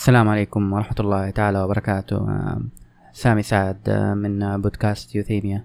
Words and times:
السلام 0.00 0.28
عليكم 0.28 0.72
ورحمة 0.72 0.96
الله 1.00 1.30
تعالى 1.30 1.62
وبركاته. 1.62 2.16
آه، 2.16 2.60
سامي 3.12 3.42
سعد 3.42 3.88
آه، 3.88 4.14
من 4.14 4.60
بودكاست 4.60 5.14
يوثيميا. 5.14 5.64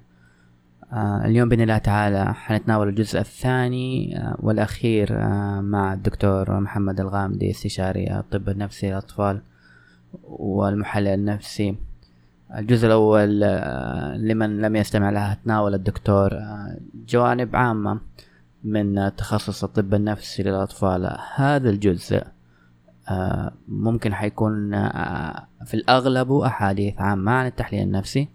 آه، 0.93 1.25
اليوم 1.25 1.49
بإذن 1.49 1.61
الله 1.61 1.77
تعالى 1.77 2.33
حنتناول 2.33 2.89
الجزء 2.89 3.19
الثاني 3.19 4.19
والأخير 4.39 5.17
مع 5.61 5.93
الدكتور 5.93 6.59
محمد 6.59 6.99
الغامدي 6.99 7.49
استشاري 7.51 8.19
الطب 8.19 8.49
النفسي 8.49 8.89
للأطفال 8.89 9.41
والمحلل 10.23 11.07
النفسي. 11.07 11.75
الجزء 12.57 12.87
الأول 12.87 13.39
لمن 14.27 14.61
لم 14.61 14.75
يستمع 14.75 15.09
لها 15.09 15.37
تناول 15.43 15.73
الدكتور 15.73 16.39
جوانب 17.07 17.55
عامة 17.55 17.99
من 18.63 19.15
تخصص 19.15 19.63
الطب 19.63 19.93
النفسي 19.93 20.43
للأطفال. 20.43 21.17
هذا 21.35 21.69
الجزء 21.69 22.34
ممكن 23.67 24.13
حيكون 24.13 24.73
آه، 24.73 25.47
في 25.65 25.73
الأغلب 25.73 26.31
أحاديث 26.33 27.01
عامة 27.01 27.31
عن 27.31 27.45
التحليل 27.45 27.83
النفسي 27.83 28.29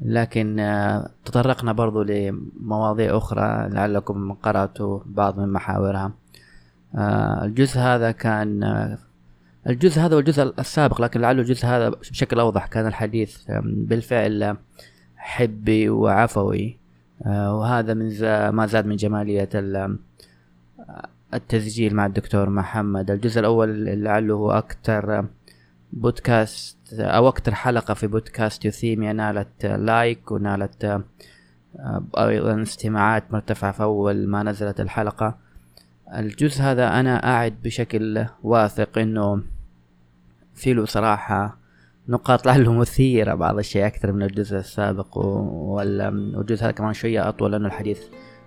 لكن 0.00 0.60
آه، 0.60 1.10
تطرقنا 1.24 1.72
برضو 1.72 2.02
لمواضيع 2.02 3.16
أخرى 3.16 3.68
لعلكم 3.68 4.32
قرأتوا 4.32 5.00
بعض 5.06 5.40
من 5.40 5.52
محاورها. 5.52 6.12
الجزء 7.42 7.78
هذا 7.78 8.10
كان 8.10 8.62
الجزء 9.66 10.00
هذا 10.00 10.16
والجزء 10.16 10.54
السابق 10.58 11.00
لكن 11.00 11.20
لعله 11.20 11.40
الجزء 11.40 11.66
هذا 11.66 11.88
بشكل 11.88 12.40
أوضح. 12.40 12.66
كان 12.66 12.86
الحديث 12.86 13.50
بالفعل 13.64 14.56
حبي 15.16 15.88
وعفوي 15.88 16.78
وهذا 17.26 17.94
من 17.94 18.08
ما 18.50 18.66
زاد 18.66 18.86
من 18.86 18.96
جمالية 18.96 19.48
التسجيل 21.34 21.94
مع 21.94 22.06
الدكتور 22.06 22.50
محمد. 22.50 23.10
الجزء 23.10 23.40
الأول 23.40 23.84
لعله 23.84 24.34
هو 24.34 24.50
أكثر 24.50 25.26
بودكاست 25.92 26.92
أو 26.92 27.28
أكثر 27.28 27.54
حلقة 27.54 27.94
في 27.94 28.06
بودكاست 28.06 28.64
يوثيميا 28.64 29.12
نالت 29.12 29.66
لايك 29.66 30.30
ونالت 30.30 30.84
آه، 30.84 32.04
أيضا 32.18 32.62
استماعات 32.62 33.32
مرتفعة 33.32 33.72
في 33.72 33.82
أول 33.82 34.28
ما 34.28 34.42
نزلت 34.42 34.80
الحلقة. 34.80 35.38
الجزء 36.14 36.62
هذا 36.62 37.00
أنا 37.00 37.34
أعد 37.34 37.54
بشكل 37.64 38.26
واثق 38.42 38.98
إنه 38.98 39.42
في 40.54 40.72
له 40.72 40.84
صراحة 40.84 41.58
نقاط 42.08 42.46
لعله 42.46 42.72
مثيرة 42.72 43.34
بعض 43.34 43.58
الشيء 43.58 43.86
أكثر 43.86 44.12
من 44.12 44.22
الجزء 44.22 44.56
السابق 44.56 45.18
والجزء 45.18 46.64
هذا 46.64 46.70
كمان 46.70 46.92
شوية 46.92 47.28
أطول 47.28 47.52
لأنه 47.52 47.66
الحديث 47.66 48.00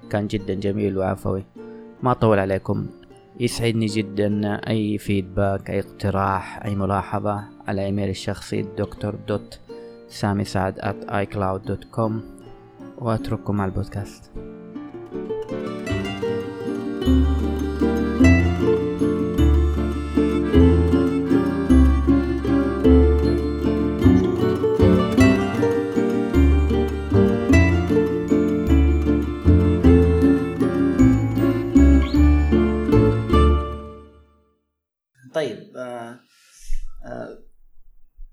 كان 0.10 0.28
جدا 0.28 0.54
جميل 0.54 0.98
وعفوي. 0.98 1.44
ما 2.04 2.12
أطول 2.12 2.40
عليكم. 2.40 2.88
يسعدني 3.40 3.86
جدا 3.86 4.60
أي 4.70 4.98
فيدباك 4.98 5.70
أي 5.70 5.80
اقتراح 5.80 6.66
أي 6.66 6.76
ملاحظة 6.76 7.44
على 7.68 7.86
إيميل 7.86 8.10
الشخصي 8.10 8.62
دكتور 8.62 9.16
دوت 9.28 9.60
سامي 10.08 10.44
سعد 10.44 10.80
at 10.80 11.10
icloud.com 11.10 12.12
وأترككم 12.98 13.56
مع 13.56 13.66
البودكاست. 13.66 14.32
طيب 17.08 17.59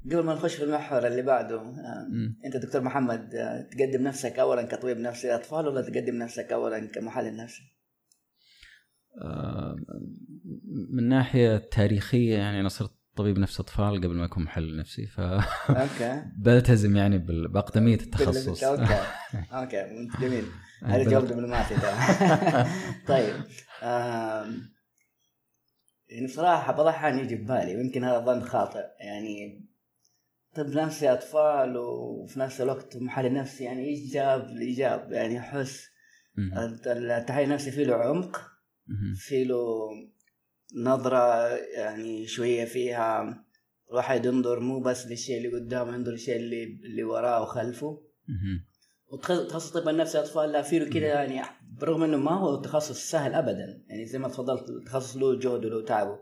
قبل 0.06 0.20
ما 0.24 0.34
نخش 0.34 0.54
في 0.54 0.64
المحور 0.64 1.06
اللي 1.06 1.22
بعده 1.22 1.60
آه 1.60 2.08
أنت 2.44 2.56
دكتور 2.56 2.80
محمد 2.80 3.34
آه 3.34 3.60
تقدم 3.62 4.02
نفسك 4.02 4.38
اولا 4.38 4.62
كطبيب 4.62 4.98
نفسي 4.98 5.34
اطفال 5.34 5.68
ولا 5.68 5.82
تقدم 5.82 6.14
نفسك 6.14 6.52
اولا 6.52 6.86
كمحلل 6.86 7.36
نفسي؟ 7.36 7.62
آه 9.22 9.76
من 10.90 11.08
ناحية 11.08 11.56
تاريخية 11.56 12.38
يعني 12.38 12.60
أنا 12.60 12.68
صرت 12.68 12.90
طبيب 13.16 13.38
نفس 13.38 13.60
أطفال 13.60 13.96
قبل 13.96 14.14
ما 14.14 14.24
أكون 14.24 14.42
محلل 14.42 14.76
نفسي 14.76 15.06
ف 15.06 15.20
okay. 15.20 16.22
بلتزم 16.44 16.96
يعني 16.96 17.18
بأقدمية 17.18 17.94
التخصص. 17.94 18.64
okay. 18.64 19.00
okay. 19.52 20.08
جميل. 20.20 20.44
هذا 20.84 21.10
جواب 21.10 21.26
دبلوماسي 21.26 21.74
طيب. 23.08 23.34
يعني 26.08 26.26
بصراحة 26.26 26.72
بعض 26.72 26.80
الأحيان 26.80 27.18
يجي 27.18 27.34
ببالي 27.34 27.76
ويمكن 27.76 28.04
هذا 28.04 28.18
ظن 28.18 28.42
خاطئ. 28.42 28.84
يعني 29.00 29.65
طب 30.56 30.68
نفسي 30.68 31.12
أطفال 31.12 31.76
وفي 31.76 32.40
نفس 32.40 32.60
الوقت 32.60 32.96
محلل 32.96 33.34
نفسي 33.34 33.64
يعني 33.64 33.88
إيش 33.88 34.12
جاب 34.12 34.44
الإيجاب 34.44 35.12
يعني 35.12 35.38
أحس 35.38 35.88
التحليل 36.86 37.44
النفسي 37.44 37.70
فيه 37.70 37.84
له 37.84 37.94
عمق 37.94 38.40
فيه 39.16 39.44
له 39.44 39.88
نظرة 40.76 41.48
يعني 41.56 42.26
شوية 42.26 42.64
فيها 42.64 43.44
الواحد 43.90 44.26
ينظر 44.26 44.60
مو 44.60 44.80
بس 44.80 45.06
للشيء 45.06 45.36
اللي 45.36 45.48
قدامه 45.58 45.94
ينظر 45.94 46.12
للشيء 46.12 46.36
اللي 46.36 46.64
اللي 46.64 47.04
وراه 47.04 47.42
وخلفه. 47.42 48.02
وتخصص 49.12 49.70
طب 49.70 49.88
النفسي 49.88 50.18
أطفال 50.20 50.52
لا 50.52 50.62
فيه 50.62 50.84
كذا 50.84 51.06
يعني 51.06 51.42
برغم 51.78 52.02
إنه 52.02 52.16
ما 52.16 52.30
هو 52.30 52.56
تخصص 52.62 53.10
سهل 53.10 53.34
ابدا 53.34 53.84
يعني 53.88 54.06
زي 54.06 54.18
ما 54.18 54.28
تفضلت 54.28 54.70
التخصص 54.70 55.16
له 55.16 55.38
جهد 55.38 55.64
وله 55.64 55.84
تعبه 55.84 56.18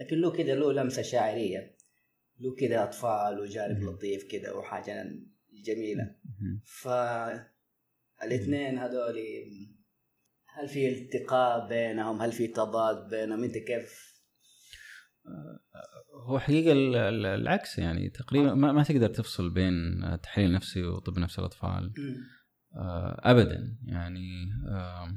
لكن 0.00 0.16
له 0.16 0.30
كذا 0.30 0.54
له 0.54 0.72
لمسة 0.72 1.02
شاعرية. 1.02 1.75
له 2.40 2.54
كذا 2.54 2.84
أطفال 2.84 3.40
وجانب 3.40 3.82
لطيف 3.82 4.24
كذا 4.30 4.52
وحاجة 4.52 5.04
جميلة. 5.64 6.14
ف 6.64 6.88
الاثنين 8.22 8.78
هذول 8.78 9.14
هل 10.46 10.68
في 10.68 10.88
التقاء 10.88 11.68
بينهم؟ 11.68 12.22
هل 12.22 12.32
في 12.32 12.46
تضاد 12.46 13.08
بينهم؟ 13.10 13.44
أنت 13.44 13.58
كيف؟ 13.58 14.16
هو 16.26 16.38
حقيقة 16.38 16.72
العكس 17.34 17.78
يعني 17.78 18.10
تقريبا 18.10 18.54
ما, 18.54 18.72
ما 18.72 18.82
تقدر 18.82 19.08
تفصل 19.08 19.50
بين 19.50 20.02
تحليل 20.22 20.52
نفسي 20.52 20.82
وطب 20.82 21.18
نفس 21.18 21.38
الأطفال. 21.38 21.92
آه، 22.76 23.20
ابدا 23.24 23.78
يعني 23.84 24.48
آه، 24.68 25.08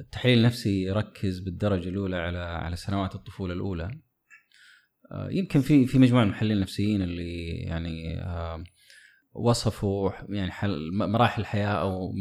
التحليل 0.00 0.38
النفسي 0.38 0.82
يركز 0.82 1.38
بالدرجة 1.38 1.88
الأولى 1.88 2.16
على 2.16 2.38
على 2.38 2.76
سنوات 2.76 3.14
الطفولة 3.14 3.54
الأولى. 3.54 3.84
آه، 3.84 4.05
يمكن 5.12 5.60
في 5.60 5.86
في 5.86 5.98
مجموعة 5.98 6.22
من 6.22 6.28
المحللين 6.28 6.56
النفسيين 6.56 7.02
اللي 7.02 7.48
يعني 7.48 8.22
وصفوا 9.34 10.10
يعني 10.28 10.52
مراحل 10.92 11.40
الحياة 11.40 11.68
أو 11.68 12.14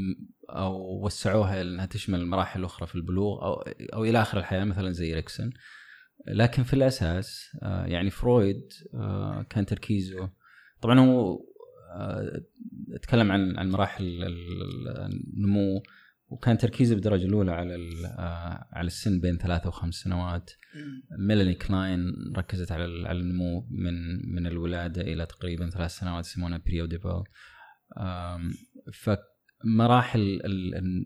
أو 0.49 1.05
وسعوها 1.05 1.61
أنها 1.61 1.85
تشمل 1.85 2.19
المراحل 2.19 2.59
الاخرى 2.59 2.87
في 2.87 2.95
البلوغ 2.95 3.43
أو 3.43 3.53
أو 3.93 4.03
إلى 4.05 4.21
آخر 4.21 4.37
الحياة 4.37 4.63
مثلا 4.63 4.91
زي 4.91 5.13
ريكسن 5.13 5.51
لكن 6.27 6.63
في 6.63 6.73
الأساس 6.73 7.57
يعني 7.61 8.09
فرويد 8.09 8.73
كان 9.49 9.65
تركيزه. 9.65 10.29
طبعا 10.81 10.99
هو 10.99 11.39
اتكلم 12.93 13.31
عن 13.31 13.57
عن 13.57 13.69
مراحل 13.69 14.23
النمو 15.33 15.83
وكان 16.27 16.57
تركيزه 16.57 16.95
بالدرجة 16.95 17.25
الأولى 17.25 17.51
على 17.51 17.75
آه، 18.05 18.67
على 18.73 18.87
السن 18.87 19.19
بين 19.19 19.37
ثلاثة 19.37 19.67
وخمس 19.67 19.95
سنوات. 19.95 20.51
ميلاني 21.19 21.53
كلاين 21.53 22.13
ركزت 22.37 22.71
على 22.71 23.07
على 23.07 23.19
النمو 23.19 23.67
من 23.69 23.93
من 24.35 24.47
الولادة 24.47 25.01
إلى 25.01 25.25
تقريبا 25.25 25.69
ثلاث 25.69 25.91
سنوات 25.91 26.25
يسمونها 26.25 26.57
pre-oedipal 26.57 27.23
فمراحل 28.93 30.41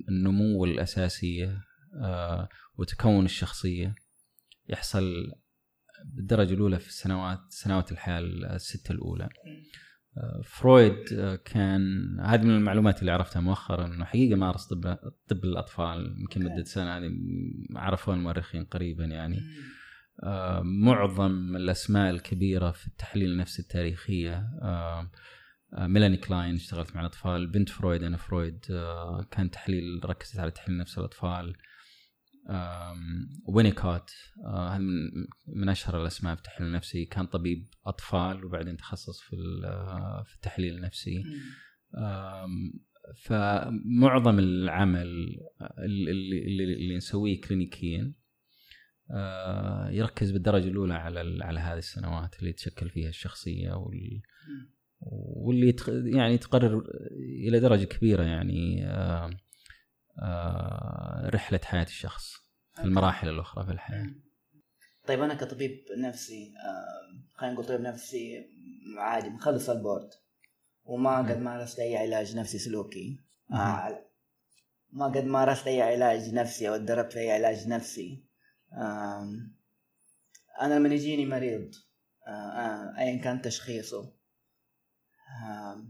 النمو 0.10 0.66
الأساسية 0.66 1.64
آه، 2.02 2.50
وتكون 2.78 3.26
الشخصية 3.26 3.96
يحصل 4.70 5.32
بالدرجة 6.06 6.54
الأولى 6.54 6.80
في 6.80 6.88
السنوات 6.88 7.40
سنوات 7.50 7.92
الحياة 7.92 8.20
السته 8.20 8.92
الأولى. 8.92 9.30
فرويد 10.44 11.14
آه، 11.14 11.36
كان 11.36 11.82
هذه 12.20 12.44
من 12.44 12.56
المعلومات 12.56 13.00
اللي 13.02 13.12
عرفتها 13.12 13.40
مؤخرا 13.40 13.86
إنه 13.86 14.06
حقيقة 14.06 14.36
مارس 14.36 14.66
طب 14.66 14.98
طب 15.28 15.44
الأطفال 15.44 16.16
يمكن 16.20 16.44
مدة 16.44 16.64
سنة 16.64 16.98
هذه 16.98 17.12
عرفوها 17.76 18.18
المؤرخين 18.18 18.64
قريبا 18.64 19.06
يعني. 19.06 19.42
آه، 20.24 20.62
معظم 20.62 21.56
الأسماء 21.56 22.10
الكبيرة 22.10 22.72
في 22.72 22.88
التحليل 22.88 23.32
النفسي 23.32 23.62
التاريخية 23.62 24.50
آه، 24.62 25.10
ميلاني 25.74 26.18
كلاين 26.18 26.56
اشتغلت 26.56 26.96
مع 26.96 27.02
الأطفال 27.02 27.48
بنت 27.48 27.70
فرويد 27.70 28.04
آنا 28.04 28.18
فرويد 28.18 28.66
كان 29.32 29.52
تحليل 29.52 30.02
ركزت 30.06 30.40
على 30.40 30.52
تحليل 30.52 30.78
نفس 30.78 30.98
الأطفال. 30.98 31.56
وينيكوت 33.48 34.12
آه، 34.46 34.70
هذا 34.70 34.84
من 35.48 35.70
أشهر 35.70 36.02
الأسماء 36.02 36.36
في 36.36 36.42
التحليل 36.42 36.70
النفسي. 36.70 37.06
كان 37.06 37.26
طبيب 37.26 37.68
أطفال 37.86 38.46
وبعدين 38.46 38.78
تخصص 38.78 39.22
في 39.22 39.36
آه، 39.66 40.24
في 40.28 40.36
التحليل 40.36 40.76
النفسي. 40.76 41.24
فمعظم 43.16 44.40
العمل 44.40 45.38
اللي, 45.80 46.12
اللي, 46.12 46.64
اللي 46.74 46.98
نسويه 46.98 47.42
كلينيكيا 47.42 48.14
آه، 49.12 49.90
يركز 49.90 50.32
بالدرجة 50.32 50.68
الأولى 50.68 50.94
على 50.94 51.44
على 51.44 51.60
هذه 51.60 51.78
السنوات 51.78 52.40
اللي 52.40 52.54
تشكل 52.54 52.90
فيها 52.90 53.10
الشخصية 53.10 53.74
وال 53.74 54.22
واللي 55.02 55.76
يعني 55.88 56.38
تقرر 56.38 56.84
إلى 57.48 57.60
درجة 57.60 57.86
كبيرة 57.86 58.24
يعني 58.24 58.86
رحلة 61.34 61.60
حياة 61.64 61.84
الشخص 61.84 62.34
في 62.76 62.84
المراحل 62.84 63.30
الأخرى 63.30 63.66
في 63.66 63.72
الحياة. 63.72 64.08
طيب 65.08 65.22
أنا 65.22 65.34
كطبيب 65.34 65.86
نفسي 65.98 66.54
خلينا 67.36 67.54
نقول 67.54 67.66
طبيب 67.66 67.82
نفسي 67.82 68.46
عادي 68.98 69.30
مخلص 69.30 69.70
البورد 69.70 70.10
وما 70.84 71.18
قد 71.18 71.38
مارست 71.38 71.80
أي 71.80 71.98
علاج 71.98 72.36
نفسي 72.36 72.60
سلوكي. 72.60 73.20
آه 73.54 74.06
ما 74.92 75.06
قد 75.06 75.24
مارست 75.24 75.68
أي 75.68 75.82
علاج 75.82 76.34
نفسي 76.34 76.70
أو 76.70 76.78
تدربت 76.78 77.14
في 77.14 77.20
أي 77.20 77.32
علاج 77.32 77.68
نفسي. 77.68 78.26
أنا 80.62 80.74
لما 80.80 80.90
يجيني 80.90 81.26
مريض 81.26 81.72
آه، 82.28 82.32
آه، 82.32 82.98
ايا 82.98 83.22
كان 83.22 83.42
تشخيصه 83.42 84.14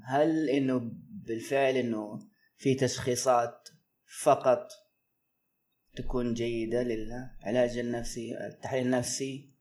هل 0.04 0.50
إنه 0.50 0.92
بالفعل 1.10 1.76
إنه 1.76 2.20
في 2.58 2.76
تشخيصات 2.76 3.70
فقط 4.10 4.68
تكون 5.96 6.34
جيدة 6.34 6.84
للعلاج 6.84 7.78
النفسي 7.78 8.38
التحليل 8.48 8.86
النفسي 8.86 9.54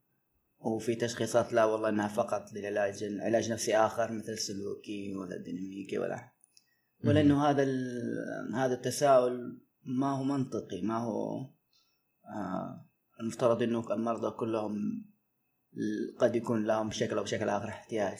وفي 0.58 0.94
تشخيصات 0.94 1.52
لا 1.52 1.64
والله 1.64 1.88
إنها 1.88 2.08
فقط 2.08 2.52
للعلاج 2.52 3.04
علاج 3.04 3.52
نفسي 3.52 3.76
آخر 3.76 4.12
مثل 4.12 4.38
سلوكي 4.38 5.16
ولا 5.16 5.36
ديناميكي 5.36 5.98
ولا 5.98 6.32
ولا 7.04 7.20
انه 7.20 7.50
هذا 7.50 7.62
هذا 8.54 8.74
التساؤل 8.74 9.60
ما 9.84 10.16
هو 10.16 10.24
منطقي 10.24 10.82
ما 10.82 10.98
هو 10.98 11.50
آه 12.24 12.88
المفترض 13.20 13.62
إنه 13.62 13.92
المرضى 13.92 14.30
كلهم 14.30 15.04
قد 16.18 16.36
يكون 16.36 16.64
لهم 16.64 16.88
بشكل 16.88 17.18
أو 17.18 17.24
بشكل 17.24 17.48
آخر 17.48 17.68
احتياج 17.68 18.18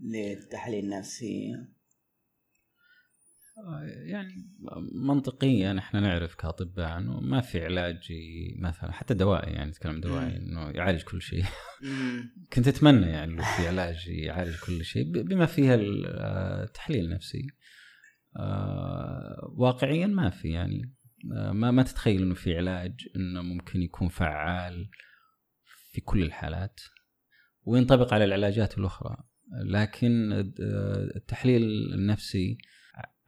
للتحليل 0.00 0.84
النفسي. 0.84 1.52
يعني. 3.82 4.34
منطقيا 4.92 5.78
إحنا 5.78 6.00
نعرف 6.00 6.34
كأطباء 6.34 6.98
إنه 6.98 7.20
ما 7.20 7.40
في 7.40 7.64
علاج 7.64 8.12
مثلا 8.58 8.92
حتى 8.92 9.14
دوائي 9.14 9.52
يعني 9.52 9.70
نتكلم 9.70 10.00
دوائي 10.00 10.36
إنه 10.36 10.70
يعالج 10.70 11.02
كل 11.02 11.22
شيء. 11.22 11.44
كنت 12.52 12.68
أتمنى 12.68 13.06
يعني 13.06 13.36
لو 13.36 13.42
في 13.42 13.68
علاج 13.68 14.08
يعالج 14.08 14.56
كل 14.66 14.84
شيء 14.84 15.12
بما 15.12 15.46
فيها 15.46 15.74
التحليل 15.74 17.04
النفسي 17.04 17.46
آه، 18.36 19.54
واقعيا 19.56 20.06
ما 20.06 20.30
في 20.30 20.48
يعني. 20.48 20.94
آه، 21.36 21.52
ما 21.52 21.70
ما 21.70 21.82
تتخيل 21.82 22.22
إنه 22.22 22.34
في 22.34 22.56
علاج 22.56 23.08
إنه 23.16 23.42
ممكن 23.42 23.82
يكون 23.82 24.08
فعال 24.08 24.90
في 25.92 26.00
كل 26.00 26.22
الحالات 26.22 26.80
وينطبق 27.64 28.14
على 28.14 28.24
العلاجات 28.24 28.78
الأخرى. 28.78 29.16
لكن 29.64 30.32
التحليل 31.16 31.62
النفسي 31.94 32.58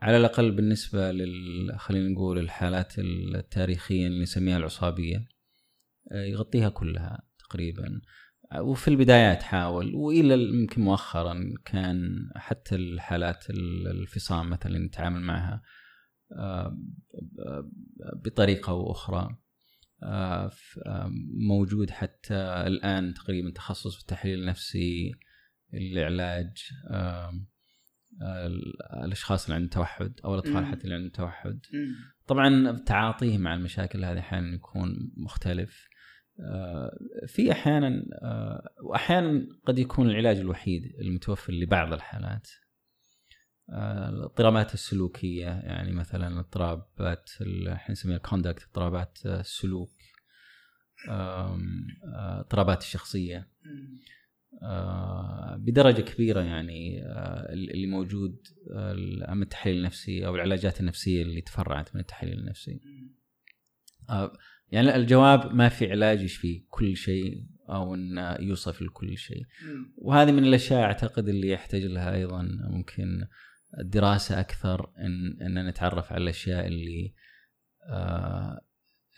على 0.03 0.17
الأقل 0.17 0.51
بالنسبة 0.51 1.13
لل 1.13 1.79
خلينا 1.79 2.09
نقول 2.09 2.39
الحالات 2.39 2.99
التاريخية 2.99 4.07
اللي 4.07 4.23
نسميها 4.23 4.57
العصابية 4.57 5.29
آه، 6.13 6.25
يغطيها 6.25 6.69
كلها 6.69 7.23
تقريبا. 7.39 8.01
وفي 8.59 8.89
البدايات 8.89 9.43
حاول 9.43 9.95
وإلى 9.95 10.35
يمكن 10.35 10.83
مؤخرا 10.83 11.55
كان 11.65 12.29
حتى 12.37 12.75
الحالات 12.75 13.51
الفصام 13.51 14.51
مثلا 14.51 14.79
نتعامل 14.79 15.21
معها 15.21 15.63
آه، 16.39 16.79
بطريقة 18.25 18.71
أو 18.71 18.91
أخرى 18.91 19.37
آه، 20.03 20.51
موجود 21.49 21.91
حتى 21.91 22.35
الآن 22.67 23.15
تقريبا 23.15 23.51
تخصص 23.51 23.95
في 23.95 24.01
التحليل 24.01 24.39
النفسي 24.39 25.13
العلاج 25.75 26.57
الأشخاص 29.05 29.45
اللي 29.45 29.55
عندهم 29.55 29.71
توحد 29.71 30.21
أو 30.25 30.35
الأطفال 30.35 30.67
حتى 30.67 30.85
اللي 30.85 30.95
عندهم 30.95 31.11
توحد. 31.11 31.61
طبعا 32.27 32.79
تعاطيه 32.79 33.39
مع 33.39 33.55
المشاكل 33.55 34.05
هذه 34.05 34.19
أحيانا 34.19 34.55
يكون 34.55 35.13
مختلف. 35.17 35.89
آه، 36.41 36.99
في 37.27 37.53
أحيانا 37.53 38.05
آه، 38.23 38.69
واحيانا 38.83 39.47
قد 39.67 39.79
يكون 39.79 40.11
العلاج 40.11 40.37
الوحيد 40.37 40.83
المتوفر 41.01 41.53
لبعض 41.53 41.93
الحالات. 41.93 42.49
آه، 43.73 44.09
الاضطرابات 44.09 44.75
السلوكية 44.75 45.47
يعني 45.47 45.93
مثلا 45.93 46.41
اضطرابات 46.41 47.31
إحنا 47.73 47.93
نسميها 47.93 48.17
الكوندكت 48.17 48.63
اضطرابات 48.63 49.19
السلوك. 49.27 49.93
اضطرابات 52.15 52.83
الشخصية. 52.83 53.49
بدرجة 55.57 56.03
كبيرة 56.03 56.41
يعني 56.41 57.03
اللي 57.53 57.87
موجود 57.87 58.37
أما 59.29 59.43
التحليل 59.43 59.77
النفسي 59.77 60.27
أو 60.27 60.35
العلاجات 60.35 60.81
النفسية 60.81 61.23
اللي 61.23 61.41
تفرعت 61.41 61.95
من 61.95 62.01
التحليل 62.01 62.39
النفسي. 62.39 62.81
يعني 64.73 64.97
الجواب 64.97 65.55
ما 65.55 65.69
في 65.69 65.91
علاج 65.91 66.23
يشفي 66.23 66.67
كل 66.71 66.97
شيء 66.97 67.47
أو 67.71 67.95
انه 67.95 68.37
يوصف 68.41 68.83
لكل 68.83 69.19
شيء. 69.19 69.43
وهذه 69.97 70.33
من 70.33 70.45
الأشياء 70.45 70.83
أعتقد 70.83 71.29
اللي 71.29 71.49
يحتاج 71.49 71.83
لها 71.85 72.15
أيضا 72.15 72.43
ممكن 72.71 73.27
دراسة 73.85 74.41
أكثر 74.41 74.93
إن 74.99 75.43
ان 75.43 75.69
نتعرف 75.69 76.13
على 76.13 76.23
الأشياء 76.23 76.67
اللي 76.67 77.15
آه 77.91 78.61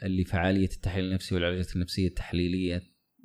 اللي 0.02 0.24
فعالية 0.24 0.68
التحليل 0.74 1.04
النفسي 1.04 1.34
والعلاجات 1.34 1.76
النفسية 1.76 2.08
التحليلية 2.08 2.82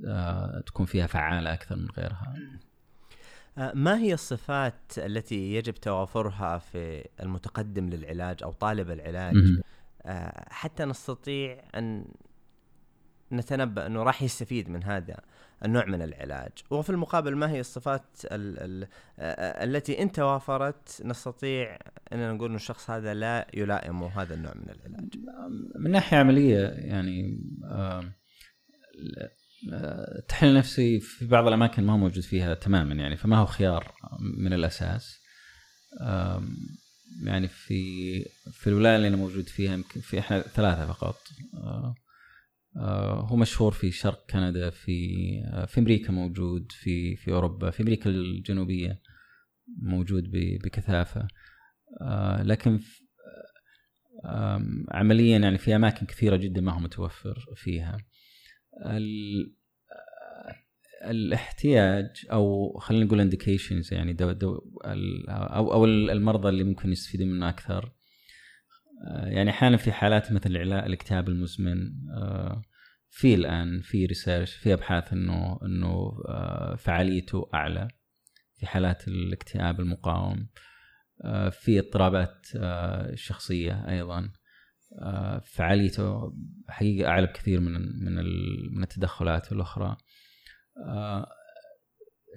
آه 0.07 0.63
تكون 0.65 0.85
فيها 0.85 1.07
فعالة 1.07 1.53
أكثر 1.53 1.75
من 1.75 1.87
غيرها. 1.97 2.35
آه، 3.57 3.71
ما 3.75 3.97
هي 3.97 4.13
الصفات 4.13 4.97
التي 4.97 5.53
يجب 5.53 5.73
توافرها 5.73 6.57
في 6.57 7.07
المتقدم 7.19 7.89
للعلاج 7.89 8.43
أو 8.43 8.51
طالب 8.51 8.91
العلاج؟ 8.91 9.35
آه، 10.05 10.45
حتى 10.49 10.85
نستطيع 10.85 11.63
أن 11.75 12.05
نتنبأ 13.31 13.85
أنه 13.85 14.03
راح 14.03 14.21
يستفيد 14.21 14.69
من 14.69 14.83
هذا 14.83 15.17
النوع 15.65 15.85
من 15.85 16.01
العلاج. 16.01 16.51
وفي 16.69 16.89
المقابل 16.89 17.35
ما 17.35 17.51
هي 17.51 17.59
الصفات 17.59 18.05
ال 18.25 18.59
ال 18.59 18.87
آه، 19.19 19.63
التي 19.63 20.01
إن 20.01 20.11
توافرت 20.11 21.01
نستطيع 21.05 21.77
أننا 22.13 22.33
نقول 22.33 22.49
أن 22.49 22.55
الشخص 22.55 22.89
هذا 22.89 23.13
لا 23.13 23.47
يلائم 23.53 24.03
هذا 24.03 24.33
النوع 24.33 24.53
من 24.55 24.69
العلاج. 24.69 25.15
من 25.75 25.91
ناحية 25.91 26.17
عملية 26.17 26.67
يعني 26.67 27.39
التحليل 30.19 30.51
النفسي 30.51 30.99
في 30.99 31.25
بعض 31.25 31.47
الأماكن 31.47 31.83
ما 31.83 31.93
هو 31.93 31.97
موجود 31.97 32.23
فيها 32.23 32.53
تماما 32.53 32.95
يعني 32.95 33.17
فما 33.17 33.37
هو 33.37 33.45
خيار 33.45 33.93
من 34.37 34.53
الأساس. 34.53 35.21
يعني 37.23 37.47
في 37.47 38.23
في 38.51 38.67
الولاية 38.67 38.95
اللي 38.95 39.07
أنا 39.07 39.17
موجود 39.17 39.49
فيها 39.49 39.73
يمكن 39.73 40.01
في 40.01 40.19
إحنا 40.19 40.41
ثلاثة 40.41 40.93
فقط. 40.93 41.15
آه، 41.53 41.95
آه، 42.77 43.21
هو 43.21 43.35
مشهور 43.35 43.71
في 43.71 43.91
شرق 43.91 44.25
كندا 44.29 44.69
في 44.69 45.17
آه، 45.45 45.65
في 45.65 45.79
أمريكا 45.79 46.11
موجود 46.11 46.71
في 46.71 47.15
في 47.15 47.31
أوروبا 47.31 47.69
في 47.69 47.83
أمريكا 47.83 48.09
الجنوبية 48.09 49.01
موجود 49.81 50.23
بكثافة. 50.63 51.27
لكن 52.41 52.79
عمليا 54.91 55.37
يعني 55.37 55.57
في 55.57 55.75
أماكن 55.75 56.05
كثيرة 56.05 56.35
جدا 56.35 56.61
ما 56.61 56.71
هو 56.71 56.79
متوفر 56.79 57.45
فيها. 57.55 57.97
الاحتياج 61.09 62.25
أو 62.31 62.73
خلينا 62.79 63.05
نقول 63.05 63.21
indications 63.21 63.93
يعني 63.93 64.13
دو 64.13 64.31
دو 64.31 64.59
أو 65.29 65.73
أو 65.73 65.85
المرضى 65.85 66.49
اللي 66.49 66.63
ممكن 66.63 66.91
يستفيدون 66.91 67.27
منه 67.27 67.49
أكثر. 67.49 67.91
آه، 69.07 69.25
يعني 69.25 69.49
أحيانا 69.49 69.77
في 69.77 69.91
حالات 69.91 70.31
مثل 70.31 70.49
الاكتئاب 70.55 71.29
المزمن 71.29 71.91
آه، 72.17 72.61
في 73.09 73.35
الآن 73.35 73.81
في 73.81 74.05
ريسيرش 74.05 74.53
في 74.53 74.73
أبحاث 74.73 75.13
انه 75.13 75.59
إنه 75.63 76.11
آه، 76.27 76.75
فعاليته 76.75 77.49
أعلى 77.53 77.87
في 78.55 78.67
حالات 78.67 79.07
الاكتئاب 79.07 79.79
المقاوم. 79.79 80.47
في 81.51 81.79
اضطرابات 81.79 82.47
شخصية 83.13 83.89
أيضا. 83.89 84.29
فعاليته 85.43 86.33
حقيقة 86.69 87.09
أعلى 87.09 87.27
بكثير 87.27 87.59
من 87.59 87.73
من 88.73 88.83
التدخلات 88.83 89.51
الأخرى. 89.51 89.97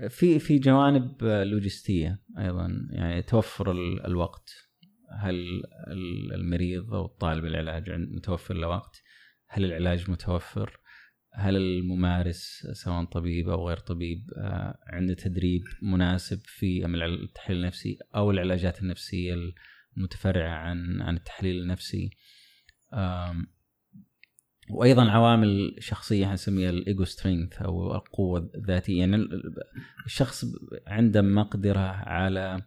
في 0.09 0.39
في 0.39 0.59
جوانب 0.59 1.25
لوجستية 1.25 2.21
أيضا 2.39 2.89
يعني 2.91 3.23
توفر 3.23 3.73
الوقت 4.07 4.55
هل 5.11 5.63
المريض 6.35 6.95
أو 6.95 7.07
طالب 7.07 7.45
العلاج 7.45 7.91
متوفر 7.91 8.55
له 8.55 8.69
وقت؟ 8.69 9.03
هل 9.49 9.65
العلاج 9.65 10.11
متوفر؟ 10.11 10.81
هل 11.37 11.57
الممارس 11.57 12.67
سواء 12.73 13.05
طبيب 13.05 13.49
أو 13.49 13.69
غير 13.69 13.77
طبيب 13.77 14.31
آه، 14.37 14.79
عنده 14.87 15.15
تدريب 15.15 15.63
مناسب 15.83 16.41
في 16.45 16.85
التحليل 16.87 17.59
النفسي 17.59 17.99
أو 18.15 18.31
العلاجات 18.31 18.83
النفسية 18.83 19.35
المتفرعة 19.97 20.55
عن 20.55 21.03
عن 21.03 21.17
التحليل 21.17 21.63
النفسي؟ 21.63 22.11
وأيضا 24.71 25.11
عوامل 25.11 25.77
شخصية 25.79 26.33
نسميها 26.33 26.71
الإيجو 26.71 27.05
سترينث 27.05 27.63
أو 27.63 27.95
القوة 27.95 28.51
الذاتية. 28.55 28.99
يعني 28.99 29.27
الشخص 30.07 30.45
عنده 30.87 31.23
مقدرة 31.23 31.81
على 31.81 32.63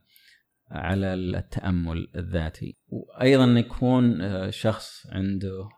على 0.71 1.13
التأمل 1.13 2.07
الذاتي. 2.15 2.77
وأيضا 2.87 3.45
يكون 3.45 4.21
آه، 4.21 4.49
شخص 4.49 5.07
عنده 5.11 5.69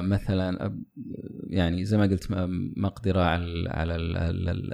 مثلا 0.00 0.78
يعني 1.50 1.84
زي 1.84 1.96
ما 1.98 2.04
قلت 2.04 2.26
مقدرة 2.76 3.20
على 3.20 3.68
على 3.68 3.96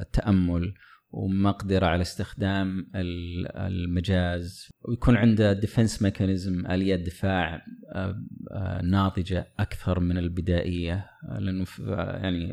التأمل 0.02 0.74
ومقدرة 1.12 1.86
على 1.86 2.02
استخدام 2.02 2.90
المجاز. 2.94 4.68
ويكون 4.88 5.16
عنده 5.16 5.52
defense 5.52 6.02
mechanism 6.02 6.66
اليات 6.66 7.00
دفاع 7.00 7.66
آه، 7.92 8.22
آه، 8.50 8.82
ناضجة 8.82 9.52
أكثر 9.58 10.00
من 10.00 10.18
البدائية. 10.18 11.10
لأنه 11.38 11.66
يعني 11.96 12.52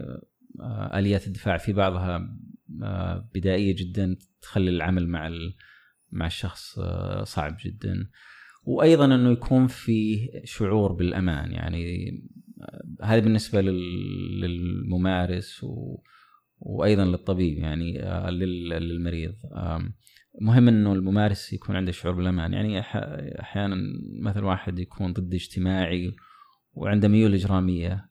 آه، 0.60 1.00
آليات 1.00 1.28
الدفاع 1.28 1.58
في 1.58 1.74
بعضها 1.74 2.38
بدائية 3.36 3.76
جدا 3.76 4.16
تخلي 4.42 4.70
العمل 4.70 5.08
مع 5.08 5.32
مع 6.12 6.26
الشخص 6.26 6.80
صعب 7.24 7.58
جدا. 7.66 8.10
وأيضا 8.64 9.06
أنه 9.06 9.32
يكون 9.32 9.68
في 9.68 10.30
شعور 10.44 10.92
بالأمان. 10.92 11.52
يعني 11.52 12.12
هذا 13.04 13.20
بالنسبة 13.20 13.62
للممارس 14.42 15.64
و 15.64 15.98
وأيضا 16.60 17.06
للطبيب 17.06 17.58
يعني 17.58 18.04
آه، 18.04 18.30
للمريض. 18.30 19.34
مهم 20.42 20.68
إنه 20.68 20.94
الممارس 20.94 21.54
يكون 21.54 21.76
عنده 21.76 21.92
شعور 21.92 22.16
بالأمان. 22.16 22.54
يعني 22.54 22.80
أحيانا 23.40 23.76
مثلا 24.22 24.46
واحد 24.46 24.80
يكون 24.80 25.14
ضد 25.14 25.34
اجتماعي 25.34 26.16
وعنده 26.74 27.08
ميول 27.08 27.34
إجرامية 27.34 28.10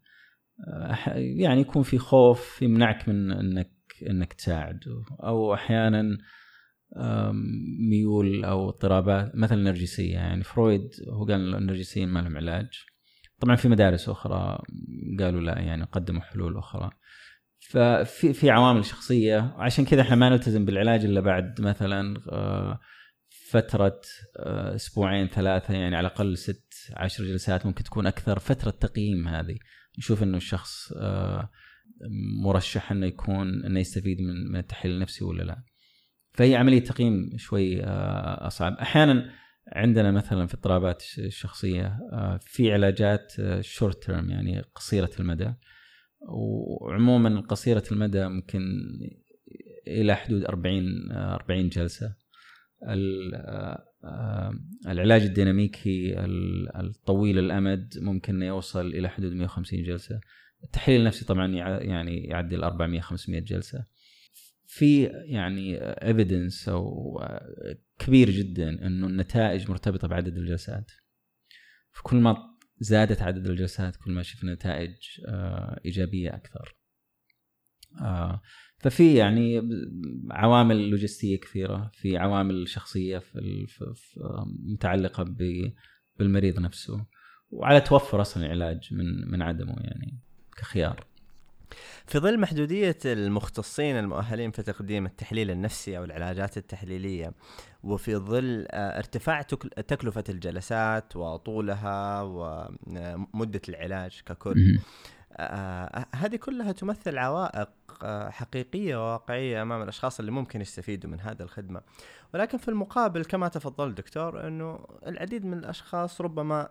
آه، 0.68 0.96
يعني 1.14 1.60
يكون 1.60 1.82
في 1.82 1.98
خوف 1.98 2.62
يمنعك 2.62 3.08
من 3.08 3.32
انك 3.32 3.72
إنك 4.10 4.32
تساعده 4.32 5.04
أو 5.22 5.54
أحيانا 5.54 6.18
ميول 7.90 8.44
أو 8.44 8.68
اضطرابات 8.68 9.36
مثلا 9.36 9.62
نرجسيه 9.62 10.14
يعني 10.14 10.42
فرويد 10.44 10.90
هو 11.08 11.24
قال 11.24 11.54
النرجسيين 11.54 12.08
ما 12.08 12.20
لهم 12.20 12.36
علاج. 12.36 12.68
طبعا 13.40 13.56
في 13.56 13.68
مدارس 13.68 14.08
أخرى 14.08 14.58
قالوا 15.20 15.40
لا 15.40 15.58
يعني 15.58 15.84
قدموا 15.84 16.20
حلول 16.20 16.56
أخرى. 16.56 16.90
ففي 17.70 18.32
في 18.32 18.50
عوامل 18.50 18.84
شخصية 18.84 19.54
عشان 19.56 19.84
كذا 19.84 20.02
إحنا 20.02 20.16
ما 20.16 20.28
نلتزم 20.28 20.64
بالعلاج 20.64 21.04
إلا 21.04 21.20
بعد 21.20 21.60
مثلا 21.60 22.20
آه، 22.32 22.80
فترة 23.50 24.00
آه، 24.38 24.74
أسبوعين 24.74 25.28
ثلاثة 25.28 25.74
يعني 25.74 25.96
على 25.96 26.06
الأقل 26.06 26.38
ست 26.38 26.74
عشر 26.96 27.24
جلسات 27.24 27.66
ممكن 27.66 27.84
تكون 27.84 28.06
أكثر. 28.06 28.38
فترة 28.38 28.70
تقييم 28.70 29.28
هذه 29.28 29.56
نشوف 29.98 30.22
إنه 30.22 30.36
الشخص 30.36 30.92
آه، 30.92 31.50
مرشح 32.44 32.92
إنه 32.92 33.06
يكون 33.06 33.64
إنه 33.64 33.80
يستفيد 33.80 34.20
من 34.20 34.52
من 34.52 34.58
التحليل 34.58 34.94
النفسي 34.94 35.24
ولا 35.24 35.42
لا. 35.42 35.62
فهي 36.32 36.56
عملية 36.56 36.84
تقييم 36.84 37.30
شوي 37.36 37.84
أصعب، 37.84 38.72
أحيانا 38.72 39.30
عندنا 39.72 40.12
مثلا 40.12 40.46
في 40.46 40.54
اضطرابات 40.54 41.04
الشخصية 41.18 41.98
في 42.40 42.72
علاجات 42.72 43.32
شورت 43.60 44.02
تيرم 44.04 44.30
يعني 44.30 44.60
قصيرة 44.74 45.10
المدى. 45.20 45.54
وعموما 46.20 47.40
قصيرة 47.40 47.84
المدى 47.92 48.28
ممكن 48.28 48.62
إلى 49.86 50.14
حدود 50.14 50.44
40 50.44 51.12
40 51.12 51.68
جلسة. 51.68 52.14
العلاج 54.86 55.22
الديناميكي 55.22 56.14
الطويل 56.80 57.38
الأمد 57.38 57.94
ممكن 57.96 58.42
يوصل 58.42 58.86
إلى 58.86 59.08
حدود 59.08 59.32
150 59.32 59.82
جلسة. 59.82 60.20
التحليل 60.64 61.00
النفسي 61.00 61.24
طبعا 61.24 61.52
يعني 61.82 62.24
يعدي 62.24 62.56
ال 62.56 62.64
400 62.64 63.00
500 63.00 63.40
جلسة. 63.40 63.84
في 64.66 65.04
يعني 65.04 65.78
ايفيدنس 65.78 66.68
أو 66.68 67.20
كبير 67.98 68.30
جدا 68.30 68.86
إنه 68.86 69.06
النتائج 69.06 69.70
مرتبطة 69.70 70.08
بعدد 70.08 70.36
الجلسات. 70.36 70.90
فكل 71.92 72.16
ما 72.16 72.55
زادت 72.78 73.22
عدد 73.22 73.46
الجلسات 73.46 73.96
كل 73.96 74.12
ما 74.12 74.22
شفنا 74.22 74.54
نتائج 74.54 74.96
آه، 75.26 75.80
إيجابية 75.84 76.34
أكثر. 76.34 76.76
آه، 78.00 78.40
ففي 78.78 79.14
يعني 79.14 79.62
عوامل 80.30 80.90
لوجستية 80.90 81.40
كثيرة، 81.40 81.90
في 81.94 82.16
عوامل 82.16 82.68
شخصية 82.68 83.18
في 83.18 83.66
متعلقة 84.72 85.36
بالمريض 86.18 86.60
نفسه 86.60 87.06
وعلى 87.50 87.80
توفر 87.80 88.20
أصلا 88.20 88.46
العلاج 88.46 88.94
من 88.94 89.30
من 89.30 89.42
عدمه 89.42 89.76
يعني 89.80 90.18
كخيار. 90.56 91.06
في 92.06 92.18
ظل 92.18 92.40
محدودية 92.40 92.98
المختصين 93.04 93.98
المؤهلين 93.98 94.50
في 94.50 94.62
تقديم 94.62 95.06
التحليل 95.06 95.50
النفسي 95.50 95.98
أو 95.98 96.04
العلاجات 96.04 96.56
التحليلية 96.56 97.32
وفي 97.84 98.16
ظل 98.16 98.66
آه، 98.70 98.98
ارتفاع 98.98 99.42
تكلفة 99.86 100.24
الجلسات 100.28 101.16
وطولها 101.16 102.22
ومدة 102.22 103.62
العلاج 103.68 104.22
ككل 104.26 104.78
آه، 105.32 105.42
آه، 105.42 106.06
هذه 106.14 106.36
كلها 106.36 106.72
تمثل 106.72 107.18
عوائق 107.18 107.68
حقيقية 108.30 108.96
وواقعية 108.96 109.62
أمام 109.62 109.82
الأشخاص 109.82 110.18
اللي 110.18 110.30
ممكن 110.30 110.60
يستفيدوا 110.60 111.10
من 111.10 111.20
هذه 111.20 111.42
الخدمة. 111.42 111.80
ولكن 112.34 112.58
في 112.58 112.68
المقابل 112.68 113.24
كما 113.24 113.48
تفضل 113.48 113.94
دكتور 113.94 114.46
أنه 114.46 114.86
العديد 115.06 115.44
من 115.44 115.58
الأشخاص 115.58 116.20
ربما 116.20 116.68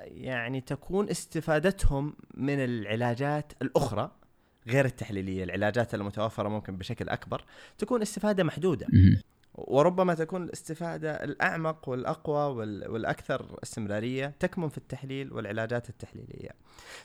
يعني 0.00 0.60
تكون 0.60 1.08
استفادتهم 1.10 2.16
من 2.34 2.64
العلاجات 2.64 3.52
الأخرى 3.62 4.10
غير 4.68 4.84
التحليلية 4.84 5.44
العلاجات 5.44 5.94
المتوفرة 5.94 6.48
ممكن 6.48 6.76
بشكل 6.76 7.08
أكبر 7.08 7.44
تكون 7.78 8.02
استفادة 8.02 8.44
محدودة. 8.44 8.86
وربما 9.54 10.14
تكون 10.14 10.42
الاستفادة 10.42 11.24
الأعمق 11.24 11.88
والأقوى 11.88 12.66
والأكثر 12.88 13.58
استمرارية 13.62 14.26
تكمن 14.26 14.68
في 14.68 14.78
التحليل 14.78 15.32
والعلاجات 15.32 15.88
التحليلية. 15.88 16.50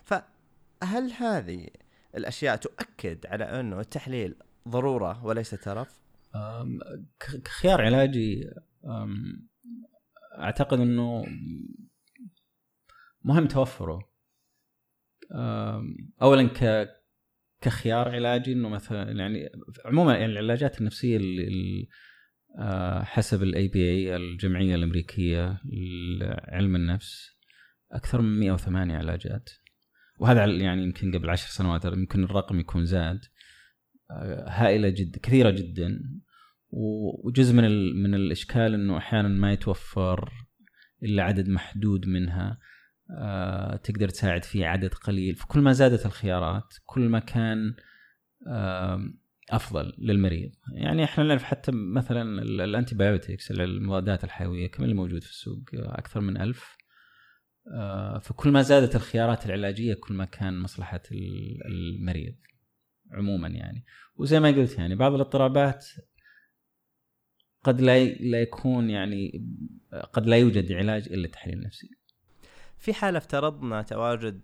فهل 0.03 1.11
هذه 1.19 1.67
الأشياء 2.15 2.55
تؤكد 2.55 3.25
على 3.25 3.43
أنه 3.43 3.79
التحليل 3.79 4.35
ضرورة 4.67 5.25
وليس 5.25 5.49
ترف؟ 5.49 6.01
كخيار 7.19 7.81
علاجي 7.81 8.49
أعتقد 10.39 10.79
أنه 10.79 11.25
مهم 13.27 13.47
توفره. 13.47 14.09
اولا 16.21 16.47
ك 16.47 16.89
كخيار 17.61 18.09
علاجي 18.09 18.53
إنه 18.53 18.69
مثلا 18.69 19.11
يعني 19.11 19.49
عموما 19.85 20.13
يعني 20.13 20.31
العلاجات 20.31 20.81
النفسية 20.81 21.17
اللي 21.17 21.87
آه، 22.59 23.03
حسب 23.03 23.43
ال 23.43 23.67
APA 23.67 24.15
الجمعية 24.15 24.75
الأمريكية 24.75 25.61
لعلم 26.19 26.75
النفس 26.75 27.37
أكثر 27.91 28.21
من 28.21 28.39
108 28.39 28.97
علاجات. 28.97 29.49
وهذا 30.19 30.45
يعني 30.45 30.83
يمكن 30.83 31.17
قبل 31.17 31.29
عشر 31.29 31.47
سنوات 31.49 31.85
يمكن 31.85 32.23
الرقم 32.23 32.59
يكون 32.59 32.85
زاد. 32.85 33.19
آه، 34.11 34.45
هائلة 34.49 34.89
جدا 34.89 35.19
كثيرة 35.19 35.49
جدا. 35.49 35.99
وجزء 36.69 37.53
من 37.53 37.63
من 38.03 38.15
الإشكال 38.15 38.73
إنه 38.73 38.97
أحيانا 38.97 39.27
ما 39.27 39.53
يتوفر 39.53 40.31
إلا 41.03 41.23
عدد 41.23 41.49
محدود 41.49 42.07
منها. 42.07 42.59
تقدر 43.83 44.09
تساعد 44.09 44.43
فيه 44.43 44.65
عدد 44.65 44.93
قليل. 44.93 45.35
فكل 45.35 45.59
ما 45.59 45.73
زادت 45.73 46.05
الخيارات 46.05 46.73
كل 46.85 47.01
ما 47.01 47.19
كان 47.19 47.75
أفضل 49.49 49.93
للمريض. 49.97 50.51
يعني 50.73 51.03
إحنا 51.03 51.23
نعرف 51.23 51.43
حتى 51.43 51.71
مثلا 51.71 52.41
ال 52.41 52.95
antibiotics 52.95 53.51
المضادات 53.51 54.23
الحيوية 54.23 54.71
كم 54.71 54.83
اللي 54.83 54.95
موجود 54.95 55.23
في 55.23 55.29
السوق؟ 55.29 55.63
أكثر 55.73 56.21
من 56.21 56.41
ألف. 56.41 56.77
آه، 57.73 58.19
فكل 58.19 58.51
ما 58.51 58.61
زادت 58.61 58.95
الخيارات 58.95 59.45
العلاجية 59.45 59.93
كل 59.93 60.13
ما 60.13 60.25
كان 60.25 60.59
مصلحة 60.59 61.01
المريض 61.65 62.35
عموما 63.11 63.47
يعني. 63.47 63.85
وزي 64.15 64.39
ما 64.39 64.47
قلت 64.47 64.77
يعني 64.77 64.95
بعض 64.95 65.13
الاضطرابات 65.13 65.85
قد 67.63 67.81
لا 67.81 68.05
لا 68.05 68.41
يكون 68.41 68.89
يعني 68.89 69.31
قد 70.13 70.27
لا 70.27 70.37
يوجد 70.37 70.71
علاج 70.71 71.07
إلا 71.07 71.25
التحليل 71.25 71.57
النفسي. 71.57 71.96
في 72.79 72.93
حال 72.93 73.15
افترضنا 73.15 73.81
تواجد 73.81 74.41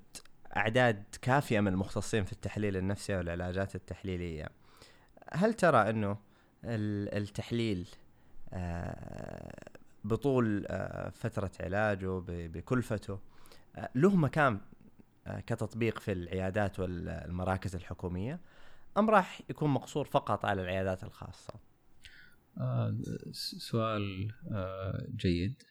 أعداد 0.57 1.03
كافية 1.21 1.59
من 1.59 1.67
المختصين 1.67 2.23
في 2.23 2.33
التحليل 2.33 2.77
النفسي 2.77 3.15
والعلاجات 3.15 3.75
التحليلية 3.75 4.49
هل 5.33 5.53
ترى 5.53 5.89
أنه 5.89 6.17
التحليل 6.65 7.87
آه، 8.53 9.69
بطول 10.03 10.65
آه، 10.67 11.09
فترة 11.09 11.51
علاجه 11.59 12.23
بكلفته 12.27 13.19
آه، 13.75 13.89
له 13.95 14.15
مكان 14.15 14.59
كتطبيق 15.47 15.99
في 15.99 16.11
العيادات 16.11 16.79
والمراكز 16.79 17.75
الحكومية 17.75 18.39
أم 18.97 19.09
راح 19.09 19.41
يكون 19.49 19.69
مقصور 19.69 20.05
فقط 20.05 20.45
على 20.45 20.61
العيادات 20.61 21.03
الخاصة؟ 21.03 21.53
سؤال 23.31 24.31
جيد 25.15 25.63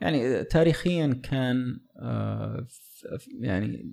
يعني 0.00 0.44
تاريخيا 0.44 1.20
كان 1.22 1.80
آه، 2.02 2.66
يعني 3.40 3.92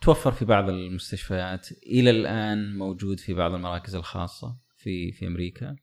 توفر 0.00 0.32
في 0.32 0.44
بعض 0.44 0.68
المستشفيات 0.68 1.72
إلى 1.72 2.10
الآن 2.10 2.78
موجود 2.78 3.20
في 3.20 3.34
بعض 3.34 3.54
المراكز 3.54 3.94
الخاصة 3.94 4.58
في 4.76 5.12
في 5.12 5.26
أمريكا. 5.26 5.76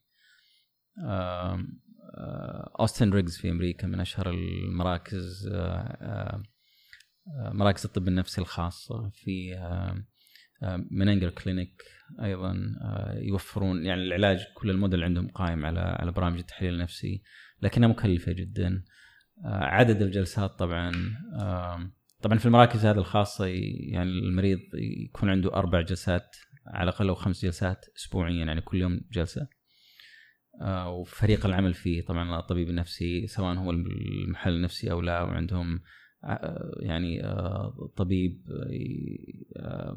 Austen 2.80 3.10
Riggs 3.10 3.38
في 3.38 3.50
أمريكا 3.50 3.88
من 3.88 4.00
أشهر 4.00 4.30
المراكز 4.30 5.50
مراكز 7.38 7.86
الطب 7.86 8.08
النفسي 8.08 8.42
الخاصة 8.42 9.10
في 9.10 9.56
Menninger 10.92 11.30
Clinic 11.30 11.84
أيضا 12.24 12.56
يوفرون 13.14 13.86
يعني 13.86 14.02
العلاج 14.02 14.40
كل 14.56 14.70
الموديل 14.70 15.04
عندهم 15.04 15.28
قائم 15.28 15.66
على 15.66 15.80
على 15.80 16.12
برامج 16.12 16.40
التحليل 16.40 16.74
النفسي 16.74 17.24
لكنها 17.62 17.88
مكلفة 17.88 18.32
جدا. 18.32 18.84
عدد 19.46 20.02
الجلسات 20.02 20.52
طبعا 20.60 20.92
طبعا 22.22 22.38
في 22.38 22.46
المراكز 22.46 22.86
هذه 22.86 22.98
الخاصة 22.98 23.46
يعني 23.46 24.10
المريض 24.10 24.60
يكون 25.06 25.30
عنده 25.30 25.54
أربع 25.54 25.82
جلسات 25.82 26.36
على 26.68 26.90
الأقل 26.90 27.10
أو 27.10 27.16
خمس 27.16 27.46
جلسات 27.46 27.86
اسبوعيا 27.98 28.46
يعني 28.46 28.62
كل 28.62 28.82
يوم 28.82 29.02
جلسة. 29.12 29.48
وفريق 30.88 31.46
العمل 31.46 31.74
فيه 31.74 32.06
طبعا 32.06 32.40
الطبيب 32.40 32.70
النفسي 32.70 33.28
سواء 33.28 33.56
هو 33.56 33.72
المحل 33.72 34.54
النفسي 34.54 34.92
أو 34.92 35.02
لا 35.02 35.22
وعندهم 35.22 35.82
يعني 36.80 37.22
طبيب 37.96 38.42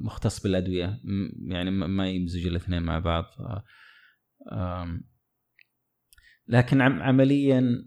مختص 0.00 0.42
بالأدوية 0.42 1.00
يعني 1.48 1.70
ما 1.70 2.10
يمزج 2.10 2.46
الاثنين 2.46 2.82
مع 2.82 2.98
بعض 2.98 3.24
لكن 6.48 6.80
عمليا 6.80 7.84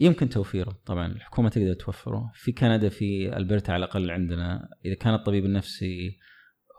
يمكن 0.00 0.28
توفيره. 0.28 0.80
طبعا 0.86 1.12
الحكومة 1.12 1.48
تقدر 1.48 1.74
توفره. 1.74 2.30
في 2.34 2.52
كندا 2.52 2.88
في 2.88 3.36
ألبرتا 3.36 3.72
على 3.72 3.84
الأقل 3.84 4.10
عندنا. 4.10 4.68
إذا 4.84 4.94
كان 4.94 5.14
الطبيب 5.14 5.44
النفسي 5.44 6.18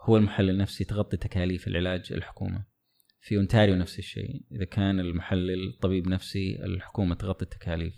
هو 0.04 0.16
المحلل 0.16 0.50
النفسي 0.50 0.84
تغطي 0.84 1.16
تكاليف 1.16 1.68
العلاج 1.68 2.12
الحكومة. 2.12 2.64
في 3.20 3.36
أونتاريو 3.36 3.74
نفس 3.74 3.98
الشيء. 3.98 4.44
إذا 4.52 4.64
كان 4.64 5.00
المحلل 5.00 5.78
طبيب 5.82 6.08
نفسي 6.08 6.64
الحكومة 6.64 7.14
تغطي 7.14 7.44
التكاليف. 7.44 7.94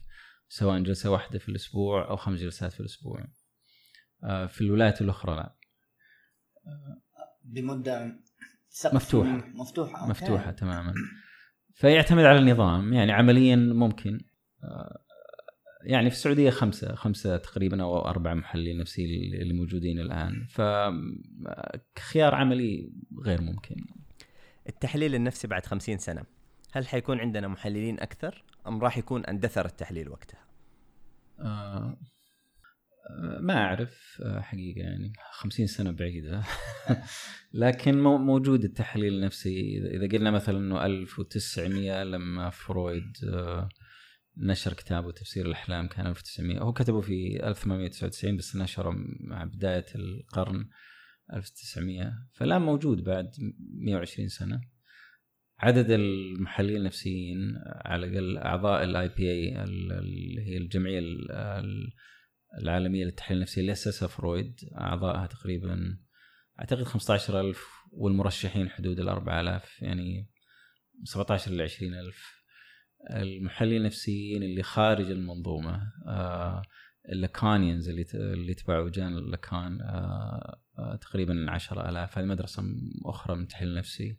سواء 0.48 0.82
جلسة 0.82 1.10
واحدة 1.10 1.38
في 1.38 1.48
الأسبوع 1.48 2.10
أو 2.10 2.16
خمس 2.16 2.40
جلسات 2.40 2.72
في 2.72 2.80
الأسبوع. 2.80 3.24
آه، 4.24 4.46
في 4.46 4.60
الولايات 4.60 5.00
الأخرى 5.00 5.36
لا. 5.36 5.56
بمدة 7.44 8.20
مفتوحة. 8.92 9.46
مفتوحة 9.54 10.08
مفتوحة 10.08 10.50
تماما. 10.50 10.94
فيعتمد 11.74 12.24
على 12.24 12.38
النظام 12.38 12.92
يعني 12.92 13.12
عمليا 13.12 13.56
ممكن. 13.56 14.20
آه، 14.64 15.02
يعني 15.84 16.10
في 16.10 16.16
السعودية 16.16 16.50
خمسة 16.50 16.94
خمسة 16.94 17.36
تقريبا 17.36 17.82
أو 17.82 17.98
أربع 17.98 18.34
محللين 18.34 18.78
نفسيين 18.78 19.34
اللي 19.42 19.54
موجودين 19.54 20.00
الآن. 20.00 20.46
فخيار 20.46 22.34
عملي 22.34 22.92
غير 23.24 23.40
ممكن. 23.40 23.76
التحليل 24.68 25.14
النفسي 25.14 25.48
بعد 25.48 25.66
خمسين 25.66 25.98
سنة 25.98 26.24
هل 26.72 26.86
حيكون 26.86 27.20
عندنا 27.20 27.48
محللين 27.48 28.00
أكثر؟ 28.00 28.44
أم 28.68 28.80
راح 28.82 28.98
يكون 28.98 29.24
اندثر 29.24 29.66
التحليل 29.66 30.08
وقتها؟ 30.08 30.46
آه 31.38 31.96
ما 33.40 33.54
أعرف 33.54 34.22
آه، 34.24 34.40
حقيقة 34.40 34.80
يعني 34.80 35.12
خمسين 35.32 35.66
سنة 35.66 35.90
بعيدة. 35.90 36.42
لكن 37.52 38.02
موجود 38.02 38.64
التحليل 38.64 39.14
النفسي. 39.14 39.78
اذا 39.78 40.18
قلنا 40.18 40.30
مثلا 40.30 40.58
إنه 40.58 40.86
1900 40.86 42.04
لما 42.04 42.50
فرويد 42.50 43.12
آه 43.24 43.68
نشر 44.36 44.72
كتابه 44.72 45.12
تفسير 45.12 45.46
الأحلام 45.46 45.88
كان 45.88 46.06
1900 46.06 46.58
هو 46.60 46.72
كتبه 46.72 47.00
في 47.00 47.48
1899 47.48 48.36
بس 48.36 48.56
نشره 48.56 48.94
مع 49.20 49.44
بداية 49.44 49.86
القرن 49.94 50.68
1900 51.32 52.12
فالان 52.32 52.62
موجود 52.62 53.04
بعد 53.04 53.30
120 53.78 54.28
سنة. 54.28 54.60
عدد 55.58 55.90
المحللين 55.90 56.76
النفسيين 56.76 57.38
على 57.66 58.06
الأقل 58.06 58.38
أعضاء 58.38 58.84
ال 58.84 59.08
IPA 59.08 59.62
اللي 59.62 60.42
هي 60.46 60.56
الجمعية 60.56 61.00
العالمية 62.62 63.04
للتحليل 63.04 63.38
النفسي 63.38 63.60
اللي 63.60 63.72
أسسها 63.72 64.08
فرويد. 64.08 64.60
أعضائها 64.80 65.26
تقريبا 65.26 65.98
أعتقد 66.60 66.82
15000 66.82 67.66
والمرشحين 67.92 68.70
حدود 68.70 69.00
ال 69.00 69.08
4000 69.08 69.82
يعني 69.82 70.30
17 71.04 71.50
ل 71.50 71.62
20000 71.62 72.42
المحللين 73.10 73.80
النفسيين 73.80 74.42
اللي 74.42 74.62
خارج 74.62 75.10
المنظومة 75.10 75.92
آه 76.06 76.62
اللكانيانز 77.12 77.88
اللي 77.88 78.06
اللي 78.14 78.54
تبعوا 78.54 78.90
جان 78.90 79.18
اللكان 79.18 79.80
آه 79.80 80.60
آه 80.78 80.96
تقريبا 80.96 81.50
10000 81.50 82.18
هذه 82.18 82.24
مدرسة 82.24 82.62
أخرى 83.04 83.36
من 83.36 83.42
التحليل 83.42 83.70
النفسي 83.70 84.16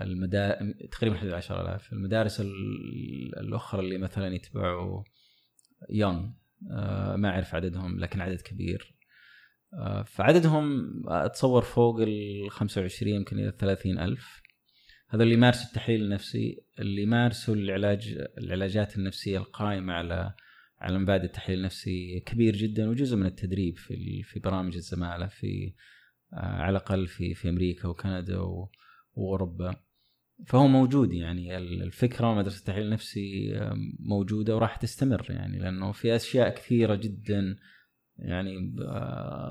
المدا 0.00 0.74
تقريبا 0.90 1.16
حدود 1.16 1.32
10000 1.32 1.92
المدارس 1.92 2.40
الأخرى 3.40 3.80
اللي 3.80 3.98
مثلا 3.98 4.34
يتبعوا 4.34 5.02
يونغ 5.90 6.28
آه 6.70 7.16
ما 7.16 7.28
أعرف 7.28 7.54
عددهم 7.54 8.00
لكن 8.00 8.20
عدد 8.20 8.40
كبير. 8.40 8.94
آه 9.74 10.02
فعددهم 10.02 10.90
أتصور 11.08 11.62
فوق 11.62 12.00
ال 12.00 12.50
25 12.50 13.12
يمكن 13.14 13.38
إلى 13.38 13.52
30 13.58 13.98
ألف. 13.98 14.42
هذا 15.08 15.22
اللي 15.22 15.34
يمارسوا 15.34 15.66
التحليل 15.66 16.02
النفسي. 16.02 16.62
اللي 16.78 17.02
يمارسوا 17.02 17.54
العلاج 17.54 18.28
العلاجات 18.38 18.96
النفسية 18.96 19.38
القائمة 19.38 19.92
على 19.92 20.34
على 20.80 20.98
مبادئ 20.98 21.24
التحليل 21.24 21.58
النفسي 21.58 22.20
كبير 22.20 22.56
جدا 22.56 22.88
وجزء 22.88 23.16
من 23.16 23.26
التدريب 23.26 23.76
في 23.76 24.22
في 24.22 24.40
برامج 24.40 24.74
الزمالة 24.76 25.26
في 25.26 25.74
آه، 26.32 26.36
على 26.36 26.70
الأقل 26.70 27.06
في 27.06 27.34
في 27.34 27.48
أمريكا 27.48 27.88
وكندا 27.88 28.38
وأوروبا. 29.16 29.87
فهو 30.46 30.68
موجود 30.68 31.12
يعني 31.12 31.56
الفكرة 31.56 32.34
مدرسة 32.34 32.58
التحليل 32.58 32.86
النفسي 32.86 33.60
موجودة 33.98 34.56
وراح 34.56 34.76
تستمر 34.76 35.26
يعني 35.30 35.58
لأنه 35.58 35.92
في 35.92 36.16
أشياء 36.16 36.54
كثيرة 36.54 36.94
جدا 36.94 37.56
يعني 38.18 38.76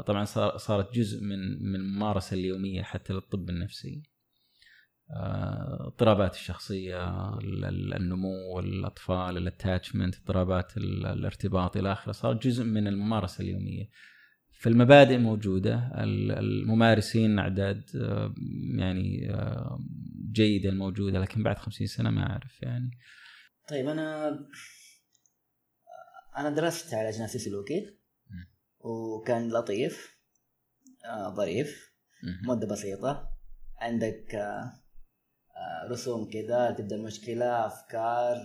طبعا 0.07 0.25
صارت 0.57 0.93
جزء 0.93 1.23
من 1.23 1.63
من 1.63 1.75
الممارسه 1.75 2.33
اليومية 2.33 2.83
حتى 2.83 3.13
للطب 3.13 3.49
النفسي. 3.49 4.03
آه، 5.11 5.87
اضطرابات 5.87 6.35
الشخصية 6.35 7.29
النمو 7.97 8.59
الأطفال 8.59 9.37
الاتاتشمنت 9.37 10.15
اضطرابات 10.15 10.77
الارتباط 10.77 11.77
إلى 11.77 11.91
آخره 11.91 12.11
صار 12.11 12.33
جزء 12.33 12.63
من 12.63 12.87
الممارسة 12.87 13.41
اليومية. 13.41 13.89
فالمبادئ 14.59 15.17
موجودة 15.17 15.91
الممارسين 16.39 17.39
أعداد 17.39 17.83
آه، 17.95 18.33
يعني 18.77 19.31
آه، 19.33 19.79
جيدة 20.31 20.71
موجودة 20.71 21.19
لكن 21.19 21.43
بعد 21.43 21.57
خمسين 21.57 21.87
سنة 21.87 22.09
ما 22.09 22.29
أعرف 22.29 22.61
يعني. 22.61 22.91
طيب 23.67 23.87
أنا 23.87 24.39
أنا 26.37 26.49
درست 26.49 26.93
علاج 26.93 27.21
نفسي 27.21 27.39
سلوكي 27.39 27.97
وكان 28.79 29.49
لطيف 29.49 30.17
ظريف 31.35 31.93
مدة 32.47 32.67
بسيطة. 32.67 33.29
عندك 33.77 34.35
رسوم 35.91 36.29
كذا 36.29 36.71
تبدأ 36.71 36.95
المشكلة 36.95 37.65
أفكار 37.67 38.37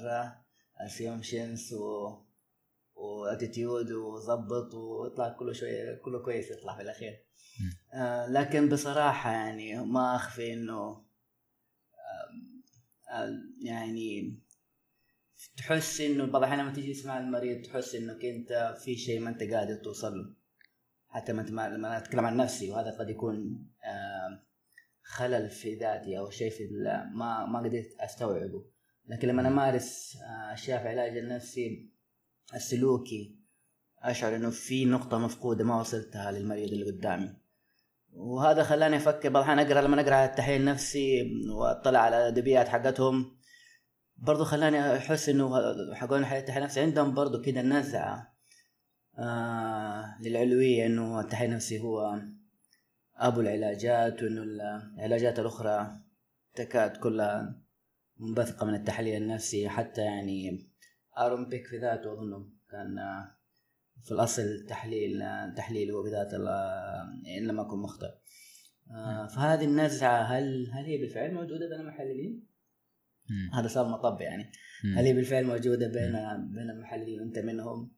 اسيومشنز 0.76 1.72
و 1.74 2.21
واتيتيود 3.02 3.92
وظبط 3.92 4.74
ويطلع 4.74 5.28
كله 5.28 5.52
شوية 5.52 5.94
كله 5.94 6.18
كويس 6.18 6.50
يطلع 6.50 6.76
في 6.76 6.82
الأخير. 6.82 7.24
آه 7.94 8.26
لكن 8.26 8.68
بصراحة 8.68 9.30
يعني 9.30 9.84
ما 9.84 10.16
أخفي 10.16 10.52
إنه 10.52 11.04
آه 13.12 13.30
يعني 13.64 14.38
تحس 15.56 16.00
إنه 16.00 16.26
بعض 16.26 16.42
الأحيان 16.42 16.60
لما 16.60 16.72
تيجي 16.72 16.92
تسمع 16.92 17.18
المريض 17.18 17.62
تحس 17.66 17.94
انك 17.94 18.24
انت 18.24 18.76
في 18.84 18.96
شيء 18.96 19.20
ما 19.20 19.30
أنت 19.30 19.42
قادر 19.42 19.74
توصل 19.74 20.18
له. 20.18 20.34
حتى 21.08 21.32
ما 21.32 21.42
لما 21.42 21.98
أتكلم 21.98 22.26
عن 22.26 22.36
نفسي 22.36 22.70
وهذا 22.70 22.98
قد 22.98 23.10
يكون 23.10 23.66
آه 23.84 24.42
خلل 25.02 25.50
في 25.50 25.74
ذاتي 25.74 26.18
أو 26.18 26.30
شيء 26.30 26.50
في 26.50 26.68
ما 27.14 27.46
ما 27.46 27.58
قدرت 27.58 27.96
أستوعبه. 28.00 28.72
لكن 29.08 29.28
لما 29.28 29.48
أمارس 29.48 30.16
آه، 30.16 30.52
أشياء 30.52 30.82
في 30.82 30.92
العلاج 30.92 31.18
النفسي 31.18 31.91
السلوكي. 32.54 33.36
أشعر 33.98 34.36
إنه 34.36 34.50
في 34.50 34.84
نقطة 34.84 35.18
مفقودة 35.18 35.64
ما 35.64 35.80
وصلتها 35.80 36.32
للمريض 36.32 36.72
اللي 36.72 36.84
قدامي. 36.84 37.42
وهذا 38.12 38.62
خلاني 38.62 38.96
أفكر 38.96 39.28
بعض 39.28 39.44
الأحيان 39.44 39.58
أقرأ 39.58 39.80
لما 39.80 40.00
أقرأ 40.00 40.24
التحليل 40.24 40.60
النفسي 40.60 41.30
وأطلع 41.50 41.98
على 41.98 42.16
الادبيات 42.16 42.68
حقتهم 42.68 43.36
برضو 44.16 44.44
خلاني 44.44 44.96
أحس 44.96 45.28
إنه 45.28 45.50
حقون 45.94 46.24
التحليل 46.24 46.58
النفسي 46.58 46.80
عندهم 46.80 47.14
برضو 47.14 47.42
كده 47.42 47.62
نزعة 47.62 48.36
آه 49.18 50.18
للعلوية 50.20 50.86
إنه 50.86 51.20
التحليل 51.20 51.50
النفسي 51.50 51.80
هو 51.80 52.20
أبو 53.16 53.40
العلاجات 53.40 54.22
وإنه 54.22 54.42
العلاجات 54.42 55.38
الأخرى 55.38 56.00
تكاد 56.54 56.96
كلها 56.96 57.62
منبثقة 58.20 58.66
من 58.66 58.74
التحليل 58.74 59.22
النفسي 59.22 59.68
حتى 59.68 60.00
يعني 60.00 60.68
آرون 61.18 61.48
بيك 61.48 61.66
في 61.66 61.78
ذاته 61.78 62.12
اظنه 62.12 62.48
كان 62.70 62.98
آه، 62.98 63.36
في 64.02 64.12
الأصل 64.12 64.66
تحليل 64.68 65.22
آه، 65.22 65.54
تحليل 65.54 65.90
هو 65.90 66.02
بذات 66.02 66.34
إن 67.38 67.46
لم 67.46 67.60
أكن 67.60 67.78
مخطئ. 67.78 68.10
آه، 68.90 69.26
فهذه 69.26 69.64
النزعة 69.64 70.22
هل 70.22 70.70
هل 70.72 70.84
هي 70.84 70.98
بالفعل 70.98 71.34
موجودة 71.34 71.68
بين 71.68 71.80
المحللين؟ 71.80 72.46
هذا 73.52 73.68
صار 73.68 73.88
مطب 73.88 74.20
يعني. 74.20 74.52
هل 74.96 75.04
هي 75.04 75.12
بالفعل 75.12 75.44
موجودة 75.44 75.86
بين 75.86 76.12
بين 76.54 76.70
المحللين 76.70 77.20
انت 77.20 77.38
منهم؟ 77.38 77.92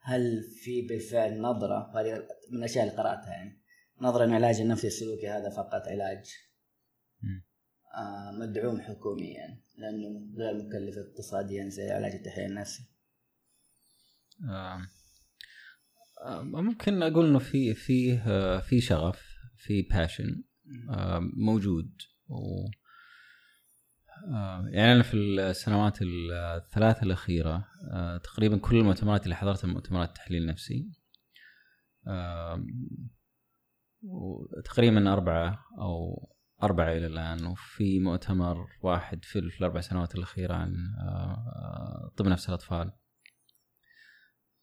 هل 0.00 0.42
في 0.42 0.82
بالفعل 0.82 1.40
نظرة؟ 1.40 1.92
هذه 1.94 2.26
من 2.50 2.58
الأشياء 2.58 2.84
اللي 2.84 2.96
قرأتها 2.96 3.30
يعني. 3.30 3.62
نظرة 4.00 4.24
ان 4.24 4.28
العلاج 4.28 4.60
النفسي 4.60 4.86
السلوكي 4.86 5.28
هذا 5.28 5.50
فقط 5.50 5.88
علاج. 5.88 6.34
مدعوم 8.40 8.80
حكوميا 8.80 9.60
لأنه 9.78 10.36
غير 10.36 10.54
مكلف 10.54 10.98
اقتصاديا 10.98 11.68
زي 11.68 11.90
علاج 11.90 12.12
التحليل 12.12 12.50
النفسي. 12.50 12.82
آه. 14.48 14.80
آه 16.24 16.42
ممكن 16.42 17.02
أقول 17.02 17.26
إنه 17.26 17.38
في 17.38 17.74
في 17.74 18.18
آه، 18.26 18.60
في 18.60 18.80
شغف 18.80 19.22
في 19.56 19.82
باشن 19.82 20.44
آه 20.90 21.20
موجود. 21.36 21.92
و 22.28 22.66
آه، 24.34 24.68
يعني 24.68 24.92
أنا 24.92 25.02
في 25.02 25.14
السنوات 25.16 25.98
الثلاثة 26.02 27.02
الأخيرة 27.02 27.68
آه، 27.92 28.18
تقريبا 28.18 28.58
كل 28.58 28.76
المؤتمرات 28.76 29.24
اللي 29.24 29.36
حضرتها 29.36 29.68
مؤتمرات 29.68 30.16
تحليل 30.16 30.46
نفسي. 30.46 30.90
تقريبا 34.64 35.12
أربعة 35.12 35.64
أو 35.78 36.28
أربعة 36.62 36.92
إلى 36.92 37.06
الآن 37.06 37.46
وفي 37.46 38.00
مؤتمر 38.00 38.66
واحد 38.82 39.24
في 39.24 39.38
الأربع 39.38 39.80
سنوات 39.80 40.14
الأخيرة 40.14 40.54
عن 40.54 40.74
آه، 40.98 42.12
طب 42.16 42.28
نفس 42.28 42.48
الأطفال. 42.48 42.92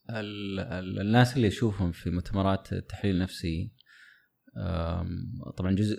الناس 0.10 1.36
اللي 1.36 1.48
أشوفهم 1.48 1.92
في 1.92 2.10
مؤتمرات 2.10 2.74
التحليل 2.74 3.16
النفسي 3.16 3.72
طبعا 5.58 5.72
جزء 5.72 5.98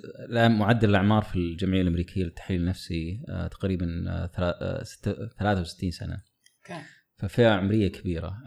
معدل 0.49 0.91
الأعمار 0.91 1.23
في 1.23 1.37
الجمعية 1.37 1.83
الأمريكية 1.83 2.25
للتحليل 2.25 2.61
النفسي 2.61 3.23
آه، 3.29 3.47
تقريبا 3.47 3.87
63 5.39 5.89
آه، 5.89 5.91
سنة. 5.91 6.23
ففئة 7.19 7.49
عمرية 7.49 7.89
كبيرة. 7.89 8.43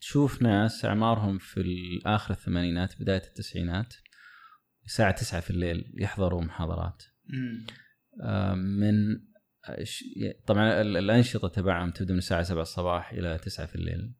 تشوف 0.00 0.42
ناس 0.42 0.84
أعمارهم 0.84 1.38
في 1.38 1.64
آخر 2.06 2.34
الثمانينات 2.34 3.00
بداية 3.00 3.22
التسعينات 3.28 3.94
الساعة 4.84 5.10
9 5.10 5.40
في 5.40 5.50
الليل 5.50 5.92
يحضروا 5.94 6.42
محاضرات. 6.42 7.02
من 8.54 9.20
طبعا 10.46 10.80
الأنشطة 10.80 11.48
تبعهم 11.48 11.90
تبدأ 11.90 12.12
من 12.12 12.18
الساعة 12.18 12.42
7 12.42 12.62
الصباح 12.62 13.12
إلى 13.12 13.38
9 13.38 13.66
في 13.66 13.74
الليل. 13.74 14.14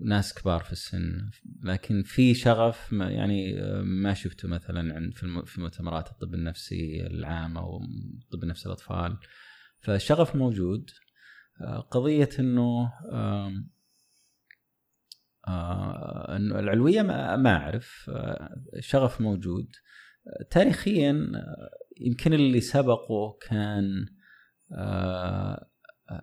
ناس 0.00 0.34
كبار 0.34 0.60
في 0.60 0.72
السن 0.72 1.30
لكن 1.62 2.02
في 2.02 2.34
شغف 2.34 2.92
ما 2.92 3.10
يعني 3.10 3.54
ما 3.82 4.14
شفته 4.14 4.48
مثلا 4.48 4.94
عند 4.94 5.14
في 5.44 5.60
مؤتمرات 5.60 6.10
الطب 6.10 6.34
النفسي 6.34 7.06
العام 7.06 7.58
أو 7.58 7.80
طب 8.32 8.44
نفس 8.44 8.66
الأطفال. 8.66 9.18
فالشغف 9.80 10.36
موجود. 10.36 10.90
قضية 11.90 12.28
إنه 12.38 12.92
آه، 15.50 16.36
إنه 16.36 16.58
العلوية 16.58 17.02
ما, 17.02 17.56
أعرف 17.56 18.10
الشغف 18.76 19.20
موجود. 19.20 19.66
تاريخيا 20.50 21.26
يمكن 22.00 22.32
اللي 22.32 22.60
سبقه 22.60 23.38
كان 23.48 24.06
آه، 24.72 25.66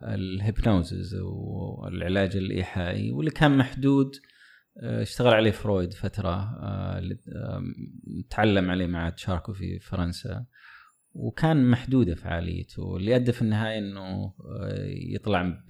الهيبنوزز 0.04 1.16
والعلاج 1.22 2.38
الإيحائي 2.38 3.12
واللي 3.12 3.32
كان 3.32 3.58
محدود 3.58 4.12
آه، 4.84 5.02
اشتغل 5.02 5.34
عليه 5.34 5.52
فرويد 5.52 5.94
فترة 5.94 6.58
تعلم 8.30 8.72
عليه 8.72 8.88
مع 8.88 9.10
تشاركو 9.10 9.54
في 9.54 9.80
فرنسا. 9.80 10.46
وكان 11.14 11.70
محدوده 11.70 12.16
فعاليته 12.16 12.84
واللي 12.84 13.16
ادى 13.16 13.32
في 13.32 13.42
النهاية 13.42 13.80
إنه 13.80 14.34
يطلع 15.14 15.64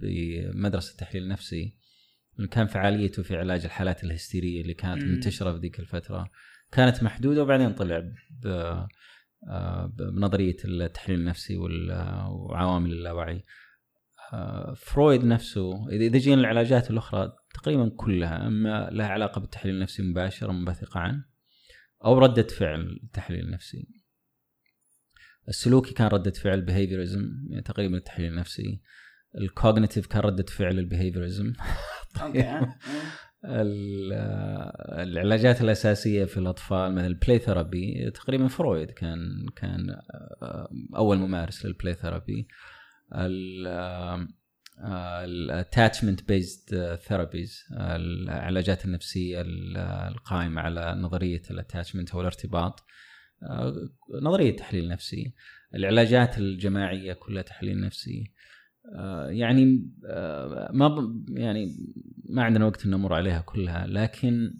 بمدرسة 0.00 0.96
تحليل 0.96 1.28
نفسي. 1.28 1.79
كان 2.50 2.66
فعاليته 2.66 3.22
في 3.22 3.36
علاج 3.36 3.64
الحالات 3.64 4.04
الهستيرية 4.04 4.62
اللي 4.62 4.74
كانت 4.74 5.02
منتشرة 5.02 5.52
في 5.52 5.58
ذيك 5.58 5.80
الفترة. 5.80 6.30
كانت 6.72 7.02
محدودة 7.02 7.42
وبعدين 7.42 7.72
طلع 7.72 8.12
آه، 9.48 9.86
بنظرية 9.86 10.56
التحليل 10.64 11.18
النفسي 11.18 11.56
وعوامل 12.30 12.92
اللاوعي. 12.92 13.44
آه، 14.32 14.74
فرويد 14.74 15.24
نفسه 15.24 15.88
إذا 15.88 16.18
جينا 16.18 16.40
العلاجات 16.40 16.90
الأخرى 16.90 17.32
تقريبا 17.54 17.88
كلها 17.96 18.46
اما 18.46 18.90
لها 18.92 19.06
علاقة 19.06 19.40
بالتحليل 19.40 19.74
النفسي 19.74 20.02
مباشره 20.02 20.52
منبثقه 20.52 21.00
عنه 21.00 21.24
أو 22.04 22.18
ردة 22.18 22.42
فعل 22.42 23.00
التحليل 23.04 23.44
النفسي. 23.44 23.88
السلوكي 25.48 25.94
كان 25.94 26.06
ردة 26.06 26.30
فعل 26.30 26.60
behaviorism 26.60 27.30
يعني 27.50 27.62
تقريبا 27.62 27.96
التحليل 27.96 28.32
النفسي. 28.32 28.80
ال 29.38 29.45
cognitive 29.45 30.06
كان 30.06 30.20
ردة 30.20 30.44
فعل 30.44 30.78
ال 30.78 30.84
behaviorism 30.84 31.52
okay 32.22 32.60
العلاجات 35.02 35.60
الأساسية 35.60 36.24
في 36.24 36.36
الأطفال 36.36 36.94
مثل 36.94 37.06
ال 37.06 37.12
play 37.12 37.38
therapy 37.38 38.10
تقريبا 38.10 38.48
فرويد 38.48 38.90
كان 38.90 39.46
كان 39.56 39.90
آه، 40.42 40.68
أول 40.96 41.18
ممارس 41.18 41.66
لل 41.66 41.75
play 41.75 41.94
therapy 41.94 42.48
ال 45.24 45.33
attachment 45.33 46.28
based 46.28 46.94
therapies 46.94 47.64
العلاجات 47.72 48.84
النفسية 48.84 49.42
القائمة 50.08 50.60
على 50.60 50.94
نظرية 50.94 51.42
الاتاتشمنت 51.50 52.10
أو 52.10 52.20
الارتباط 52.20 52.84
آه، 53.42 53.74
نظرية 54.22 54.56
تحليل 54.56 54.88
نفسي 54.88 55.34
العلاجات 55.74 56.38
الجماعية 56.38 57.12
كلها 57.12 57.42
تحليل 57.42 57.80
نفسي. 57.80 58.20
آه، 58.20 58.59
يعني 59.30 59.90
آه، 60.06 60.70
ما 60.72 61.14
يعني 61.28 61.76
ما 62.28 62.42
عندنا 62.42 62.66
وقت 62.66 62.84
ان 62.84 62.90
نمر 62.90 63.14
عليها 63.14 63.40
كلها 63.40 63.86
لكن 63.86 64.54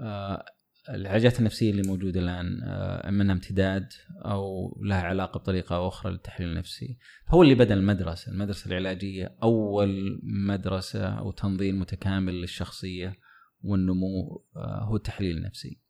آه، 0.00 0.44
العلاجات 0.88 1.38
النفسية 1.38 1.70
اللي 1.70 1.82
موجودة 1.82 2.20
الآن 2.20 2.62
أما 3.08 3.22
إنها 3.22 3.34
امتداد 3.34 3.88
أو 4.24 4.76
لها 4.84 5.02
علاقة 5.02 5.38
بطريقة 5.38 5.88
أخرى 5.88 6.12
للتحليل 6.12 6.48
النفسي 6.48 6.98
فهو 7.28 7.42
اللي 7.42 7.54
بدأ 7.54 7.74
المدرسة 7.74 8.32
المدرسة 8.32 8.68
العلاجية 8.68 9.36
أول 9.42 10.20
مدرسة 10.22 11.06
أو 11.06 11.30
تنظيم 11.30 11.80
متكامل 11.80 12.40
للشخصية 12.40 13.14
والنمو 13.62 14.44
هو 14.56 14.96
التحليل 14.96 15.36
النفسي. 15.36 15.80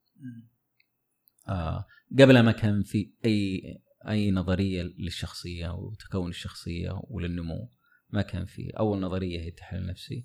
قبل 2.18 2.40
ما 2.40 2.52
كان 2.52 2.82
في 2.82 3.12
أي 3.24 3.62
أي 4.08 4.30
نظرية 4.30 4.82
للشخصية 4.82 5.68
وتكون 5.68 6.30
الشخصية 6.30 7.00
وللنمو. 7.02 7.68
ما 8.10 8.22
كان 8.22 8.44
في 8.46 8.70
أول 8.70 9.00
نظرية 9.00 9.40
هي 9.40 9.48
التحليل 9.48 9.82
النفسي. 9.82 10.24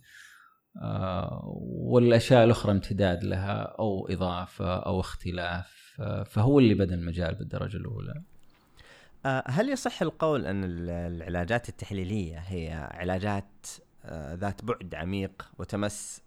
آه 0.82 1.42
والأشياء 1.72 2.44
الأخرى 2.44 2.72
امتداد 2.72 3.24
لها 3.24 3.62
أو 3.80 4.08
إضافة 4.08 4.76
أو 4.76 5.00
اختلاف. 5.00 5.96
آه 6.00 6.24
فهو 6.24 6.60
اللي 6.60 6.74
بدا 6.74 6.96
المجال 6.96 7.36
بالدرجة 7.36 7.78
الأولى. 7.78 8.24
آه 9.26 9.44
هل 9.48 9.70
يصح 9.70 10.02
القول 10.02 10.46
أن 10.46 10.64
العلاجات 10.90 11.70
التحليلية 11.70 12.38
هي 12.38 12.90
علاجات 12.92 13.68
ذات 14.34 14.66
بعد 14.66 14.96
عميق 14.96 15.52
وتمس 15.58 16.22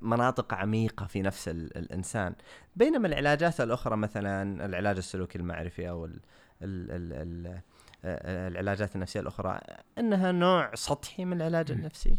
مناطق 0.00 0.54
عميقة 0.54 1.06
في 1.06 1.22
نفس 1.22 1.48
الإنسان. 1.48 2.34
بينما 2.76 3.08
العلاجات 3.08 3.60
الأخرى 3.60 3.96
مثلا 3.96 4.66
العلاج 4.66 4.96
السلوكي 4.96 5.38
المعرفي 5.38 5.88
أو 5.88 6.04
ال 6.04 6.20
ال 6.62 7.12
ال 7.12 7.60
العلاجات 8.04 8.96
النفسية 8.96 9.20
الأخرى 9.20 9.60
إنها 9.98 10.32
نوع 10.32 10.74
سطحي 10.74 11.24
من 11.24 11.36
العلاج 11.36 11.72
النفسي. 11.72 12.16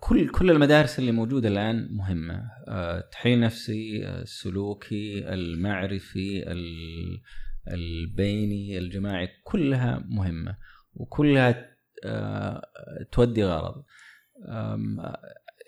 كل 0.00 0.28
كل 0.28 0.50
المدارس 0.50 0.98
اللي 0.98 1.12
موجودة 1.12 1.48
الآن 1.48 1.88
مهمة. 1.96 2.50
التحليل 2.68 3.34
النفسي 3.34 4.08
السلوكي 4.08 5.34
المعرفي 5.34 6.44
البيني 7.68 8.78
الجماعي 8.78 9.28
كلها 9.44 10.04
مهمة. 10.08 10.56
وكلها 10.94 11.48
آه، 11.48 11.77
تودي 13.12 13.44
غرض. 13.44 13.84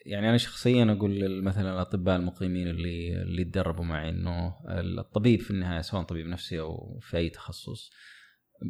يعني 0.07 0.29
أنا 0.29 0.37
شخصيا 0.37 0.93
أقول 0.93 1.43
مثلا 1.43 1.73
الأطباء 1.73 2.17
المقيمين 2.17 2.69
اللي 2.69 3.23
اللي 3.23 3.45
تدربوا 3.45 3.85
معي 3.85 4.09
إنه 4.09 4.55
الطبيب 4.69 5.41
في 5.41 5.51
النهاية 5.51 5.81
سواء 5.81 6.03
طبيب 6.03 6.27
نفسي 6.27 6.61
أو 6.61 6.99
في 7.01 7.17
أي 7.17 7.31
تخصص 7.31 7.91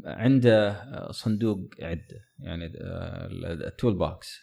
عنده 0.04 0.82
صندوق 1.10 1.58
عدة 1.80 2.28
يعني 2.38 2.66
آه، 2.66 3.28
التول 3.52 3.94
بوكس 3.94 4.38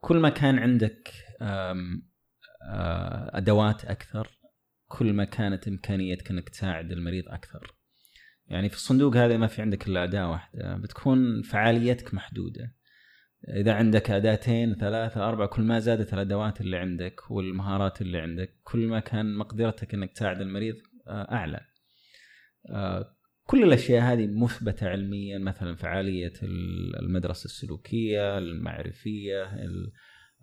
كل 0.00 0.16
ما 0.16 0.28
كان 0.28 0.58
عندك 0.58 1.12
آه، 1.40 2.00
أدوات 3.32 3.84
أكثر 3.84 4.28
كل 4.88 5.12
ما 5.12 5.24
كانت 5.24 5.68
إمكانيتك 5.68 6.30
إنك 6.30 6.48
تساعد 6.48 6.92
المريض 6.92 7.24
أكثر. 7.28 7.74
يعني 8.50 8.68
في 8.68 8.74
الصندوق 8.74 9.16
هذا 9.16 9.36
ما 9.36 9.46
في 9.46 9.62
عندك 9.62 9.88
إلا 9.88 10.04
أداة 10.04 10.30
واحدة. 10.30 10.76
بتكون 10.76 11.42
فعاليتك 11.42 12.14
محدودة. 12.14 12.80
إذا 13.48 13.72
عندك 13.72 14.10
أداتين 14.10 14.74
ثلاثة 14.74 15.28
أربعة 15.28 15.48
كل 15.48 15.62
ما 15.62 15.78
زادت 15.78 16.14
الأدوات 16.14 16.60
اللي 16.60 16.76
عندك 16.76 17.30
والمهارات 17.30 18.00
اللي 18.02 18.18
عندك 18.18 18.60
كل 18.62 18.86
ما 18.86 19.00
كان 19.00 19.34
مقدرتك 19.34 19.94
إنك 19.94 20.12
تساعد 20.12 20.40
المريض 20.40 20.76
آه، 21.08 21.32
أعلى. 21.32 21.60
آه، 22.70 23.16
كل 23.44 23.62
الأشياء 23.62 24.02
هذه 24.02 24.26
مثبتة 24.26 24.88
علميا 24.88 25.38
مثلا 25.38 25.76
فعالية 25.76 26.32
المدرسة 27.02 27.44
السلوكية 27.44 28.38
المعرفية 28.38 29.50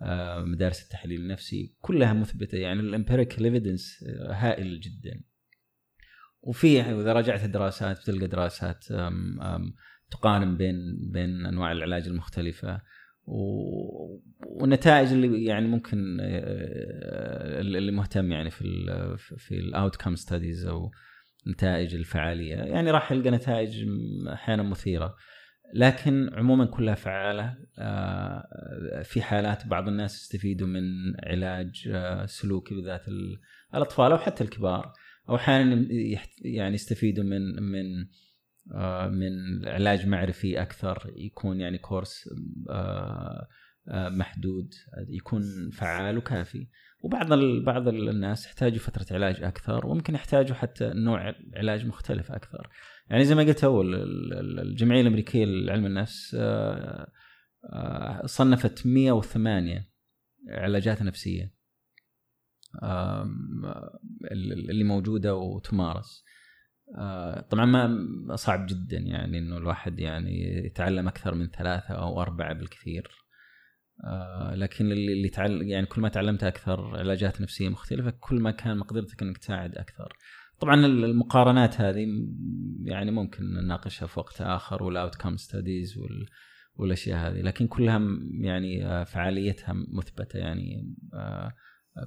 آه، 0.02 0.44
مدارس 0.44 0.84
التحليل 0.84 1.22
النفسي 1.22 1.76
كلها 1.82 2.14
مثبتة. 2.14 2.58
يعني 2.58 2.80
ال 2.80 2.86
empirical 2.86 3.46
evidence 3.46 4.04
هائل 4.30 4.80
جدا. 4.80 5.22
وفي 6.48 6.82
إذا 6.82 7.14
راجعت 7.14 7.44
الدراسات 7.44 8.00
بتلقى 8.00 8.28
دراسات 8.28 8.86
تقارن 10.12 10.58
بين 10.58 10.76
بين 11.12 11.46
أنواع 11.46 11.72
العلاج 11.72 12.08
المختلفة. 12.08 12.82
والنتائج 13.26 15.12
اللي 15.12 15.46
يعني 15.46 15.68
ممكن 15.68 16.18
آه، 16.22 17.60
اللي 17.60 17.92
مهتم 17.92 18.32
يعني 18.32 18.50
في 18.50 18.62
ال 18.62 19.18
في 19.18 19.56
ال 19.56 19.96
outcome 19.96 20.16
studies 20.16 20.66
أو 20.66 20.92
نتائج 21.48 21.96
الفعالية. 21.96 22.56
يعني 22.56 22.92
راح 22.92 23.12
يلقى 23.12 23.32
نتائج 23.32 23.86
أحيانا 24.34 24.64
مثيرة. 24.64 25.16
لكن 25.74 26.30
عموما 26.34 26.66
كلها 26.66 26.96
فعالة. 26.96 27.58
آه، 27.80 29.02
في 29.04 29.22
حالات 29.22 29.68
بعض 29.68 29.88
الناس 29.88 30.22
يستفيدوا 30.22 30.68
من 30.68 30.84
علاج 31.24 31.90
آه، 31.94 32.26
سلوكي 32.26 32.76
بالذات 32.76 33.02
الأطفال 33.74 34.12
أو 34.12 34.18
حتى 34.18 34.44
الكبار. 34.44 34.94
أو 35.30 35.36
أحيانا 35.36 35.88
يعني 36.42 36.76
يستفيدوا 36.76 37.24
من 37.24 37.64
من 37.64 38.08
آه، 38.76 39.08
من 39.08 39.68
علاج 39.68 40.08
معرفي 40.08 40.62
أكثر 40.62 41.14
يكون 41.16 41.62
يعني 41.62 41.78
كورس 41.78 42.30
آه، 42.70 43.48
آه، 43.88 44.10
محدود 44.10 44.74
يكون 45.10 45.70
فعال 45.74 46.18
وكافي. 46.18 46.68
وبعض 47.04 47.34
بعض 47.66 47.88
الناس 47.88 48.46
يحتاجوا 48.46 48.80
فترة 48.80 49.06
علاج 49.16 49.44
أكثر 49.44 49.88
وممكن 49.88 50.16
يحتاجوا 50.16 50.56
حتى 50.56 50.92
نوع 50.96 51.36
علاج 51.56 51.86
مختلف 51.86 52.32
أكثر. 52.32 52.70
يعني 53.10 53.24
زي 53.24 53.36
ما 53.36 53.44
قلت 53.44 53.64
أول 53.64 53.96
الجمعية 54.60 55.02
الأمريكية 55.02 55.46
لعلم 55.46 55.86
النفس 55.86 56.38
صنفت 58.26 58.88
108 58.88 59.90
علاجات 60.50 61.02
نفسية. 61.02 61.57
اللي 64.32 64.84
موجودة 64.84 65.36
وتمارس. 65.36 66.24
آه، 66.96 67.42
طبعا 67.42 67.66
ما 67.66 68.36
صعب 68.36 68.66
جدا 68.66 68.98
يعني 68.98 69.38
إنه 69.38 69.58
الواحد 69.58 70.00
يعني 70.00 70.66
يتعلم 70.66 71.08
أكثر 71.08 71.36
من 71.36 71.48
ثلاثة 71.48 71.94
أو 71.94 72.22
أربعة 72.22 72.54
بالكثير. 72.54 73.12
آه، 74.06 74.56
لكن 74.56 74.92
اللي 74.92 75.30
تعلم 75.30 75.68
يعني 75.68 75.86
كل 75.86 76.02
ما 76.02 76.10
تعلمت 76.10 76.44
أكثر 76.44 76.98
علاجات 76.98 77.42
نفسية 77.42 77.70
مختلفة 77.70 78.14
كل 78.20 78.40
ما 78.42 78.52
كان 78.52 78.78
مقدرتك 78.78 79.22
إنك 79.22 79.38
تساعد 79.38 79.78
أكثر. 79.78 80.14
طبعا 80.60 80.86
المقارنات 80.86 81.82
هذه 81.82 82.08
يعني 82.84 83.12
ممكن 83.12 83.44
نناقشها 83.44 84.08
في 84.08 84.20
وقت 84.20 84.42
آخر 84.42 84.84
وال 84.84 85.16
outcome 85.16 85.38
studies 85.38 86.00
والأشياء 86.76 87.28
هذه. 87.28 87.42
لكن 87.42 87.68
كلها 87.68 88.02
يعني 88.42 88.86
آه، 88.86 89.04
فعاليتها 89.04 89.74
مثبتة 89.74 90.40
يعني 90.40 90.96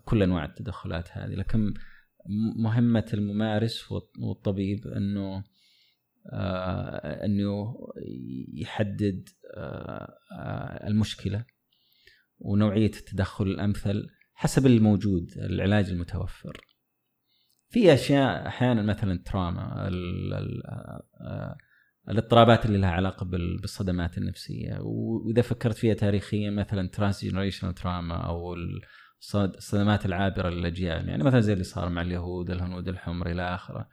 كل 0.05 0.22
أنواع 0.22 0.44
التدخلات 0.44 1.09
هذه 1.12 1.35
لكن 1.35 1.74
مهمة 2.57 3.07
الممارس 3.14 3.92
والطبيب 4.18 4.87
إنه 4.87 5.44
آه 6.33 7.24
إنه 7.24 7.74
يحدد 8.55 9.29
آه 9.57 10.87
المشكلة 10.87 11.44
ونوعية 12.38 12.87
التدخل 12.87 13.46
الأمثل 13.46 14.09
حسب 14.35 14.66
الموجود 14.66 15.31
العلاج 15.37 15.90
المتوفر. 15.90 16.61
في 17.68 17.94
أشياء 17.94 18.46
أحيانا 18.46 18.83
مثلا 18.83 19.22
trauma 19.26 19.88
آه، 21.20 21.57
الاضطرابات 22.09 22.66
اللي 22.66 22.79
لها 22.79 22.90
علاقة 22.90 23.26
بالصدمات 23.26 24.18
النفسية 24.18 24.79
وإذا 24.81 25.42
فكرت 25.42 25.76
فيها 25.76 25.94
تاريخيا 25.94 26.50
مثلا 26.50 26.88
transgenerational 26.88 27.74
trauma 27.74 28.14
أو 28.14 28.55
الصدمات 29.35 30.06
العابرة 30.06 30.48
للأجيال. 30.48 31.09
يعني 31.09 31.24
مثلا 31.24 31.40
زي 31.40 31.52
اللي 31.52 31.64
صار 31.64 31.88
مع 31.88 32.02
اليهود 32.02 32.50
الهنود 32.50 32.88
الحمر 32.88 33.30
إلى 33.30 33.54
آخره. 33.54 33.88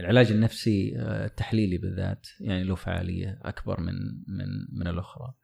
العلاج 0.00 0.32
النفسي 0.32 0.94
آه، 0.98 1.26
التحليلي 1.26 1.78
بالذات 1.78 2.26
يعني 2.40 2.64
له 2.64 2.74
فعالية 2.74 3.40
أكبر 3.42 3.80
من 3.80 3.94
من 4.26 4.46
من 4.72 4.88
الأخرى. 4.88 5.34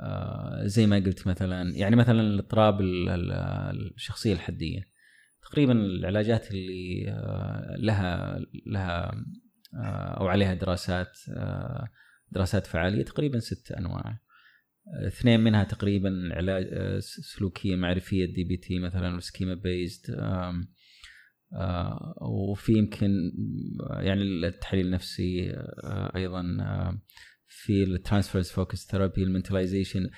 آه، 0.00 0.66
زي 0.66 0.86
ما 0.86 0.96
قلت 0.96 1.26
مثلا 1.26 1.76
يعني 1.76 1.96
مثلا 1.96 2.20
الاضطراب 2.20 2.80
الشخصية 2.80 4.32
الحدية. 4.32 4.82
تقريبا 5.42 5.72
العلاجات 5.72 6.50
اللي 6.50 7.10
آه، 7.10 7.76
لها 7.78 8.38
لها 8.66 9.24
أو 10.20 10.28
عليها 10.28 10.54
دراسات 10.54 11.18
دراسات 12.30 12.66
فعالية 12.66 13.04
تقريبا 13.04 13.38
ست 13.38 13.72
أنواع. 13.72 14.18
اثنين 15.06 15.40
منها 15.40 15.64
تقريبا 15.64 16.30
علاج 16.32 16.68
آه، 16.72 16.98
سلوكية 16.98 17.76
معرفية 17.76 18.24
DBT 18.24 18.78
مثلا 18.78 19.20
schema 19.20 19.54
based 19.54 20.16
وفي 22.20 22.72
يمكن 22.72 23.32
يعني 23.90 24.22
التحليل 24.22 24.86
النفسي 24.86 25.50
آه، 25.50 26.12
أيضا 26.16 26.42
في 27.48 27.82
ال 27.84 27.89
transference 27.89 28.50
focused 28.50 28.86
therapy 28.86 29.22
ال 29.22 29.28
mentalization 29.28 30.10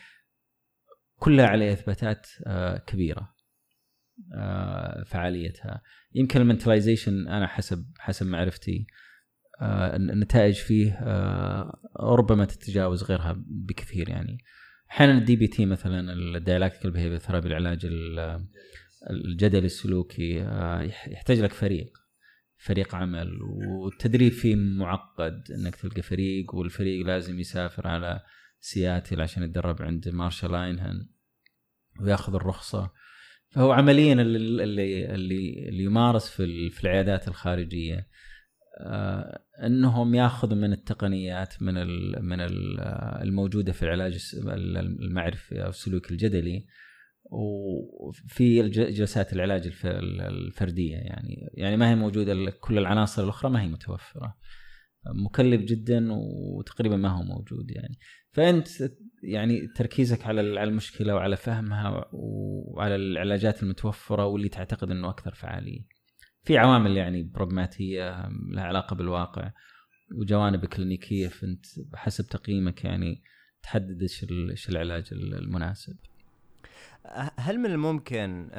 كلها 1.16 1.46
عليها 1.46 1.72
إثباتات 1.72 2.26
آه، 2.46 2.78
كبيرة 2.78 3.35
فعاليتها. 5.06 5.82
يمكن 6.14 6.40
ال 6.40 6.47
mentalization 6.47 7.28
أنا 7.28 7.46
حسب 7.46 7.85
حسب 7.98 8.26
معرفتي 8.26 8.87
النتائج 9.62 10.54
فيه 10.54 11.00
ربما 12.00 12.44
تتجاوز 12.44 13.02
غيرها 13.02 13.44
بكثير 13.46 14.08
يعني. 14.08 14.38
أحيانا 14.92 15.18
ال 15.18 15.37
DBT 15.37 15.66
مثلا 15.66 16.12
ال 16.12 16.19
dialectical 16.19 16.90
behavior 16.90 17.18
therapy 17.18 17.48
العلاج 17.48 17.87
الجدلي 19.11 19.66
السلوكي 19.66 20.42
آه، 20.42 20.83
يحتاج 21.07 21.40
لك 21.40 21.52
فريق 21.52 21.98
فريق 22.57 22.94
عمل. 22.94 23.42
والتدريب 23.42 24.33
فيه 24.33 24.57
معقد 24.57 25.42
إنك 25.50 25.76
تلقى 25.76 26.02
فريق 26.02 26.55
والفريق 26.55 27.07
لازم 27.07 27.38
يسافر 27.38 27.88
على 27.88 28.20
سياتل 28.61 29.20
عشان 29.20 29.42
يتدرب 29.42 29.83
عند 29.83 30.09
مارشال 30.09 30.55
آينهن 30.55 31.09
وياخذ 32.00 32.35
الرخصة. 32.35 32.90
فهو 33.50 33.72
عمليا 33.72 34.12
اللي 34.12 34.64
اللي 34.64 35.14
اللي, 35.14 35.85
يمارس 35.85 36.28
في 36.31 36.81
العيادات 36.85 37.28
الخارجية. 37.28 38.09
إنهم 39.64 40.14
ياخذوا 40.14 40.56
من 40.56 40.72
التقنيات 40.72 41.62
من 41.62 41.74
من 42.24 42.40
الموجودة 43.22 43.72
في 43.72 43.82
العلاج 43.82 44.35
المعرفي 45.02 45.64
أو 45.64 45.68
السلوك 45.68 46.11
الجدلي 46.11 46.66
وفي 47.30 48.68
جلسات 48.68 49.32
العلاج 49.32 49.72
الفردية 49.85 50.96
يعني. 50.96 51.50
يعني 51.54 51.76
ما 51.76 51.90
هي 51.90 51.94
موجودة 51.94 52.50
كل 52.61 52.78
العناصر 52.78 53.24
الأخرى 53.24 53.50
ما 53.50 53.62
هي 53.62 53.68
متوفرة. 53.68 54.37
مكلف 55.06 55.61
جدا 55.62 56.08
وتقريبا 56.12 56.96
ما 56.96 57.08
هو 57.08 57.22
موجود 57.22 57.70
يعني. 57.70 57.98
فأنت 58.30 58.68
يعني 59.22 59.66
تركيزك 59.76 60.26
على 60.26 60.40
على 60.40 60.70
المشكلة 60.70 61.14
وعلى 61.14 61.37
فهمها 61.37 62.04
وعلى 62.12 62.96
العلاجات 62.96 63.62
المتوفرة 63.62 64.26
واللي 64.26 64.48
تعتقد 64.48 64.90
إنه 64.90 65.08
أكثر 65.11 65.35
فعالية. 65.35 66.01
في 66.44 66.59
عوامل 66.59 66.96
يعني 66.96 67.22
براغماتيه 67.22 68.28
لها 68.28 68.64
علاقة 68.64 68.96
بالواقع 68.96 69.50
وجوانب 70.14 70.64
كلينيكية 70.64 71.28
فأنت 71.28 71.66
حسب 71.94 72.26
تقييمك 72.26 72.85
يعني 72.85 73.22
تحدد 73.62 74.02
إيش 74.02 74.26
إيش 74.50 74.68
العلاج 74.68 75.09
المناسب. 75.12 75.96
هل 77.37 77.59
من 77.59 77.66
الممكن 77.66 78.50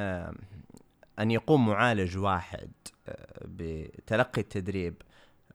أن 1.19 1.31
يقوم 1.31 1.67
معالج 1.67 2.17
واحد 2.17 2.71
آه، 3.07 3.45
بتلقي 3.45 4.41
التدريب 4.41 5.01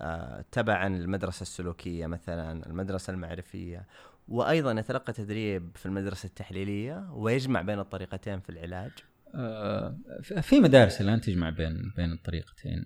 آه، 0.01 0.45
تبعا 0.53 0.87
المدرسة 0.87 1.43
السلوكية 1.43 2.07
مثلا 2.07 2.67
المدرسة 2.67 3.13
المعرفية 3.13 3.87
وأيضا 4.29 4.73
يتلقى 4.73 5.13
تدريب 5.13 5.71
في 5.75 5.87
المدرسة 5.87 6.27
التحليلية 6.27 7.09
ويجمع 7.13 7.63
بين 7.63 7.79
الطريقتين 7.79 8.41
في 8.41 8.51
العلاج؟ 8.51 8.91
آه، 9.35 9.99
في 10.41 10.61
مدارس 10.61 11.01
الان 11.01 11.21
تجمع 11.21 11.51
بين 11.51 11.93
بين 11.97 12.13
الطريقتين. 12.13 12.85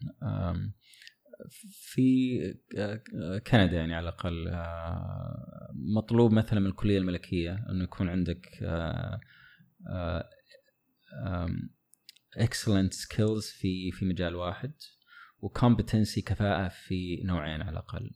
في 1.70 2.38
آه، 2.78 3.38
كندا 3.38 3.76
يعني 3.76 3.94
على 3.94 4.08
الأقل 4.08 4.48
آه، 4.48 5.70
مطلوب 5.96 6.32
مثلا 6.32 6.60
من 6.60 6.66
الكلية 6.66 6.98
الملكية 6.98 7.66
إنه 7.70 7.84
يكون 7.84 8.08
عندك 8.08 8.64
excellent 12.36 12.94
skills 12.94 13.46
في 13.46 13.92
في 13.92 14.04
مجال 14.04 14.34
واحد 14.34 14.72
و 15.40 15.48
competency 15.48 16.22
كفاءة 16.22 16.68
في 16.68 17.22
نوعين 17.24 17.62
على 17.62 17.70
الأقل. 17.70 18.10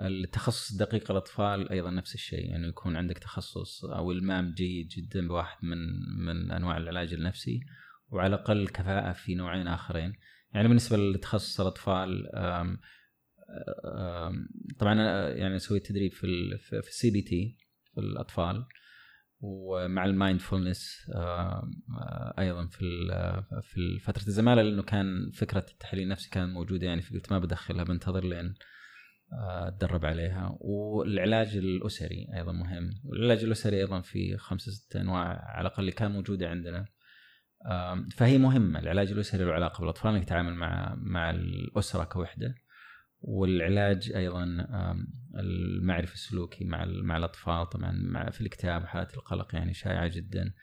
التخصص 0.00 0.76
دقيق 0.76 1.10
الأطفال 1.10 1.68
أيضا 1.68 1.90
نفس 1.90 2.14
الشيء 2.14 2.50
يعني 2.50 2.68
يكون 2.68 2.96
عندك 2.96 3.18
تخصص 3.18 3.84
أو 3.84 4.12
إلمام 4.12 4.52
جيد 4.52 4.88
جدا 4.88 5.28
بواحد 5.28 5.64
من 5.64 5.78
من 6.26 6.50
أنواع 6.50 6.76
العلاج 6.76 7.14
النفسي 7.14 7.60
وعلى 8.08 8.34
الأقل 8.34 8.68
كفاءة 8.68 9.12
في 9.12 9.34
نوعين 9.34 9.68
آخرين. 9.68 10.12
يعني 10.54 10.68
بالنسبة 10.68 10.96
لتخصص 10.96 11.60
الأطفال 11.60 12.36
آم 12.36 12.78
آم 13.84 14.48
طبعا 14.78 14.94
يعني 15.28 15.58
سويت 15.58 15.86
تدريب 15.86 16.12
في 16.12 16.58
في 16.58 16.88
ال 16.88 17.10
CBT 17.10 17.58
في 17.94 18.00
الأطفال 18.00 18.64
ومع 19.40 20.04
ال 20.04 20.13
mindfulness 20.13 21.10
أيضا 22.38 22.66
في 22.66 22.84
في 23.62 23.98
فترة 23.98 24.26
الزمالة 24.26 24.62
لأنه 24.62 24.82
كان 24.82 25.30
فكرة 25.34 25.66
التحليل 25.72 26.02
النفسي 26.02 26.30
كانت 26.30 26.52
موجودة 26.52 26.86
يعني 26.86 27.02
فقلت 27.02 27.32
ما 27.32 27.38
بدخلها 27.38 27.84
بنتظر 27.84 28.24
لين 28.24 28.54
أتدرب 29.32 30.04
عليها. 30.04 30.56
والعلاج 30.60 31.56
الأسري 31.56 32.26
أيضا 32.34 32.52
مهم. 32.52 32.90
والعلاج 33.04 33.44
الأسري 33.44 33.76
أيضا 33.76 34.00
في 34.00 34.36
خمسة 34.36 34.72
ستة 34.72 35.00
أنواع 35.00 35.44
على 35.44 35.60
الأقل 35.68 35.80
اللي 35.80 35.92
كان 35.92 36.10
موجوده 36.10 36.48
عندنا. 36.48 36.86
فهي 38.16 38.38
مهمة. 38.38 38.78
العلاج 38.78 39.12
الأسري 39.12 39.44
له 39.44 39.52
علاقة 39.52 39.80
بالأطفال 39.80 40.14
إنك 40.14 40.24
تتعامل 40.24 40.54
مع 40.54 40.94
مع 40.98 41.30
الأسرة 41.30 42.04
كوحدة. 42.04 42.54
والعلاج 43.20 44.12
أيضا 44.16 44.66
المعرفي 45.38 46.14
السلوكي 46.14 46.64
مع 46.64 46.84
مع 46.84 47.16
الأطفال 47.16 47.68
طبعا 47.68 47.92
مع 47.92 48.30
في 48.30 48.40
الاكتئاب 48.40 48.82
وحالات 48.82 49.14
القلق 49.14 49.54
يعني 49.54 49.74
شائعة 49.74 50.08
جدا. 50.08 50.54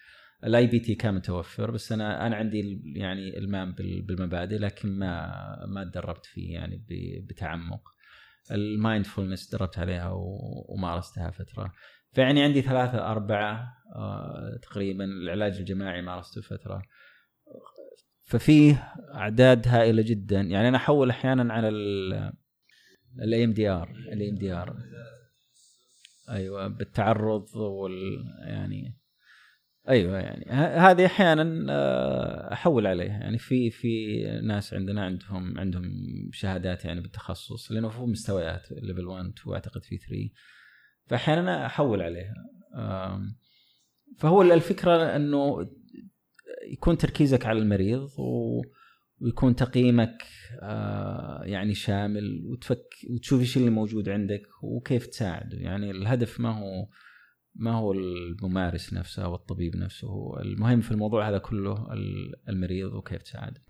ال 0.43 0.67
IPT 0.67 0.95
كان 0.95 1.13
متوفر 1.15 1.71
بس 1.71 1.91
أنا 1.91 2.27
أنا 2.27 2.35
عندي 2.35 2.81
يعني 2.95 3.37
إلمام 3.37 3.71
بالمبادئ 3.77 4.57
لكن 4.57 4.89
ما 4.99 5.65
ما 5.65 5.83
تدربت 5.83 6.25
فيه 6.25 6.53
يعني 6.53 6.85
بتعمق. 7.29 7.94
ال 8.51 8.60
mindfulness 8.60 9.49
تدربت 9.49 9.79
عليها 9.79 10.11
ومارستها 10.69 11.31
فترة. 11.31 11.71
فيعني 12.11 12.43
عندي 12.43 12.61
ثلاثة 12.61 13.11
أربعة 13.11 13.73
آه 13.95 14.59
تقريبا 14.61 15.05
العلاج 15.05 15.57
الجماعي 15.57 16.01
مارسته 16.01 16.41
فترة. 16.41 16.81
ففيه 18.23 18.93
أعداد 19.13 19.67
هائلة 19.67 20.01
جدا. 20.01 20.41
يعني 20.41 20.67
أنا 20.67 20.77
أحول 20.77 21.09
أحيانا 21.09 21.53
على 21.53 21.69
الاي 23.19 23.43
ام 23.43 23.53
دي 23.53 23.69
ار 23.69 23.89
الاي 23.89 24.29
ام 24.29 24.35
دي 24.35 24.53
ار 24.53 24.77
أيوه 26.29 26.67
بالتعرض 26.67 27.55
وال 27.55 28.25
يعني 28.47 28.97
أيوه 29.89 30.17
يعني. 30.17 30.45
هذه 30.79 31.05
أحيانا 31.05 31.65
آه، 31.69 32.53
أحول 32.53 32.87
عليها. 32.87 33.19
يعني 33.19 33.37
في 33.37 33.71
في 33.71 34.23
ناس 34.43 34.73
عندنا 34.73 35.05
عندهم 35.05 35.59
عندهم 35.59 35.83
شهادات 36.31 36.85
يعني 36.85 37.01
بالتخصص 37.01 37.71
لأنه 37.71 37.89
في 37.89 38.01
مستويات 38.01 38.71
level 38.71 39.07
1 39.07 39.25
2 39.25 39.53
أعتقد 39.53 39.83
في 39.83 39.97
3 39.97 40.29
فأحيانا 41.05 41.65
أحول 41.65 42.01
عليها. 42.01 42.33
فهو 44.17 44.41
الفكرة 44.41 45.15
أنه 45.15 45.69
يكون 46.71 46.97
تركيزك 46.97 47.45
على 47.45 47.59
المريض 47.59 48.09
و 48.19 48.61
ويكون 49.21 49.55
تقييمك 49.55 50.23
آه، 50.61 51.43
يعني 51.43 51.73
شامل 51.73 52.45
وتفك 52.45 52.85
وتشوف 53.09 53.39
إيش 53.39 53.57
اللي 53.57 53.69
موجود 53.69 54.09
عندك 54.09 54.41
وكيف 54.63 55.07
تساعده. 55.07 55.57
يعني 55.57 55.91
الهدف 55.91 56.39
ما 56.39 56.49
هو 56.59 56.87
ما 57.55 57.71
هو 57.71 57.91
الممارس 57.91 58.93
نفسه 58.93 59.23
أو 59.23 59.35
الطبيب 59.35 59.75
نفسه 59.75 60.41
المهم 60.41 60.81
في 60.81 60.91
الموضوع 60.91 61.29
هذا 61.29 61.37
كله 61.37 61.87
المريض 62.49 62.93
وكيف 62.93 63.21
تساعده. 63.21 63.61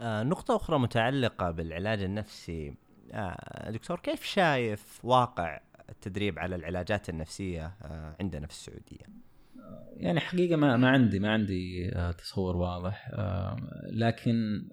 آه 0.00 0.22
نقطة 0.22 0.56
أخرى 0.56 0.78
متعلقة 0.78 1.50
بالعلاج 1.50 2.02
النفسي. 2.02 2.74
آه 3.12 3.70
دكتور 3.70 4.00
كيف 4.00 4.24
شايف 4.24 5.04
واقع 5.04 5.60
التدريب 5.88 6.38
على 6.38 6.56
العلاجات 6.56 7.08
النفسية 7.08 7.66
آه 7.66 8.16
عندنا 8.20 8.46
في 8.46 8.52
السعودية؟ 8.52 9.22
يعني 9.96 10.20
حقيقة 10.20 10.56
ما 10.56 10.76
ما 10.76 10.88
عندي 10.88 11.18
ما 11.18 11.32
عندي 11.32 11.90
آه، 11.94 12.12
تصور 12.12 12.56
واضح. 12.56 13.10
آه، 13.12 13.56
لكن 13.92 14.68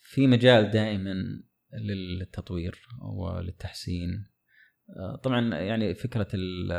في 0.00 0.26
مجال 0.26 0.70
دائما 0.70 1.14
للتطوير 1.72 2.88
وللتحسين. 3.02 4.33
طبعا 5.22 5.54
يعني 5.54 5.94
فكرة 5.94 6.28
ال 6.34 6.70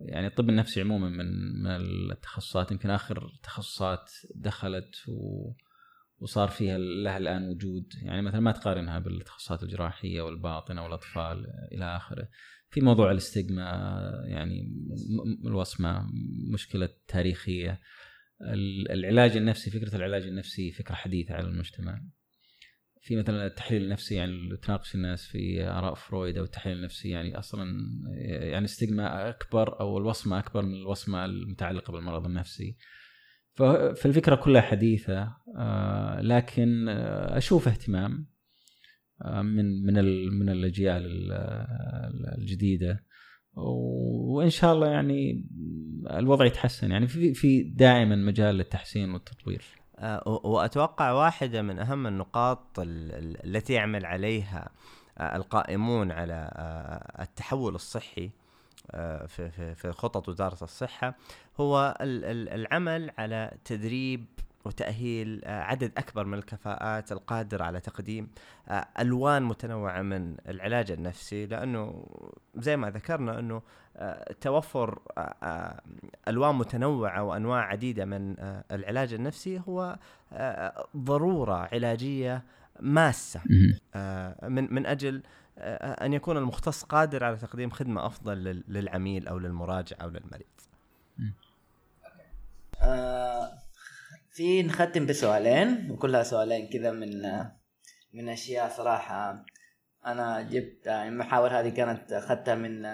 يعني 0.00 0.26
الطب 0.26 0.50
النفسي 0.50 0.80
عموما 0.80 1.08
من 1.08 1.62
من 1.62 1.66
التخصصات 2.10 2.72
يمكن 2.72 2.90
آخر 2.90 3.32
تخصصات 3.42 4.10
دخلت 4.34 5.08
و 5.08 5.52
وصار 6.18 6.48
فيها 6.48 6.78
لها 6.78 7.16
الآن 7.16 7.48
وجود. 7.48 7.92
يعني 8.02 8.22
مثلا 8.22 8.40
ما 8.40 8.52
تقارنها 8.52 8.98
بالتخصصات 8.98 9.62
الجراحية 9.62 10.22
والباطنة 10.22 10.84
والأطفال 10.84 11.46
إلى 11.72 11.96
آخره. 11.96 12.28
في 12.70 12.80
موضوع 12.80 13.10
الاستجما 13.10 13.62
يعني 14.26 14.72
الوصمة 15.46 16.06
مشكلة 16.52 16.88
تاريخية. 17.08 17.80
العلاج 18.90 19.36
النفسي 19.36 19.70
فكرة 19.70 19.96
العلاج 19.96 20.22
النفسي 20.22 20.72
فكرة 20.72 20.94
حديثة 20.94 21.34
على 21.34 21.46
المجتمع. 21.46 22.00
في 23.06 23.16
مثلا 23.16 23.46
التحليل 23.46 23.82
النفسي 23.82 24.14
يعني 24.14 24.56
تناقش 24.56 24.94
الناس 24.94 25.26
في 25.26 25.62
آراء 25.68 25.94
فرويد 25.94 26.38
أو 26.38 26.44
التحليل 26.44 26.76
النفسي 26.76 27.08
يعني 27.08 27.38
أصلا 27.38 27.64
يعني 28.26 28.64
استجما 28.64 29.28
أكبر 29.28 29.80
أو 29.80 29.98
الوصمة 29.98 30.38
أكبر 30.38 30.62
من 30.62 30.74
الوصمة 30.74 31.24
المتعلقة 31.24 31.92
بالمرض 31.92 32.26
النفسي. 32.26 32.76
فالفكرة 33.54 34.34
كلها 34.34 34.62
حديثة 34.62 35.36
آه، 35.56 36.20
لكن 36.20 36.88
أشوف 36.88 37.68
اهتمام 37.68 38.26
آه، 39.22 39.42
من 39.42 39.82
من 39.86 39.94
من 40.38 40.48
الأجيال 40.48 41.32
الجديدة. 42.38 43.04
وإن 43.54 44.50
شاء 44.50 44.74
الله 44.74 44.88
يعني 44.88 45.48
الوضع 46.10 46.44
يتحسن. 46.44 46.90
يعني 46.90 47.06
في 47.06 47.34
في 47.34 47.62
دائما 47.62 48.16
مجال 48.16 48.54
للتحسين 48.54 49.10
والتطوير. 49.10 49.62
آه، 49.62 49.85
وأتوقع 50.26 51.12
واحدة 51.12 51.62
من 51.62 51.78
أهم 51.78 52.06
النقاط 52.06 52.62
التي 52.78 53.72
يعمل 53.72 54.06
عليها 54.06 54.68
آه، 55.18 55.36
القائمون 55.36 56.12
على 56.12 56.50
التحول 57.20 57.74
الصحي 57.74 58.30
في 59.74 59.92
خطط 59.92 60.28
وزارة 60.28 60.64
الصحة 60.64 61.14
هو 61.60 61.96
العمل 62.00 63.10
على 63.18 63.52
تدريب 63.64 64.24
وتأهيل 64.66 65.40
آه، 65.44 65.62
عدد 65.62 65.92
أكبر 65.96 66.24
من 66.24 66.38
الكفاءات 66.38 67.12
القادرة 67.12 67.64
على 67.64 67.80
تقديم 67.80 68.28
آه، 68.68 68.88
ألوان 69.00 69.42
متنوعة 69.42 70.02
من 70.02 70.36
العلاج 70.48 70.90
النفسي 70.90 71.46
لأنه 71.46 72.06
زي 72.54 72.76
ما 72.76 72.90
ذكرنا 72.90 73.38
أنه 73.38 73.62
آه، 73.96 74.32
توفر 74.40 74.98
ألوان 76.28 76.54
متنوعة 76.54 77.22
وأنواع 77.22 77.60
عديدة 77.60 78.04
من 78.04 78.34
العلاج 78.70 79.12
النفسي 79.12 79.62
هو 79.68 79.98
ضرورة 80.96 81.68
علاجية 81.72 82.42
ماسة 82.80 83.40
من 84.42 84.74
من 84.74 84.86
أجل 84.86 85.22
أن 85.58 86.12
يكون 86.12 86.36
المختص 86.36 86.82
قادر 86.82 87.24
على 87.24 87.36
تقديم 87.36 87.70
خدمة 87.70 88.06
أفضل 88.06 88.62
للعميل 88.68 89.28
أو 89.28 89.38
للمراجع 89.38 89.96
أو 90.02 90.08
للمريض. 90.08 90.46
في 94.36 94.62
نختم 94.62 95.06
بسؤالين 95.06 95.90
وكلها 95.90 96.22
سؤالين 96.22 96.68
كذا 96.68 96.90
من 96.90 97.22
من 98.14 98.28
أشياء 98.28 98.68
صراحة. 98.68 99.44
أنا 100.06 100.42
جبت 100.42 100.86
يعني 100.86 101.08
المحاور 101.08 101.60
هذه 101.60 101.68
كانت 101.68 102.12
أخذتها 102.12 102.54
من 102.54 102.86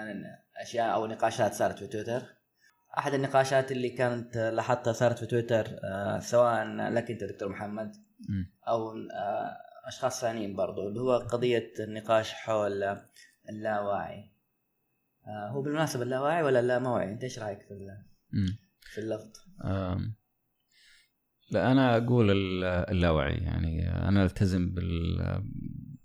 أشياء 0.61 0.93
أو 0.93 1.07
نقاشات 1.07 1.53
صارت 1.53 1.79
في 1.79 1.87
تويتر. 1.87 2.23
أحد 2.97 3.13
النقاشات 3.13 3.71
اللي 3.71 3.89
كانت 3.89 4.37
لاحظتها 4.37 4.93
صارت 4.93 5.19
في 5.19 5.25
تويتر 5.25 5.79
آه، 5.83 6.19
سواء 6.19 6.65
لك 6.65 7.11
أنت 7.11 7.23
دكتور 7.23 7.49
محمد 7.49 7.95
أو 8.67 8.91
آه، 8.91 9.57
أشخاص 9.87 10.21
ثانيين 10.21 10.55
برضو 10.55 10.87
اللي 10.87 11.01
هو 11.01 11.17
قضية 11.17 11.73
النقاش 11.79 12.33
حول 12.33 12.97
اللاواعي 13.49 14.33
آه، 15.27 15.49
هو 15.49 15.61
بالمناسبة 15.61 16.03
اللاواعي 16.03 16.43
ولا 16.43 16.59
اللاموعي 16.59 17.11
أنت 17.11 17.23
إيش 17.23 17.39
رأيك 17.39 17.61
في 17.61 17.97
في 18.81 18.97
اللفظ؟ 18.97 19.31
لا 21.51 21.71
أنا 21.71 21.97
أقول 21.97 22.31
اللاوعي 22.65 23.35
يعني 23.35 23.89
أنا 23.89 24.23
ألتزم 24.23 24.69
بال 24.69 25.43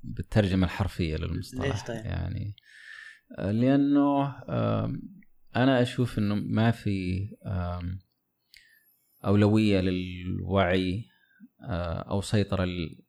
بالترجمة 0.03 0.64
الحرفية 0.64 1.16
للمصطلح 1.16 1.64
ليش 1.64 1.82
طيب؟ 1.82 2.05
يعني 2.05 2.57
لأنه 3.39 4.34
أنا 5.57 5.82
أشوف 5.82 6.18
إنه 6.18 6.34
ما 6.34 6.70
في 6.70 7.28
أولوية 9.24 9.80
للوعي 9.80 11.05
أو 12.11 12.20
سيطرة 12.20 12.66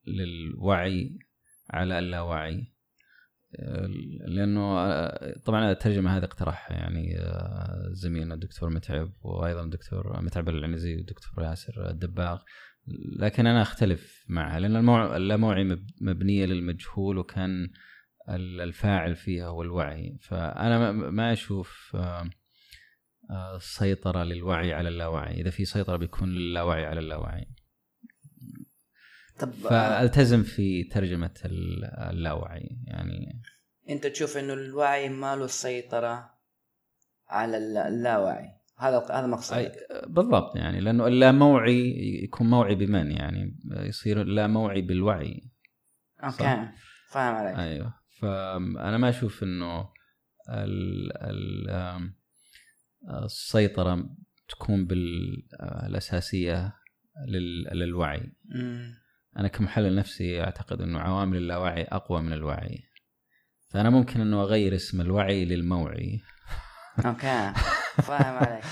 للوعي 0.08 1.20
على 1.70 2.00
اللاوعي 2.00 2.74
لأنه 4.28 4.76
طبعا 5.46 5.72
الترجمة 5.72 6.18
هذه 6.18 6.24
اقترحها 6.24 6.78
يعني 6.78 7.18
زميلنا 7.92 8.34
الدكتور 8.34 8.70
متعب 8.70 9.12
وأيضا 9.22 9.64
الدكتور 9.64 10.22
متعب 10.22 10.50
العنزي 10.50 10.96
والدكتور 10.96 11.44
ياسر 11.44 11.90
الدباغ. 11.90 12.42
لكن 13.20 13.48
أنا 13.48 13.62
أختلف 13.62 14.26
معها 14.28 14.60
لأن. 14.60 14.90
اللاموعي 15.16 15.64
مب- 15.64 15.88
مبنية 16.02 16.46
للمجهول 16.46 17.18
وكان 17.18 17.70
ال- 18.30 18.62
الفاعل 18.62 19.16
فيها 19.16 19.48
هو 19.48 19.62
الوعي. 19.62 20.18
فأنا 20.22 20.92
ما- 20.92 21.34
أشوف 21.34 21.92
آه، 21.96 22.30
آه، 23.32 23.58
سيطرة 23.58 24.24
للوعي 24.24 24.74
على 24.74 24.90
اللاوعي. 24.90 25.42
إذا 25.42 25.50
في 25.50 25.66
سيطرة 25.66 25.98
بيكون 25.98 26.30
للاوعي 26.30 26.86
على 26.86 27.00
اللاوعي. 27.00 27.46
طب 29.40 29.50
آه، 29.66 29.70
فالتزم 30.00 30.44
في 30.44 30.84
ترجمة 30.84 31.34
ال- 31.46 31.86
اللاوعي 31.86 32.70
يعني. 32.88 33.42
انت 33.90 34.08
تشوف 34.08 34.38
انه 34.38 34.54
الوعي 34.54 35.10
ما 35.10 35.36
له 35.36 35.46
السيطرة 35.46 36.30
على 37.30 37.58
الل- 37.58 37.78
اللاوعي. 37.78 38.50
هذا 38.78 39.08
هذا 39.12 39.28
مقصدك. 39.28 39.76
بالضبط 40.08 40.56
يعني 40.56 40.80
لأنه 40.80 41.08
اللاموعي 41.08 41.94
يكون 42.24 42.50
موعي 42.50 42.76
بمن 42.76 43.12
يعني 43.12 43.56
يصير 43.72 44.22
اللاموعي 44.22 44.82
بالوعي. 44.82 45.44
أوكي 46.24 46.68
فاهم 47.10 47.36
عليك. 47.36 47.60
أيوه. 47.60 47.94
فأنا 48.20 48.98
ما 48.98 49.10
أشوف 49.10 49.44
إنه 49.44 49.90
ال 50.50 51.12
ال 51.18 51.70
آم، 51.70 52.14
السيطرة 53.24 54.10
تكون 54.50 54.86
بالأساسية 54.86 56.74
للوعي. 57.72 58.32
مم. 58.46 58.99
أنا 59.38 59.48
كمحلل 59.48 59.96
نفسي 59.96 60.44
أعتقد 60.44 60.82
إنه 60.82 61.00
عوامل 61.00 61.38
اللاوعي 61.38 61.84
أقوى 61.84 62.22
من 62.22 62.34
الوعي. 62.34 62.84
فأنا 63.70 63.90
ممكن 63.90 64.22
إنه 64.22 64.42
أغير 64.42 64.76
اسم 64.76 65.02
الوعي 65.02 65.46
للموعي. 65.46 66.22
أوكي. 67.06 67.54
فاهم 68.02 68.38
عليك. 68.38 68.64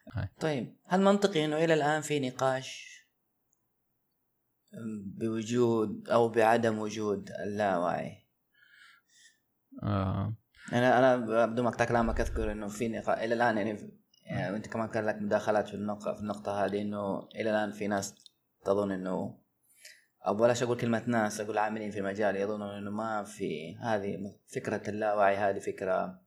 طيب 0.40 0.76
هل 0.86 1.00
منطقي 1.00 1.44
إنه 1.44 1.64
إلى 1.64 1.74
الآن 1.74 2.00
في 2.00 2.20
نقاش؟ 2.20 2.86
بوجود 5.18 6.08
أو 6.08 6.28
بعدم 6.28 6.78
وجود 6.78 7.30
اللاوعي؟ 7.30 8.26
آه. 9.82 10.36
أنا 10.72 10.98
أنا 10.98 11.46
بدون 11.46 11.64
ما 11.64 11.70
أقطع 11.70 11.84
كلامك 11.84 12.20
أذكر 12.20 12.52
إنه 12.52 12.68
في 12.68 12.88
نقاش 12.88 13.18
إلى 13.18 13.34
الآن 13.34 13.58
يعني, 13.58 14.00
يعني 14.24 14.52
وانت 14.52 14.66
كمان 14.66 14.88
كان 14.88 15.06
لك 15.06 15.16
مداخلات 15.22 15.68
في 15.68 15.74
النقطه 15.74 16.14
في 16.14 16.20
النقطة 16.20 16.64
هذه 16.64 16.82
إنه 16.82 17.28
إلى 17.34 17.50
الآن 17.50 17.72
في 17.72 17.86
ناس 17.86 18.14
تظن 18.64 18.92
إنه 18.92 19.45
بلاش 20.34 20.62
أقول 20.62 20.76
كلمة 20.76 21.02
ناس 21.06 21.40
أقول 21.40 21.58
عاملين 21.58 21.90
في 21.90 21.98
المجال 21.98 22.36
يظنون 22.36 22.76
إنه 22.76 22.90
ما 22.90 23.24
في 23.24 23.76
هذه 23.76 24.18
فكرة 24.54 24.90
اللاوعي 24.90 25.36
هذه 25.36 25.58
فكرة 25.58 26.20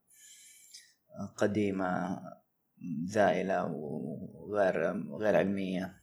قديمة 1.37 2.19
زائلة 3.03 3.65
وغير 3.65 5.03
غير 5.17 5.35
علمية. 5.35 6.01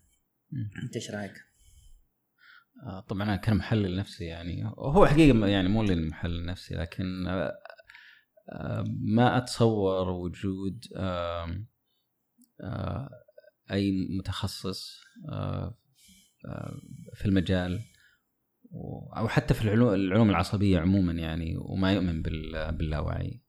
أنت 0.83 0.97
إيش 0.97 1.11
رأيك؟ 1.11 1.47
آه، 2.83 3.01
طبعا 3.01 3.23
أنا 3.23 3.37
كمحلل 3.37 3.97
نفسي 3.97 4.25
يعني 4.25 4.67
هو 4.79 5.07
حقيقة 5.07 5.47
يعني 5.47 5.69
مو 5.69 5.83
للمحلل 5.83 6.47
نفسي 6.47 6.75
لكن 6.75 7.27
آه، 7.27 7.53
آه، 8.53 8.85
ما 9.01 9.39
أتصور 9.39 10.11
وجود 10.11 10.85
أي 13.71 14.09
متخصص 14.19 15.01
في 17.15 17.27
المجال 17.27 17.81
أو 19.17 19.29
حتى 19.29 19.55
في 19.55 19.63
العلوم 19.75 20.31
العصبية 20.31 20.79
عموما 20.79 21.13
يعني 21.13 21.57
وما 21.57 21.93
يؤمن 21.93 22.23
بال- 22.23 22.73
باللاوعي 22.73 23.41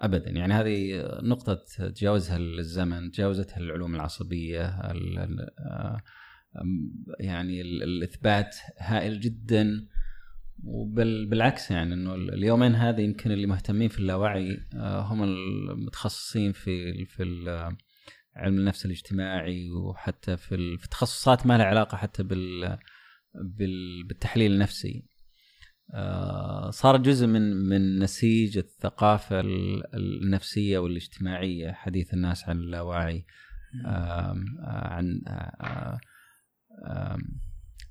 ابدا. 0.00 0.30
يعني 0.30 0.54
هذه 0.54 1.02
نقطة 1.22 1.64
تجاوزها 1.78 2.36
الزمن 2.36 3.10
تجاوزتها 3.10 3.58
العلوم 3.58 3.94
العصبية 3.94 4.62
يعني 7.20 7.60
ال- 7.60 7.82
الإثبات 7.82 8.56
هائل 8.78 9.20
جدا. 9.20 9.86
وبالعكس 10.64 11.70
يعني 11.70 11.94
إنه 11.94 12.14
اليومين 12.14 12.74
هذا 12.74 13.00
يمكن 13.00 13.30
اللي 13.32 13.46
مهتمين 13.46 13.88
في 13.88 13.98
اللاوعي 13.98 14.58
آه، 14.74 15.00
هم 15.00 15.22
المتخصصين 15.22 16.52
في 16.52 17.04
في 17.04 17.22
علم 18.36 18.58
النفس 18.58 18.86
الاجتماعي 18.86 19.70
وحتى 19.70 20.36
في 20.36 20.76
تخصصات 20.90 21.46
ما 21.46 21.58
لها 21.58 21.66
علاقة 21.66 21.96
حتى 21.96 22.22
بال 22.22 22.78
بال- 23.58 24.06
بالتحليل 24.08 24.52
النفسي. 24.52 25.04
آه، 25.94 26.70
صار 26.70 26.96
جزء 26.96 27.26
من 27.26 27.42
من 27.68 27.98
نسيج 27.98 28.58
الثقافة 28.58 29.40
ال- 29.40 29.94
النفسية 29.94 30.78
والاجتماعية 30.78 31.72
حديث 31.72 32.14
الناس 32.14 32.48
عن 32.48 32.56
اللاوعي 32.56 33.24
آه، 33.86 34.34
عن 34.64 35.20
آه، 35.28 35.98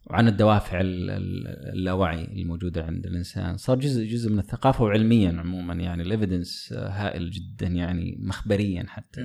وعن 0.10 0.28
الدوافع 0.28 0.82
ال- 0.82 1.10
ال- 1.10 1.48
اللاوعي 1.74 2.26
الموجودة 2.26 2.84
عند 2.86 3.06
الإنسان. 3.06 3.58
صار 3.58 3.80
جزء 3.80 4.06
جزء 4.06 4.32
من 4.32 4.40
الثقافة 4.40 4.84
وعلميا 4.84 5.30
عموما 5.40 5.74
يعني 5.74 6.04
الايفيدنس 6.04 6.74
هائل 6.74 7.30
جدا 7.32 7.68
يعني 7.68 8.18
مخبريا 8.20 8.86
حتى. 8.88 9.22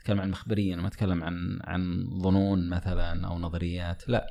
أتكلم 0.00 0.20
عن 0.20 0.30
مخبريا 0.30 0.76
ما 0.76 0.86
أتكلم 0.88 1.24
عن 1.24 1.58
عن 1.64 2.04
ظنون 2.22 2.68
مثلا 2.68 3.26
أو 3.26 3.38
نظريات 3.38 4.08
لا. 4.08 4.26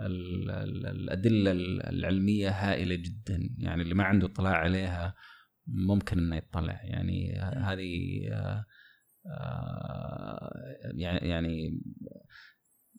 ال- 0.00 0.50
ال- 0.50 0.86
الأدلة 0.86 1.50
العلمية 1.90 2.50
هائلة 2.50 2.94
جدا 2.94 3.50
يعني 3.58 3.82
اللي 3.82 3.94
ما 3.94 4.04
عنده 4.04 4.26
اطلاع 4.26 4.52
عليها 4.56 5.14
ممكن 5.66 6.18
إنه 6.18 6.36
يطلع. 6.36 6.80
يعني 6.84 7.40
هذه 7.40 7.92
آه، 9.26 10.50
يعني 10.94 11.28
يعني 11.28 11.80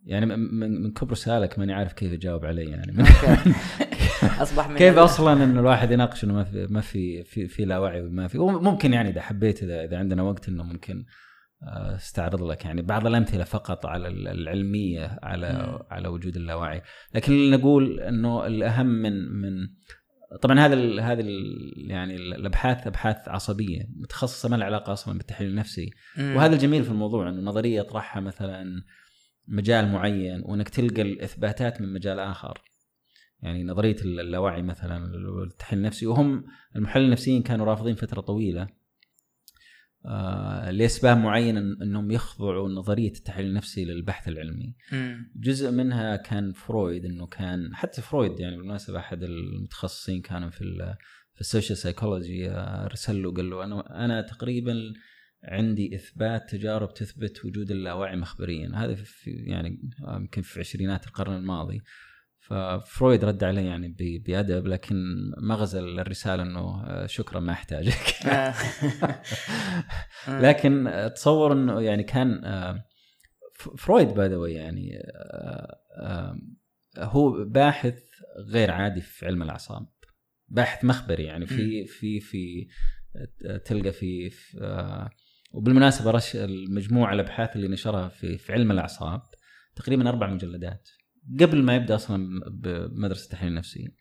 يعني 0.04 0.26
من 0.26 0.82
من 0.82 0.92
كبر 0.92 1.14
سؤالك 1.14 1.60
ماني 1.60 1.74
عارف 1.74 1.94
كيف 1.94 2.14
اجاوب 2.14 2.46
عليه 2.46 2.70
يعني. 2.72 2.92
من 2.92 3.06
أصبح 4.44 4.70
من 4.70 4.78
كيف 4.78 4.98
أصلا 4.98 5.44
انه 5.44 5.60
الواحد 5.60 5.92
يناقش 5.92 6.24
إنه 6.24 6.34
ما 6.34 6.44
في 6.44 6.68
ما 6.70 6.82
في 6.82 7.24
في, 7.24 7.48
في 7.48 7.66
لا 7.66 7.78
وعي 7.78 8.02
وما 8.02 8.28
في. 8.28 8.38
ممكن 8.38 8.94
يعني 8.94 9.10
إذا 9.10 9.22
حبيت 9.22 9.64
إذا 9.64 9.84
إذا 9.84 9.98
عندنا 9.98 10.22
وقت 10.24 10.50
إنه 10.50 10.64
ممكن 10.64 11.06
استعرض 11.96 12.44
لك 12.44 12.66
يعني 12.66 12.82
بعض 12.82 13.08
الأمثلة 13.08 13.44
فقط 13.44 13.86
على 13.86 14.08
ال- 14.08 14.28
العلمية 14.28 15.20
على. 15.24 15.48
على 15.92 16.08
وجود 16.08 16.36
اللاوعي. 16.36 16.82
لكن 17.16 17.34
اللي 17.34 17.58
نقول 17.58 18.00
إنه 18.00 18.48
الأهم 18.48 18.86
من 18.88 19.14
من 19.32 19.68
طبعا 20.42 20.60
هذا 20.60 20.74
ال 20.74 21.00
هذه 21.00 21.20
ال 21.22 21.32
يعني 21.92 22.16
الأبحاث 22.16 22.88
أبحاث 22.88 23.30
عصبية 23.30 23.88
متخصصة 23.96 24.50
ما 24.50 24.56
لها 24.56 24.66
علاقة 24.66 24.94
أصلا 24.94 25.18
بالتحليل 25.18 25.50
النفسي. 25.50 25.90
وهذا 26.36 26.54
الجميل 26.54 26.84
في 26.84 26.92
الموضوع 26.92 27.30
إنه 27.30 27.42
نظرية 27.42 27.80
يطرحها 27.80 28.22
مثلا 28.22 28.66
مجال 29.48 29.92
معين 29.92 30.42
وإنك 30.46 30.70
تلقى 30.70 31.02
الإثباتات 31.02 31.82
من 31.82 31.94
مجال 31.94 32.20
آخر. 32.20 32.62
يعني 33.42 33.64
نظرية 33.64 33.96
اللاوعي 34.02 34.62
مثلا 34.62 35.06
التحليل 35.52 35.80
النفسي. 35.82 36.08
وهم 36.08 36.44
المحللين 36.76 37.08
النفسيين 37.08 37.42
كانوا 37.42 37.66
رافضين 37.66 37.96
فترة 37.96 38.22
طويلة. 38.22 38.68
لأسباب 40.72 41.18
معينة 41.18 41.60
إنهم 41.60 42.12
يخضعوا 42.12 42.70
نظرية 42.70 43.12
التحليل 43.12 43.48
النفسي 43.48 43.86
للبحث 43.86 44.28
العلمي. 44.28 44.76
مم. 44.92 45.32
جزء 45.36 45.72
منها 45.72 46.16
كان 46.16 46.52
فرويد 46.54 47.06
إنه 47.06 47.28
كان 47.28 47.76
حتى 47.76 48.02
فرويد 48.02 48.40
يعني 48.40 48.58
بالمناسبة 48.58 49.00
أحد 49.00 49.24
المتخصصين 49.24 50.22
كانوا 50.22 50.50
في 50.50 50.96
في 51.34 51.42
ال 51.42 51.47
social 51.47 51.78
psychology 51.78 52.50
ارسل 52.52 53.24
له 53.24 53.34
قال 53.34 53.50
له 53.50 53.64
أنا 53.64 54.06
أنا 54.06 54.22
تقريبا 54.22 54.94
عندي 55.44 55.96
إثبات 55.96 56.50
تجارب 56.50 56.94
تثبت 56.94 57.46
وجود 57.46 57.72
اللاوعي 57.72 58.16
مخبريا. 58.16 58.72
هذا 58.76 58.96
في 58.96 59.32
يعني 59.32 59.80
يمكن 60.08 60.42
في 60.42 60.60
عشرينات 60.60 61.08
القرن 61.08 61.36
الماضي. 61.36 61.82
ففرويد 62.48 63.26
رد 63.26 63.44
عليه 63.44 63.62
يعني 63.62 63.88
ب- 63.88 64.24
بادب 64.24 64.68
لكن 64.68 64.96
ما 65.38 65.56
غزل 65.56 66.00
الرسالة 66.00 66.44
إنه 66.44 66.84
آه، 66.86 67.06
شكرا 67.06 67.40
ما 67.40 67.52
أحتاجك. 67.52 68.26
آه. 68.28 68.54
لكن 70.46 70.92
تصور 71.16 71.54
إنه 71.54 71.82
يعني 71.82 72.04
كان 72.04 72.46
آه، 72.46 72.86
فرويد 73.78 74.08
by 74.08 74.54
يعني 74.54 74.98
آه، 74.98 75.76
آه، 76.00 76.40
هو 76.98 77.44
باحث 77.46 78.00
غير 78.50 78.72
عادي 78.72 79.02
في 79.02 79.26
علم 79.26 79.44
الأعصاب. 79.44 79.88
باحث 80.48 80.86
مخبري 80.86 81.24
يعني 81.24 81.46
في 81.46 81.86
في 81.86 82.20
في 82.20 82.68
تلقى 83.66 83.92
في, 83.92 84.30
في 84.30 84.58
آه، 84.62 85.10
وبالمناسبة 85.52 86.12
رش 86.12 86.36
المجموعة 86.36 87.14
الأبحاث 87.14 87.56
اللي 87.56 87.68
نشرها 87.68 88.08
في 88.08 88.38
في 88.38 88.54
علم 88.54 88.72
الأعصاب 88.72 89.22
تقريبا 89.76 90.10
أربع 90.10 90.28
مجلدات. 90.28 90.90
قبل 91.40 91.64
ما 91.64 91.76
يبدأ 91.76 91.96
أصلا 91.96 92.40
بمدرسة 92.50 93.24
التحليل 93.26 93.52
النفسي. 93.52 93.92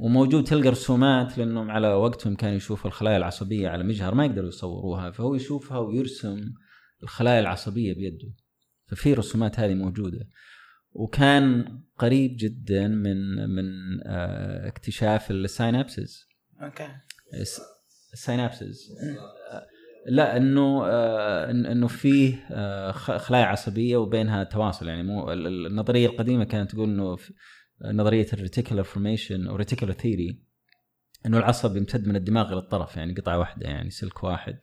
وموجود 0.00 0.44
تلقى 0.44 0.68
رسومات 0.68 1.38
لأنهم 1.38 1.70
على 1.70 1.88
وقتهم 1.88 2.34
كانوا 2.36 2.56
يشوفوا 2.56 2.86
الخلايا 2.90 3.16
العصبية 3.16 3.68
على 3.68 3.84
مجهر 3.84 4.14
ما 4.14 4.24
يقدروا 4.26 4.48
يصوروها 4.48 5.10
فهو 5.10 5.34
يشوفها 5.34 5.78
ويرسم 5.78 6.40
الخلايا 7.02 7.40
العصبية 7.40 7.94
بيده. 7.94 8.28
ففي 8.86 9.14
رسومات 9.14 9.60
هذه 9.60 9.74
موجودة. 9.74 10.28
وكان 10.92 11.64
قريب 11.98 12.36
جدا 12.38 12.88
من 12.88 13.48
من 13.48 13.64
آه، 14.06 14.68
اكتشاف 14.68 15.30
ال 15.30 15.41
synapses 15.41 16.28
okay. 16.62 16.88
الس- 17.34 17.60
ال 18.12 18.20
synapses 18.20 18.88
لا 20.06 20.36
إنه 20.36 20.86
آه 20.86 21.50
إنه 21.50 21.86
فيه 21.86 22.46
آه 22.50 22.90
خلايا 22.92 23.44
عصبية 23.44 23.96
وبينها 23.96 24.44
تواصل. 24.44 24.88
يعني 24.88 25.02
مو 25.02 25.32
النظرية 25.32 26.06
القديمة 26.06 26.44
كانت 26.44 26.70
تقول 26.70 26.88
إنه 26.88 27.18
نظرية 27.84 28.26
ال 28.32 28.37
reticular 28.37 28.84
formation 28.84 29.46
أو 29.46 29.56
reticular 29.56 29.94
theory 29.94 30.42
إنه 31.26 31.38
العصب 31.38 31.76
يمتد 31.76 32.08
من 32.08 32.16
الدماغ 32.16 32.52
إلى 32.52 32.58
الطرف 32.58 32.96
يعني 32.96 33.14
قطعة 33.14 33.38
واحدة 33.38 33.68
يعني 33.68 33.90
سلك 33.90 34.24
واحد. 34.24 34.58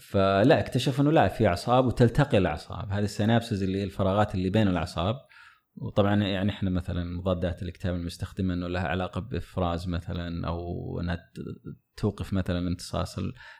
فلا 0.00 0.60
اكتشف 0.60 1.00
إنه 1.00 1.12
لا 1.12 1.28
في 1.28 1.46
أعصاب 1.46 1.86
وتلتقي 1.86 2.38
الأعصاب. 2.38 2.92
هذه 2.92 3.04
السينابسز 3.04 3.62
اللي 3.62 3.78
هي 3.78 3.84
الفراغات 3.84 4.34
اللي 4.34 4.50
بين 4.50 4.68
الأعصاب. 4.68 5.16
وطبعا 5.76 6.22
يعني 6.22 6.50
إحنا 6.50 6.70
مثلا 6.70 7.04
مضادات 7.04 7.62
الاكتئاب 7.62 7.94
المستخدمه 7.94 8.54
إنه 8.54 8.68
لها 8.68 8.88
علاقة 8.88 9.20
بإفراز 9.20 9.88
مثلا 9.88 10.46
أو 10.46 11.00
إنها 11.00 11.18
توقف 11.96 12.32
مثلا 12.32 12.58
امتصاص 12.68 13.16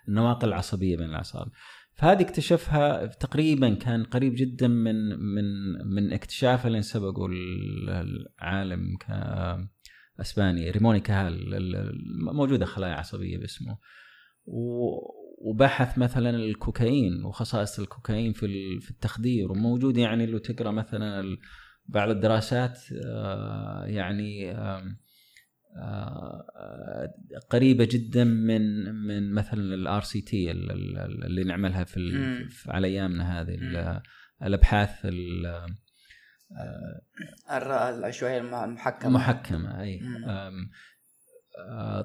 النواقل 0.09 0.49
العصبية 0.49 0.97
بين 0.97 1.11
الأعصاب. 1.11 1.49
فهذه 1.95 2.23
اكتشفها 2.23 3.07
تقريبا 3.07 3.75
كان 3.75 4.05
قريب 4.05 4.33
جدا 4.37 4.69
من 4.69 5.19
من 5.19 5.45
من 5.87 6.13
اكتشاف 6.13 6.67
اللي 6.67 6.83
سبقه 6.83 7.29
العالم 8.41 8.97
اسباني 10.21 10.71
ريموني 10.71 11.01
كهال 11.01 11.61
موجودة 12.35 12.67
خلايا 12.67 12.95
عصبية 12.95 13.39
باسمه. 13.39 13.79
وبحث 15.43 15.99
مثلا 15.99 16.31
الكوكايين 16.31 17.25
وخصائص 17.25 17.79
الكوكايين 17.81 18.33
في 18.33 18.81
في 18.81 18.91
التخدير 18.91 19.53
وموجود 19.53 19.97
يعني 19.97 20.27
لو 20.27 20.39
تقرأ 20.39 20.71
مثلا 20.71 21.37
بعض 21.87 22.11
الدراسات 22.11 22.79
آه، 23.05 23.85
يعني 23.87 24.53
آه، 25.77 27.15
قريبة 27.51 27.89
جدا 27.91 28.25
من 28.25 28.95
من 28.95 29.33
مثلا 29.33 29.75
ال 29.75 30.03
RCT 30.03 30.51
اللي 30.51 31.45
نعملها 31.45 31.85
في, 31.85 32.01
على 32.69 32.87
أيامنا 32.87 33.41
هذه 33.41 33.59
الأبحاث 34.43 35.07
آه، 35.07 35.67
العشوائيه 37.91 38.41
المحكمة. 38.41 39.09
المحكمة 39.09 39.83
أي. 39.83 40.01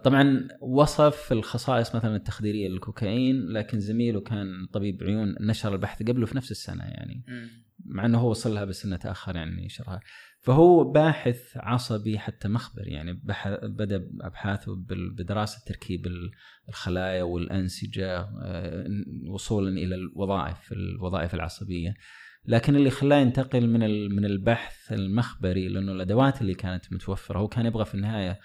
طبعا 0.03 0.47
وصف 0.61 1.31
الخصائص 1.31 1.95
مثلا 1.95 2.15
التخديرية 2.15 2.67
للكوكايين 2.67 3.49
لكن 3.49 3.79
زميله 3.79 4.21
كان 4.21 4.65
طبيب 4.73 5.03
عيون 5.03 5.35
نشر 5.41 5.73
البحث 5.73 6.03
قبله 6.03 6.25
في 6.25 6.37
نفس 6.37 6.51
السنة 6.51 6.83
يعني. 6.83 7.23
مع 7.85 8.05
إنه 8.05 8.17
هو 8.17 8.29
وصل 8.29 8.53
لها 8.53 8.65
بس 8.65 8.85
إنه 8.85 8.97
تأخر 8.97 9.35
يعني 9.35 9.65
نشرها 9.65 9.99
فهو 10.45 10.83
باحث 10.83 11.57
عصبي 11.57 12.19
حتى 12.19 12.47
مخبر 12.47 12.87
يعني 12.87 13.21
بدأ 13.63 14.09
ابحاثه 14.21 14.75
بدراسة 15.15 15.63
تركيب 15.65 16.07
الخلايا 16.69 17.23
والأنسجة 17.23 18.19
آه، 18.43 18.85
وصولا 19.29 19.69
إلى 19.69 19.95
الوظائف 19.95 20.71
الوظائف 20.71 21.33
العصبية. 21.33 21.93
لكن 22.45 22.75
اللي 22.75 22.89
خلاه 22.89 23.17
ينتقل 23.17 23.67
من 23.67 24.09
من 24.15 24.25
البحث 24.25 24.93
المخبري 24.93 25.67
لأنه 25.67 25.91
الأدوات 25.91 26.41
اللي 26.41 26.53
كانت 26.53 26.93
متوفرة 26.93 27.39
هو 27.39 27.47
كان 27.47 27.65
يبغى 27.65 27.85
في 27.85 27.95
النهاية 27.95 28.39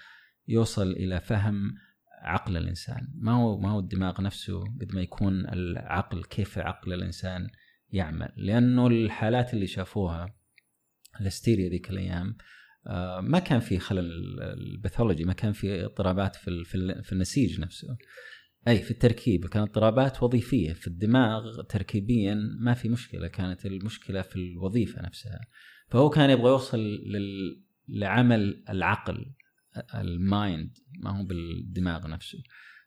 يوصل 0.47 0.91
إلى 0.91 1.19
فهم 1.19 1.73
عقل 2.21 2.57
الإنسان. 2.57 3.07
ما 3.15 3.31
هو 3.31 3.57
ما 3.57 3.71
هو 3.71 3.79
الدماغ 3.79 4.21
نفسه 4.21 4.63
قد 4.81 4.95
ما 4.95 5.01
يكون 5.01 5.49
العقل 5.49 6.23
كيف 6.23 6.57
عقل 6.57 6.93
الإنسان 6.93 7.47
يعمل 7.91 8.33
لأنه 8.37 8.87
الحالات 8.87 9.53
اللي 9.53 9.67
شافوها 9.67 10.35
الهستيريا 11.21 11.69
ذيك 11.69 11.89
الأيام 11.89 12.37
آه، 12.87 13.21
ما 13.21 13.39
كان 13.39 13.59
في 13.59 13.79
خلل 13.79 14.39
الباثولوجي 14.41 15.23
ما 15.23 15.33
كان 15.33 15.51
في 15.53 15.85
اضطرابات 15.85 16.35
في 16.35 16.63
في 17.03 17.11
النسيج 17.13 17.59
نفسه. 17.59 17.97
أي 18.67 18.77
في 18.77 18.91
التركيب 18.91 19.47
كانت 19.47 19.67
اضطرابات 19.67 20.23
وظيفية 20.23 20.73
في 20.73 20.87
الدماغ 20.87 21.61
تركيبيا 21.61 22.37
ما 22.59 22.73
في 22.73 22.89
مشكلة 22.89 23.27
كانت 23.27 23.65
المشكلة 23.65 24.21
في 24.21 24.35
الوظيفة 24.35 25.01
نفسها. 25.01 25.39
فهو 25.89 26.09
كان 26.09 26.29
يبغى 26.29 26.49
يوصل 26.49 26.79
لل... 26.79 27.63
لعمل 27.87 28.63
العقل 28.69 29.25
ال 29.95 30.11
mind 30.11 30.77
ما 30.99 31.19
هو 31.19 31.23
بالدماغ 31.23 32.07
نفسه. 32.07 32.43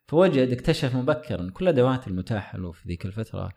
فوجد 0.07 0.51
اكتشف 0.51 0.95
مبكرا 0.95 1.49
كل 1.49 1.65
الادوات 1.65 2.07
المتاحة 2.07 2.57
له 2.57 2.71
في 2.71 2.87
ذيك 2.87 3.05
الفترة 3.05 3.53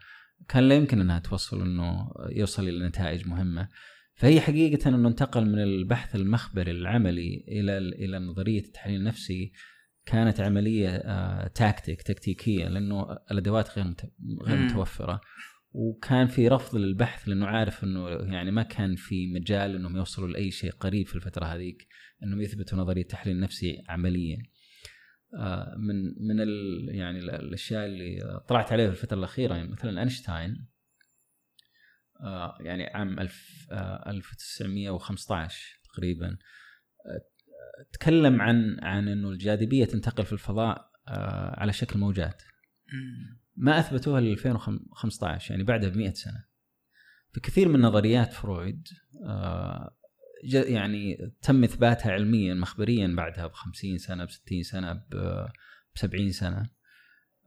كان 0.49 0.69
لا 0.69 0.75
يمكن 0.75 1.01
أنها 1.01 1.19
توصل 1.19 1.63
إنه 1.63 2.11
يوصل 2.31 2.69
إلى 2.69 2.89
نتائج 2.89 3.29
مهمة. 3.29 3.69
فهي 4.15 4.41
حقيقة 4.41 4.89
إنه 4.89 5.09
انتقل 5.09 5.47
من 5.47 5.59
البحث 5.59 6.17
المخبري 6.17 6.71
العملي 6.71 7.45
إلى 7.49 7.79
إلى 7.79 8.19
نظرية 8.19 8.61
التحليل 8.61 8.97
النفسي 8.97 9.53
كانت 10.07 10.41
عملية 10.41 10.89
آه 10.89 11.47
تاكتيك 11.47 12.03
تكتيكية 12.03 12.69
لأنه 12.69 13.19
الأدوات 13.31 13.79
غير 13.79 13.95
غير 14.43 14.59
متوفرة. 14.59 15.21
وكان 15.73 16.27
في 16.27 16.49
رفض 16.49 16.77
للبحث 16.77 17.29
لأنه 17.29 17.47
عارف 17.47 17.85
إنه 17.85 18.09
يعني 18.09 18.51
ما 18.51 18.63
كان 18.63 18.97
في 18.97 19.27
مجال 19.27 19.75
إنهم 19.75 19.97
يوصلوا 19.97 20.29
لأي 20.29 20.51
شيء 20.51 20.71
قريب 20.71 21.07
في 21.07 21.17
الفترة 21.17 21.45
هذيك 21.45 21.87
إنهم 22.23 22.41
يثبتوا 22.41 22.79
نظرية 22.79 23.03
التحليل 23.03 23.37
النفسي 23.37 23.83
عمليا. 23.89 24.39
آه 25.35 25.75
من 25.77 26.27
من 26.29 26.41
ال 26.41 26.85
يعني 26.89 27.19
الأشياء 27.19 27.87
اللي 27.87 28.41
طلعت 28.49 28.73
عليها 28.73 28.87
في 28.87 28.93
الفترة 28.93 29.19
الأخيرة 29.19 29.55
يعني 29.55 29.69
مثلا 29.69 30.01
أينشتاين 30.01 30.69
آه 32.21 32.59
يعني 32.61 32.87
عام 32.87 33.21
1915 33.21 35.43
آه، 35.43 35.79
تقريبا 35.93 36.39
تكلم 37.93 38.43
عن 38.43 38.77
عن 38.83 39.09
إنه 39.09 39.29
الجاذبية 39.29 39.85
تنتقل 39.85 40.25
في 40.25 40.33
الفضاء 40.33 40.91
على 41.59 41.73
شكل 41.73 41.99
موجات. 41.99 42.43
ما 43.57 43.79
أثبتوها 43.79 44.21
ل 44.21 44.33
2015 44.33 45.51
يعني 45.51 45.65
بعدها 45.65 45.89
ب 45.89 45.97
100 45.97 46.13
سنة. 46.13 46.45
في 47.33 47.41
كثير 47.41 47.69
من 47.69 47.81
نظريات 47.81 48.33
فرويد 48.33 48.89
يعني 50.45 51.33
تم 51.43 51.65
إثباتها 51.65 52.13
علميا 52.13 52.55
مخبريا 52.55 53.15
بعدها 53.17 53.47
ب 53.47 53.53
50 53.53 53.99
سنة 53.99 54.25
ب 54.25 54.31
60 54.31 54.63
سنة 54.63 54.93
ب 54.93 55.47
70 55.95 56.33
سنة. 56.33 56.79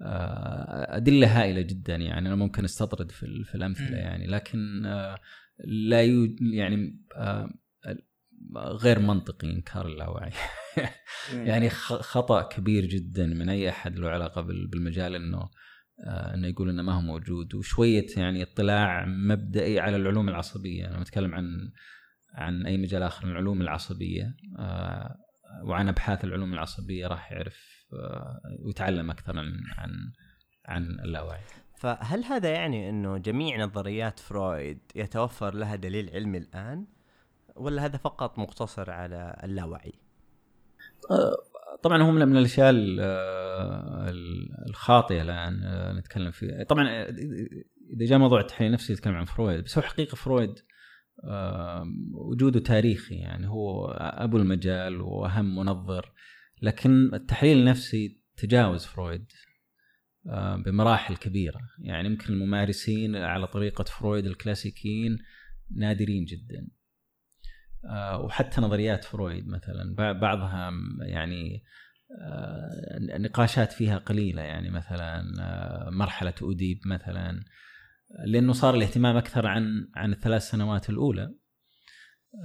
آه، 0.01 0.97
أدلة 0.97 1.41
هائلة 1.41 1.61
جدا 1.61 1.95
يعني 1.95 2.27
أنا 2.27 2.35
ممكن 2.35 2.63
أستطرد 2.63 3.11
في 3.11 3.43
في 3.43 3.55
الأمثلة 3.55 3.97
يعني 3.97 4.27
لكن 4.27 4.85
آه، 4.85 5.19
لا 5.65 6.01
يو 6.01 6.35
يعني 6.41 6.99
آه، 7.15 7.49
غير 8.57 8.99
منطقي 8.99 9.51
إنكار 9.51 9.87
اللاوعي. 9.87 10.31
يعني 11.33 11.69
خطأ 11.69 12.41
كبير 12.41 12.85
جدا 12.85 13.25
من 13.25 13.49
أي 13.49 13.69
أحد 13.69 13.99
له 13.99 14.09
علاقة 14.09 14.41
بالمجال 14.41 15.15
إنه 15.15 15.49
إنه 16.07 16.47
يقول 16.47 16.69
إنه 16.69 16.83
ما 16.83 16.93
هو 16.93 17.01
موجود. 17.01 17.55
وشوية 17.55 18.05
يعني 18.17 18.43
اطلاع 18.43 19.05
مبدئي 19.05 19.79
على 19.79 19.95
العلوم 19.95 20.29
العصبية. 20.29 20.87
أنا 20.87 20.99
بتكلم 20.99 21.35
عن 21.35 21.71
عن 22.33 22.65
أي 22.65 22.77
مجال 22.77 23.03
آخر 23.03 23.25
من 23.25 23.31
العلوم 23.31 23.61
العصبية 23.61 24.35
آه، 24.59 25.15
وعن 25.63 25.87
أبحاث 25.87 26.23
العلوم 26.23 26.53
العصبية 26.53 27.07
راح 27.07 27.31
يعرف 27.31 27.85
آه، 27.93 28.41
ويتعلم 28.59 29.11
أكثر 29.11 29.39
عن 29.39 29.53
عن 29.77 29.91
عن 30.65 30.83
اللاوعي. 30.83 31.41
فهل 31.75 32.23
هذا 32.23 32.49
يعني 32.49 32.89
إنه 32.89 33.17
جميع 33.17 33.65
نظريات 33.65 34.19
فرويد 34.19 34.79
يتوفر 34.95 35.55
لها 35.55 35.75
دليل 35.75 36.09
علمي 36.09 36.37
الآن؟ 36.37 36.85
ولا 37.55 37.85
هذا 37.85 37.97
فقط 37.97 38.39
مقتصر 38.39 38.91
على 38.91 39.39
اللاوعي؟ 39.43 39.93
آه، 41.11 41.35
طبعا 41.83 42.03
هو 42.03 42.11
من 42.11 42.37
الأشياء 42.37 42.73
الخاطئة 44.67 45.21
الآن 45.21 45.61
نتكلم 45.97 46.31
فيها 46.31 46.63
طبعا 46.63 47.05
إذا 47.93 48.05
جاء 48.05 48.19
موضوع 48.19 48.39
التحليل 48.39 48.67
النفسي 48.67 48.93
يتكلم 48.93 49.15
عن 49.15 49.25
فرويد 49.25 49.63
بس 49.63 49.77
هو 49.77 49.83
حقيقة 49.83 50.15
فرويد 50.15 50.59
وجوده 52.13 52.59
تاريخي 52.59 53.15
يعني 53.15 53.47
هو 53.47 53.87
أبو 53.97 54.37
المجال 54.37 55.01
وأهم 55.01 55.55
منظر. 55.55 56.11
لكن 56.61 57.13
التحليل 57.13 57.57
النفسي 57.57 58.21
تجاوز 58.37 58.85
فرويد 58.85 59.31
بمراحل 60.65 61.17
كبيرة. 61.17 61.59
يعني 61.79 62.07
يمكن 62.07 62.33
الممارسين 62.33 63.15
على 63.15 63.47
طريقة 63.47 63.83
فرويد 63.83 64.25
الكلاسيكيين 64.25 65.17
نادرين 65.75 66.25
جدا. 66.25 66.67
آه، 67.89 68.21
وحتى 68.21 68.61
نظريات 68.61 69.03
فرويد 69.03 69.47
مثلا 69.47 69.95
بعضها 70.19 70.71
يعني 71.01 71.63
النقاشات 73.15 73.71
فيها 73.71 73.97
قليلة. 73.97 74.41
يعني 74.41 74.69
مثلا 74.69 75.23
آه، 75.39 75.89
مرحلة 75.89 76.33
أوديب 76.41 76.79
مثلا 76.85 77.43
لأنه 78.25 78.53
صار 78.53 78.75
الاهتمام 78.75 79.17
أكثر 79.17 79.47
عن 79.47 79.87
عن 79.95 80.11
الثلاث 80.13 80.41
سنوات 80.49 80.89
الأولى 80.89 81.33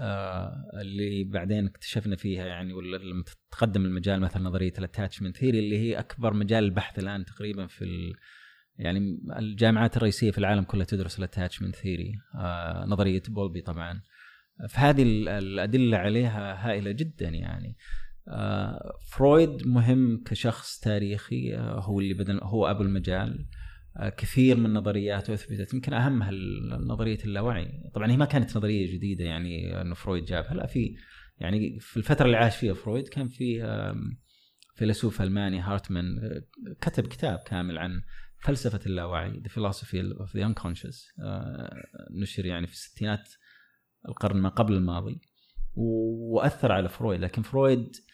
آه 0.00 0.70
اللي 0.80 1.24
بعدين 1.24 1.66
اكتشفنا 1.66 2.16
فيها 2.16 2.46
يعني 2.46 2.72
ولا 2.72 2.96
لما 2.96 3.24
تقدم 3.50 3.84
المجال 3.84 4.20
مثلا 4.20 4.42
نظرية 4.42 4.72
ال 4.78 4.84
attachment 4.84 5.36
theory 5.36 5.58
اللي 5.58 5.78
هي 5.78 5.98
أكبر 5.98 6.34
مجال 6.34 6.64
البحث 6.64 6.98
الآن 6.98 7.24
تقريبا 7.24 7.66
في 7.66 8.12
يعني 8.78 9.20
الجامعات 9.38 9.96
الرئيسية 9.96 10.30
في 10.30 10.38
العالم 10.38 10.64
كلها 10.64 10.84
تدرس 10.84 11.18
ال 11.18 11.24
attachment 11.24 11.76
theory 11.76 12.12
آه 12.34 12.84
نظرية 12.84 13.22
بولبي 13.28 13.60
طبعا. 13.60 14.02
فهذه 14.68 15.02
الأدلة 15.38 15.96
عليها 15.96 16.68
هائلة 16.68 16.90
جدا 16.90 17.28
يعني. 17.28 17.76
آه 18.28 18.92
فرويد 19.12 19.66
مهم 19.66 20.22
كشخص 20.26 20.78
تاريخي 20.78 21.56
هو 21.58 22.00
اللي 22.00 22.14
بدل 22.14 22.40
هو 22.42 22.66
أبو 22.66 22.82
المجال. 22.82 23.46
كثير 24.16 24.56
من 24.56 24.74
نظرياته 24.74 25.34
اثبتت 25.34 25.74
يمكن 25.74 25.92
أهمها 25.92 26.30
نظرية 26.78 27.18
اللاوعي. 27.24 27.90
طبعا 27.94 28.10
هي 28.10 28.16
ما 28.16 28.24
كانت 28.24 28.56
نظرية 28.56 28.94
جديدة 28.94 29.24
يعني 29.24 29.80
إنه 29.80 29.94
فرويد 29.94 30.24
جابها. 30.24 30.54
لا 30.54 30.66
في 30.66 30.96
يعني 31.38 31.78
في 31.80 31.96
الفترة 31.96 32.26
اللي 32.26 32.36
عاش 32.36 32.56
فيها 32.56 32.74
فرويد 32.74 33.08
كان 33.08 33.28
في 33.28 33.62
فيلسوف 34.76 35.22
ألماني 35.22 35.60
هارتمان 35.60 36.18
آه، 36.18 36.42
كتب 36.80 37.06
كتاب 37.06 37.38
كامل 37.38 37.78
عن 37.78 38.02
فلسفة 38.38 38.80
اللاوعي 38.86 39.42
The 39.42 39.50
Philosophy 39.50 40.18
of 40.18 40.30
the 40.30 40.42
Unconscious. 40.42 41.20
نشر 42.10 42.46
يعني 42.46 42.66
في 42.66 42.72
الستينات 42.72 43.28
القرن 44.08 44.36
ما 44.36 44.48
قبل 44.48 44.74
الماضي 44.74 45.20
وأثر 45.74 46.72
على 46.72 46.88
فرويد. 46.88 47.20
لكن 47.20 47.42
فرويد 47.42 47.78
آه، 47.78 48.05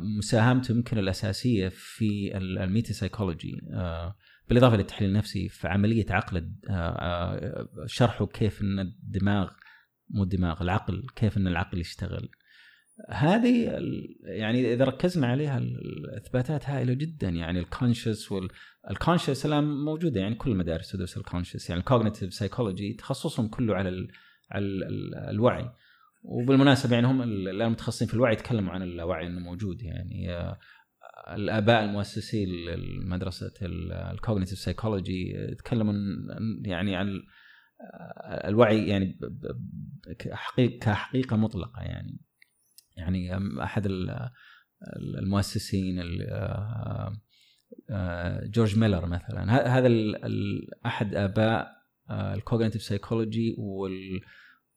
مساهمته 0.00 0.72
يمكن 0.72 0.98
الأساسية 0.98 1.68
في 1.68 2.36
ال 2.36 2.92
metapsychology 2.92 3.60
آه، 3.72 4.16
بالإضافة 4.48 4.76
للتحليل 4.76 5.10
النفسي 5.10 5.48
في 5.48 5.68
عملية 5.68 6.06
عقل 6.10 6.52
آه، 6.70 7.68
شرحه 7.86 8.26
كيف 8.26 8.62
إن 8.62 8.78
الدماغ 8.78 9.50
مو 10.10 10.22
الدماغ 10.22 10.62
العقل 10.62 11.06
كيف 11.16 11.36
إن 11.36 11.46
العقل 11.46 11.80
يشتغل. 11.80 12.28
هذه 13.08 13.78
يعني 14.22 14.72
إذا 14.74 14.84
ركزنا 14.84 15.26
عليها 15.26 15.58
الإثباتات 15.58 16.68
هائلة 16.68 16.92
جدا 16.92 17.28
يعني 17.28 17.58
ال 17.58 17.65
conscious 17.65 18.32
وال 18.32 18.50
unconscious 18.50 19.46
الآن 19.46 19.64
موجودة 19.64 20.20
يعني 20.20 20.34
كل 20.34 20.54
مدارس 20.54 20.92
تدرس 20.92 21.16
ال 21.16 21.21
conscious 21.21 21.70
يعني 21.70 21.80
ال 21.80 21.85
cognitive 21.85 22.34
psychology 22.34 22.92
تخصصهم 22.92 23.48
كله 23.48 23.74
على 23.74 23.88
ال 23.88 24.10
على 24.50 24.64
الوعي. 25.30 25.70
وبالمناسبة 26.22 26.94
يعني 26.94 27.06
هم 27.06 27.22
الآن 27.22 27.66
المتخصصين 27.66 28.08
في 28.08 28.14
الوعي 28.14 28.32
يتكلموا 28.32 28.72
عن 28.72 28.82
الوعي 28.82 29.26
إنه 29.26 29.40
موجود 29.40 29.82
يعني 29.82 30.34
آه، 30.34 30.58
الآباء 31.28 31.84
المؤسسين 31.84 32.48
لمدرسه 32.48 33.52
ال 33.62 33.72
cognitive 33.72 34.58
psychology 34.58 35.32
يتكلموا 35.52 35.94
يعني 36.64 36.96
عن 36.96 37.08
آه، 37.80 38.48
الوعي 38.48 38.88
يعني 38.88 39.18
كحقيقة 40.80 41.36
مطلقة 41.36 41.82
يعني. 41.82 42.20
يعني 42.96 43.36
أحد 43.62 43.88
المؤسسين 45.18 46.02
آه، 47.90 48.44
جورج 48.44 48.78
ميلر 48.78 49.06
مثلا. 49.06 49.78
هذا 49.78 49.88
أحد 50.86 51.14
آباء 51.14 51.80
ال 52.10 52.17
cognitive 52.17 52.82
psychology 52.82 53.54
وال 53.58 54.20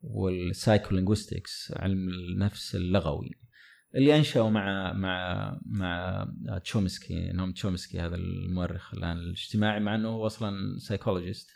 وال 0.03 0.21
psycholinguistics 0.21 1.73
علم 1.77 2.09
النفس 2.09 2.75
اللغوي. 2.75 3.31
اللي 3.95 4.17
أنشأوا 4.17 4.49
مع 4.49 4.93
مع 4.93 5.57
مع 5.65 6.27
تشومسكي 6.63 7.31
نوم 7.31 7.51
تشومسكي 7.51 7.99
هذا 7.99 8.15
المؤرخ 8.15 8.93
الآن 8.93 9.17
الاجتماعي 9.17 9.79
مع 9.79 9.95
إنه 9.95 10.09
هو 10.09 10.25
أصلا 10.25 10.77
psychologist 10.79 11.49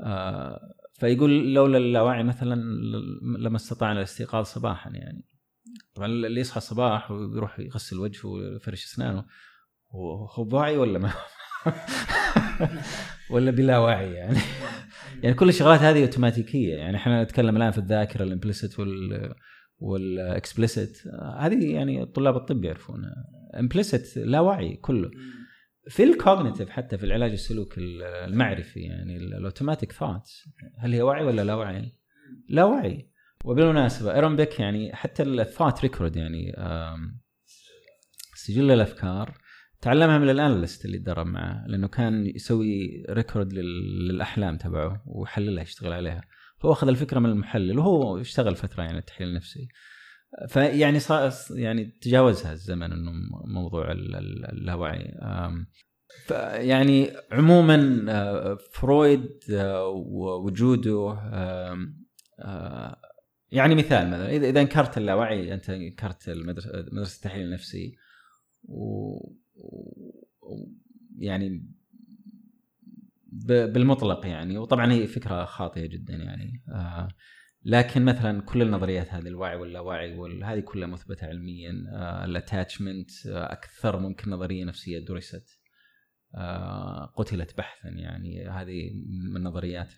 آه 0.00 0.74
فيقول 0.92 1.54
لولا 1.54 1.78
اللاوعي 1.78 2.22
مثلا 2.22 2.54
لما 3.38 3.56
استطعنا 3.56 3.98
الاستيقاظ 3.98 4.44
صباحا 4.44 4.90
يعني. 4.90 5.24
طبعا 5.94 6.06
اللي 6.06 6.40
يصحى 6.40 6.56
الصباح 6.56 7.10
ويروح 7.10 7.58
يغسل 7.58 7.98
وجهه 7.98 8.26
ويفرش 8.28 8.84
أسنانه 8.84 9.24
هو 9.94 10.48
واعي 10.52 10.76
ولا 10.76 10.98
ما؟ 10.98 11.12
ولا 13.30 13.50
بلا 13.50 13.78
وعي 13.78 14.12
يعني. 14.12 14.38
يعني 15.22 15.34
كل 15.34 15.48
الشغلات 15.48 15.80
هذه 15.80 16.02
أوتوماتيكية. 16.02 16.74
يعني 16.74 16.96
إحنا 16.96 17.22
نتكلم 17.22 17.56
الآن 17.56 17.70
في 17.70 17.78
الذاكرة 17.78 18.22
ال 18.22 18.28
implicit 18.28 18.78
وال 18.78 19.34
وال 19.78 20.01
explicit. 20.01 21.02
هذه 21.38 21.72
يعني 21.72 22.06
طلاب 22.06 22.36
الطب 22.36 22.64
يعرفونها. 22.64 23.14
implicit 23.58 24.16
لا 24.16 24.40
وعي 24.40 24.76
كله. 24.76 25.10
في 25.88 26.04
ال 26.04 26.11
cognitive 26.11 26.70
حتى 26.70 26.98
في 26.98 27.06
العلاج 27.06 27.30
السلوك 27.30 27.74
المعرفي 27.78 28.80
يعني 28.80 29.16
ال 29.16 29.24
automatic 29.24 29.92
thoughts 29.92 30.48
هل 30.78 30.92
هي 30.92 31.02
وعي 31.02 31.24
ولا 31.24 31.42
لا 31.44 31.54
وعي؟ 31.54 31.92
لا 32.48 32.64
وعي. 32.64 33.10
وبالمناسبة 33.44 34.14
آرون 34.14 34.36
بيك 34.36 34.60
يعني 34.60 34.96
حتى 34.96 35.22
ال 35.22 35.30
thought 35.30 35.82
record 35.82 36.16
يعني 36.16 36.52
سجل 38.34 38.70
الأفكار. 38.70 39.41
تعلمها 39.82 40.18
من 40.18 40.30
ال 40.30 40.37
analyst 40.37 40.84
اللي 40.84 40.98
تدرب 40.98 41.26
معه 41.26 41.64
لأنه 41.66 41.88
كان 41.88 42.26
يسوي 42.26 43.04
record 43.10 43.52
للأحلام 43.52 44.56
تبعه 44.56 45.02
ويحللها 45.06 45.62
يشتغل 45.62 45.92
عليها. 45.92 46.22
فهو 46.58 46.72
أخذ 46.72 46.88
الفكرة 46.88 47.18
من 47.18 47.30
المحلل 47.30 47.78
وهو 47.78 48.20
اشتغل 48.20 48.56
فترة 48.56 48.82
يعني 48.82 48.98
التحليل 48.98 49.28
النفسي. 49.28 49.68
فيعني 50.48 50.98
صار 50.98 51.32
يعني 51.50 51.84
تجاوزها 51.84 52.52
الزمن 52.52 52.92
إنه 52.92 53.10
موضوع 53.44 53.92
اللاوعي 53.92 55.14
يعني 56.54 57.10
عموما 57.32 58.04
آه، 58.08 58.58
فرويد 58.72 59.38
آه، 59.50 59.86
وجوده 60.44 61.16
يعني 63.50 63.74
مثال 63.74 64.10
مثلا. 64.10 64.30
اذا 64.30 64.60
انكرت 64.60 64.98
اللاوعي 64.98 65.54
أنت 65.54 65.70
انكرت 65.70 66.30
مدرسة 66.92 67.16
التحليل 67.16 67.46
النفسي 67.46 67.96
و 68.64 69.41
يعني 71.18 71.66
بالمطلق 73.32 74.26
يعني. 74.26 74.58
وطبعا 74.58 74.92
هي 74.92 75.06
فكرة 75.06 75.44
خاطئة 75.44 75.86
جدا 75.86 76.14
يعني. 76.14 76.62
آه 76.68 77.08
لكن 77.64 78.04
مثلا 78.04 78.42
كل 78.42 78.62
النظريات 78.62 79.08
هذه 79.14 79.26
الوعي 79.26 79.56
واللاوعي 79.56 80.16
وهذه 80.16 80.60
كلها 80.60 80.88
مثبتة 80.88 81.26
علميا. 81.26 81.84
آه 81.92 82.24
ال 82.24 82.32
attachment 82.32 83.10
آه 83.26 83.52
أكثر 83.52 83.98
ممكن 83.98 84.30
نظرية 84.30 84.64
نفسية 84.64 84.98
درست. 84.98 85.60
آه 86.34 87.06
قتلت 87.16 87.58
بحثا 87.58 87.88
يعني. 87.88 88.48
هذه 88.48 88.90
من 89.30 89.36
النظريات 89.36 89.92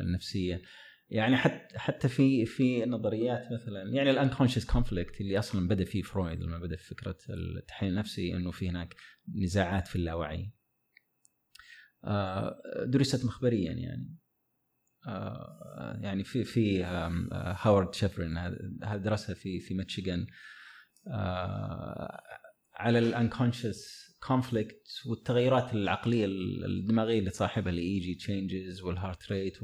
النفسية. 0.00 0.62
يعني 1.08 1.36
حتى 1.36 1.78
حتى 1.78 2.08
في 2.08 2.46
في 2.46 2.84
نظريات 2.84 3.52
مثلا 3.52 3.94
يعني 3.94 4.10
ال 4.10 4.14
unconscious 4.14 4.64
conflict 4.64 5.20
اللي 5.20 5.38
أصلا 5.38 5.68
بدأ 5.68 5.84
فيه 5.84 6.02
فرويد 6.02 6.42
لما 6.42 6.58
بدأ 6.58 6.76
في 6.76 6.84
فكرة 6.84 7.16
التحليل 7.30 7.92
النفسي 7.92 8.36
إنه 8.36 8.50
في 8.50 8.68
هناك 8.68 8.94
نزاعات 9.34 9.88
في 9.88 9.96
اللاوعي. 9.96 10.52
آه، 12.04 12.60
درست 12.86 13.24
مخبريا 13.24 13.72
يعني. 13.72 14.16
آه، 15.06 15.98
يعني 16.00 16.24
في 16.24 16.44
في 16.44 16.84
هاورد 17.34 17.94
شيفرين 17.94 18.38
هذا 18.84 18.96
درسها 18.96 19.34
في 19.34 19.60
في 19.60 19.74
ميتشيغان 19.74 20.26
آه، 21.08 22.22
على 22.74 22.98
ال 22.98 23.07
unconscious 23.07 24.05
conflict 24.26 25.02
والتغيرات 25.06 25.74
العقلية 25.74 26.26
الدماغية 26.66 27.18
اللي 27.18 27.30
تصاحبها 27.30 27.72
ال 27.72 27.98
EEG 27.98 28.14
changes 28.14 28.82
وال 28.82 28.96
heart 28.96 29.32
rate 29.32 29.62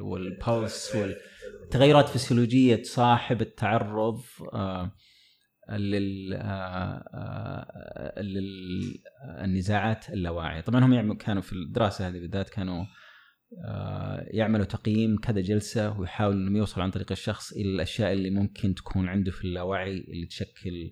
وال 0.00 0.27
pulse 0.27 0.96
والتغيرات 0.96 2.08
فسيولوجية 2.08 2.76
تصاحب 2.76 3.40
التعرض 3.40 4.22
آه 4.52 4.92
لل 5.70 6.34
آه 6.34 8.20
للنزاعات 9.42 10.10
اللاواعيه 10.10 10.60
طبعا 10.60 10.84
هم 10.84 11.16
كانوا 11.16 11.42
في 11.42 11.52
الدراسة 11.52 12.08
هذه 12.08 12.18
بالذات 12.18 12.50
كانوا 12.50 12.84
آه 13.64 14.26
يعملوا 14.30 14.64
تقييم 14.64 15.16
كذا 15.16 15.40
جلسة 15.40 16.00
ويحاولوا 16.00 16.40
إنهم 16.40 16.56
يوصلوا 16.56 16.84
عن 16.84 16.90
طريق 16.90 17.12
الشخص 17.12 17.52
إلى 17.52 17.74
الأشياء 17.74 18.12
اللي 18.12 18.30
ممكن 18.30 18.74
تكون 18.74 19.08
عنده 19.08 19.30
في 19.30 19.44
اللاوعي 19.44 19.90
اللي 19.90 20.26
تشكل 20.26 20.90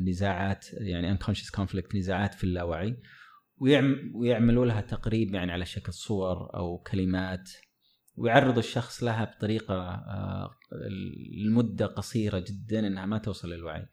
نزاعات 0.00 0.66
يعني 0.72 1.18
unconscious 1.18 1.50
conflict 1.60 1.94
نزاعات 1.94 2.34
في 2.34 2.44
اللاوعي 2.44 2.96
ويعملوا 4.14 4.66
لها 4.66 4.80
تقريب 4.80 5.34
يعني 5.34 5.52
على 5.52 5.66
شكل 5.66 5.92
صور 5.92 6.54
أو 6.54 6.78
كلمات 6.78 7.50
ويعرض 8.16 8.58
الشخص 8.58 9.02
لها 9.02 9.24
بطريقة 9.24 9.74
آه، 9.74 10.50
المدة 11.46 11.86
قصيرة 11.86 12.38
جدا 12.38 12.86
إنها 12.86 13.06
ما 13.06 13.18
توصل 13.18 13.52
للوعي. 13.52 13.86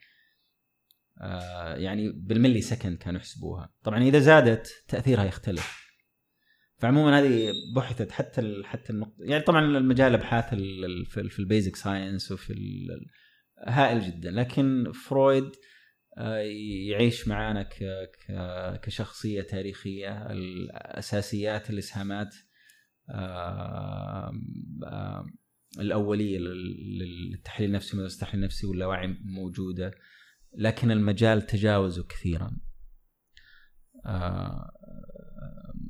آه، 1.22 1.76
يعني 1.76 2.12
بال 2.12 2.62
millisecond 2.62 2.98
كانوا 2.98 3.20
يحسبوها، 3.20 3.74
طبعا 3.84 4.04
إذا 4.04 4.20
زادت 4.20 4.84
تأثيرها 4.88 5.24
يختلف. 5.24 5.86
فعموما 6.78 7.20
هذه 7.20 7.52
بحثت 7.76 8.12
حتى 8.12 8.62
حتى 8.64 8.94
النقطة 8.94 9.16
يعني 9.20 9.44
طبعا 9.44 9.66
المجال 9.66 10.14
أبحاث 10.14 10.50
في 11.06 11.40
ال 11.40 11.46
basic 11.46 11.76
science 11.76 12.32
وفي 12.32 12.54
هائل 13.60 14.02
جدا. 14.02 14.32
لكن 14.32 14.92
فرويد 14.92 15.52
آه، 16.18 16.38
يعيش 16.90 17.28
معانا 17.28 17.70
كشخصية 18.82 19.42
تاريخية 19.42 20.32
الأساسيات 20.32 21.70
الإسهامات 21.70 22.36
الأولية 25.80 26.40
للتحليل 26.40 27.70
النفسي 27.70 27.98
مدرسه 27.98 28.16
التحليل 28.16 28.40
النفسي 28.44 28.68
واللاوعي 28.68 29.18
موجودة. 29.26 29.92
لكن 30.58 30.92
المجال 30.92 31.42
تجاوزه 31.42 32.04
كثيرا. 32.04 32.58
آه، 34.06 34.72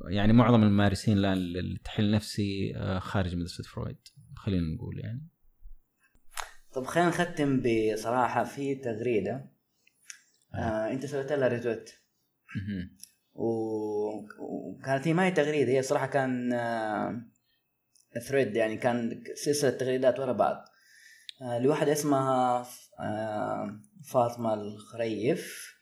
يعني 0.08 0.32
معظم 0.32 0.62
الممارسين 0.62 1.18
الآن 1.18 1.38
للتحليل 1.38 2.08
النفسي 2.08 2.76
آه، 2.76 2.98
خارج 2.98 3.36
مدرسة 3.36 3.64
فرويد. 3.64 3.98
خلينا 4.36 4.74
نقول 4.74 4.98
يعني. 4.98 5.28
طب 6.76 6.86
خلينا 6.86 7.08
نختم 7.08 7.62
بصراحة 7.62 8.44
في 8.44 8.74
تغريدة. 8.74 9.50
آه. 10.54 10.90
انت 10.90 11.06
سويت 11.06 11.32
لها 11.32 11.48
retweet 11.48 11.90
و... 13.34 14.26
كانت 14.84 15.08
هي 15.08 15.12
ما 15.12 15.26
هي 15.26 15.30
تغريدة. 15.30 15.72
هي 15.72 15.82
صراحة 15.82 16.06
كان 16.06 16.50
thread 18.28 18.56
يعني 18.56 18.76
كان 18.76 19.24
سلسلة 19.34 19.70
تغريدات 19.70 20.20
ورا 20.20 20.32
بعض. 20.32 20.64
آه، 21.42 21.58
لواحدة 21.58 21.92
اسمها 21.92 22.66
آه، 23.00 23.80
فاطمة 24.12 24.54
الخريف. 24.54 25.74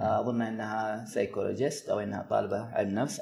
آه، 0.00 0.20
أظن 0.20 0.42
إنها 0.42 1.04
psychologist 1.04 1.88
أو 1.88 2.00
إنها 2.00 2.22
طالبة 2.22 2.60
علم 2.60 2.94
نفس. 2.94 3.20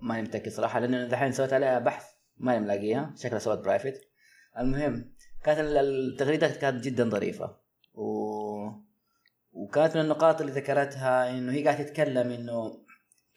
ماني 0.00 0.22
متأكد 0.22 0.52
صراحة 0.52 0.80
لأنه 0.80 1.08
دحين 1.08 1.32
سويت 1.32 1.52
عليها 1.52 1.78
بحث 1.78 2.04
ماني 2.36 2.60
ملاقيها. 2.60 3.14
شكلها 3.16 3.38
سوت 3.38 3.58
private 3.58 4.00
المهم 4.58 5.15
كانت 5.46 5.58
التغريدات 5.60 6.56
كانت 6.56 6.84
جدا 6.84 7.10
ظريفة. 7.10 7.56
و... 7.94 8.06
وكانت 9.52 9.96
من 9.96 10.02
النقاط 10.02 10.40
اللي 10.40 10.52
ذكرتها 10.52 11.30
إنه 11.30 11.52
هي 11.52 11.64
قاعدة 11.64 11.84
تتكلم 11.84 12.30
إنه 12.30 12.78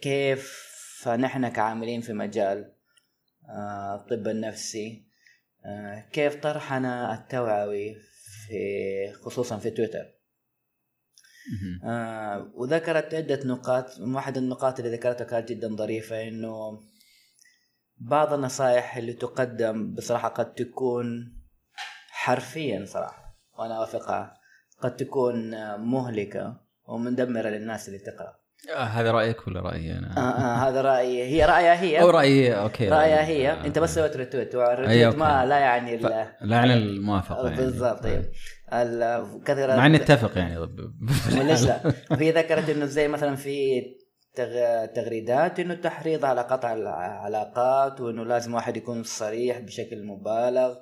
كيف 0.01 0.69
نحن 1.07 1.47
كعاملين 1.49 2.01
في 2.01 2.13
مجال 2.13 2.73
الطب 3.95 4.27
النفسي 4.27 5.05
آه، 5.65 5.99
كيف 6.11 6.35
طرحنا 6.35 7.13
التوعوي 7.13 7.95
في 8.47 8.53
خصوصا 9.13 9.57
في 9.57 9.69
تويتر. 9.69 10.05
آه 11.83 12.51
وذكرت 12.55 13.13
عدة 13.13 13.39
نقاط. 13.45 13.99
واحد 13.99 14.37
النقاط 14.37 14.79
اللي 14.79 14.91
ذكرتها 14.91 15.25
كانت 15.25 15.49
جدا 15.49 15.75
ظريفة 15.75 16.27
إنه 16.27 16.81
بعض 17.97 18.33
النصائح 18.33 18.97
اللي 18.97 19.13
تقدم 19.13 19.95
بصراحة 19.95 20.27
قد 20.29 20.53
تكون 20.53 21.38
حرفيا 22.19 22.85
صراحة. 22.85 23.35
وأنا 23.59 23.77
أوافقها. 23.77 24.33
قد 24.81 24.95
تكون 24.95 25.51
مهلكة 25.77 26.61
ومدمرة 26.87 27.49
للناس 27.49 27.87
اللي 27.87 27.99
تقرأ. 27.99 28.39
آه 28.75 28.83
هذا 28.83 29.11
رأيك 29.11 29.47
ولا 29.47 29.61
رأيي 29.61 29.97
أنا؟ 29.97 30.17
آه 30.17 30.19
آه 30.19 30.69
هذا 30.69 30.81
رأيي. 30.81 31.23
هي 31.23 31.45
رأيها 31.45 31.81
هي. 31.81 32.01
أو 32.01 32.09
رأيي 32.09 32.59
okay 32.59 32.89
رأيها 32.89 33.25
هي. 33.25 33.51
آه 33.51 33.65
أنت 33.65 33.79
بس 33.79 33.95
سويت 33.95 34.17
retweet 34.17 34.55
وال 34.55 34.68
retweet 34.68 35.15
ما 35.15 35.45
لا 35.45 35.59
يعني 35.59 35.99
ف... 35.99 36.05
لا 36.05 36.35
يعني 36.41 36.73
الموافقة 36.73 37.49
يعني. 37.49 37.55
بالضبط. 37.55 38.03
طيب 38.03 38.25
كثير 39.45 39.67
مع 39.67 39.87
نتفق 39.87 40.37
يعني. 40.37 40.69
ليش 41.27 41.63
لا؟ 41.63 41.93
هي 42.11 42.31
ذكرت 42.31 42.69
إنه 42.69 42.85
زي 42.85 43.07
مثلا 43.07 43.35
في 43.35 43.81
تغريدات 44.95 45.59
إنه 45.59 45.73
التحريض 45.73 46.25
على 46.25 46.41
قطع 46.41 46.73
العلاقات 46.73 48.01
وإنه 48.01 48.23
لازم 48.23 48.53
واحد 48.53 48.77
يكون 48.77 49.03
صريح 49.03 49.59
بشكل 49.59 50.05
مبالغ. 50.05 50.75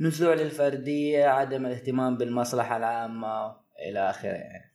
نزوع 0.00 0.34
للفرديه 0.34 1.24
عدم 1.24 1.66
الاهتمام 1.66 2.16
بالمصلحة 2.16 2.76
العامة 2.76 3.56
إلى 3.88 4.10
آخره 4.10 4.28
يعني. 4.28 4.74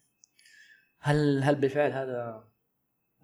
هل 0.99 1.43
هل 1.43 1.55
بالفعل 1.55 1.91
هذا 1.91 2.43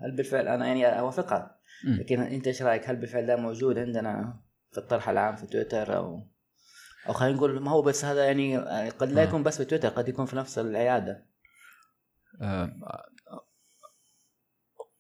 هل 0.02 0.16
بالفعل 0.16 0.47
أنا 0.47 0.68
يعني 0.68 1.00
أوافقها؟ 1.00 1.60
لكن 1.84 2.22
أنت 2.22 2.47
إيش 2.47 2.62
رأيك؟ 2.62 2.89
هل 2.89 2.95
بالفعل 2.95 3.26
ده 3.26 3.36
موجود 3.36 3.78
عندنا 3.78 4.41
في 4.72 4.78
الطرح 4.78 5.10
العام 5.10 5.36
في 5.36 5.47
تويتر 5.47 5.97
أو 5.97 6.28
أو 7.08 7.14
خلينا 7.14 7.36
نقول 7.36 7.60
ما 7.60 7.72
هو 7.72 7.82
بس 7.82 8.06
هذا 8.06 8.26
يعني 8.26 8.58
قد 8.89 9.12
لا 9.12 9.24
يكون 9.24 9.43
بس 9.43 9.58
في 9.58 9.66
تويتر 9.66 9.89
قد 9.89 10.10
يكون 10.10 10.26
في 10.26 10.36
نفس 10.36 10.60
العيادة. 10.60 11.26
آه، 12.41 12.72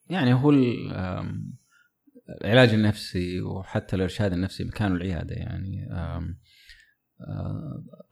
يعني 0.09 0.33
هو 0.33 0.51
العلاج 2.41 2.73
النفسي 2.73 3.41
وحتى 3.41 3.95
الإرشاد 3.95 4.33
النفسي 4.33 4.63
مكانه 4.63 4.95
العيادة 4.95 5.35
يعني. 5.35 5.89
آه، 5.91 6.23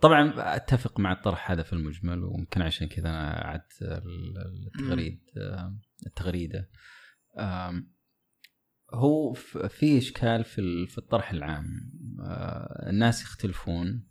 طبعا 0.02 0.34
أتفق 0.56 1.00
مع 1.00 1.12
الطرح 1.12 1.52
هذا 1.52 1.64
في 1.64 1.74
المجمل 1.74 2.24
ويمكن 2.24 2.62
عشان 2.62 2.88
كذا 2.88 3.10
أنا 3.10 3.46
أعدت 3.46 3.82
التغريد 4.76 5.22
آه، 5.38 5.78
التغريدة. 6.08 6.70
هو 8.94 9.34
في 9.70 9.98
إشكال 9.98 10.44
في 10.44 10.88
في 10.88 10.98
الطرح 10.98 11.32
العام. 11.32 11.66
آه، 12.22 12.90
الناس 12.90 13.22
يختلفون 13.22 14.08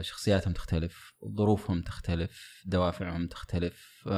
شخصياتهم 0.00 0.52
تختلف 0.52 1.14
ظروفهم 1.36 1.82
تختلف 1.82 2.62
دوافعهم 2.66 3.26
تختلف 3.26 4.08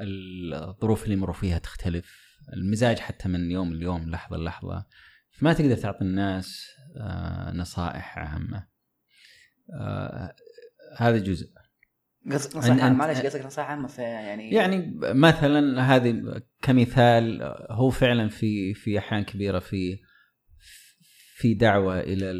الظروف 0.00 1.04
اللي 1.04 1.14
يمروا 1.14 1.34
فيها 1.34 1.58
تختلف 1.58 2.38
المزاج 2.52 2.98
حتى 2.98 3.28
من 3.28 3.50
يوم 3.50 3.74
ليوم 3.74 4.10
لحظة 4.10 4.36
للحظه 4.36 4.86
فما 5.30 5.52
تقدر 5.52 5.76
تعطي 5.76 6.04
الناس 6.04 6.66
نصائح 7.54 8.18
عامه 8.18 8.71
آه 9.74 10.34
هذا 10.96 11.18
جزء. 11.18 11.50
قصدك 12.32 12.56
نصيحة 12.56 12.92
معلش 12.92 13.20
قصدك 13.20 13.46
نصيحة 13.46 13.68
عامة 13.68 13.88
في 13.88 14.02
يعني 14.02 14.50
يعني 14.50 14.94
مثلا 15.00 15.96
هذه 15.96 16.42
كمثال 16.62 17.54
هو 17.70 17.90
فعلا 17.90 18.28
في 18.28 18.74
في 18.74 18.98
أحيان 18.98 19.24
كبيرة 19.24 19.58
في 19.58 19.98
في 21.42 21.54
دعوة 21.54 22.00
إلى 22.00 22.32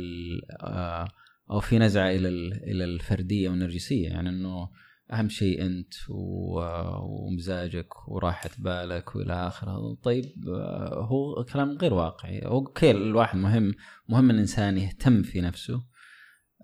آه، 0.60 1.08
أو 1.50 1.60
في 1.60 1.78
نزعة 1.78 2.10
إلى 2.10 2.28
إلى 2.66 2.84
الفردية 2.84 3.48
والنرجسية. 3.48 4.08
يعني 4.08 4.28
إنه 4.28 4.68
أهم 5.12 5.28
شيء 5.28 5.62
أنت 5.62 5.94
ومزاجك 6.10 8.08
وراحة 8.08 8.50
بالك 8.58 9.16
وإلى 9.16 9.46
آخره. 9.46 9.94
طيب 10.02 10.24
آه، 10.48 11.06
هو 11.10 11.44
كلام 11.44 11.78
غير 11.78 11.94
واقعي. 11.94 12.38
أوكي 12.38 12.90
الواحد 12.90 13.38
مهم 13.38 13.74
مهم 14.08 14.30
الإنسان 14.30 14.78
يهتم 14.78 15.22
في 15.22 15.40
نفسه. 15.40 15.82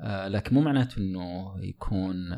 لكن 0.05 0.55
مو 0.55 0.61
معناته 0.61 0.99
إنه 0.99 1.55
يكون 1.61 2.33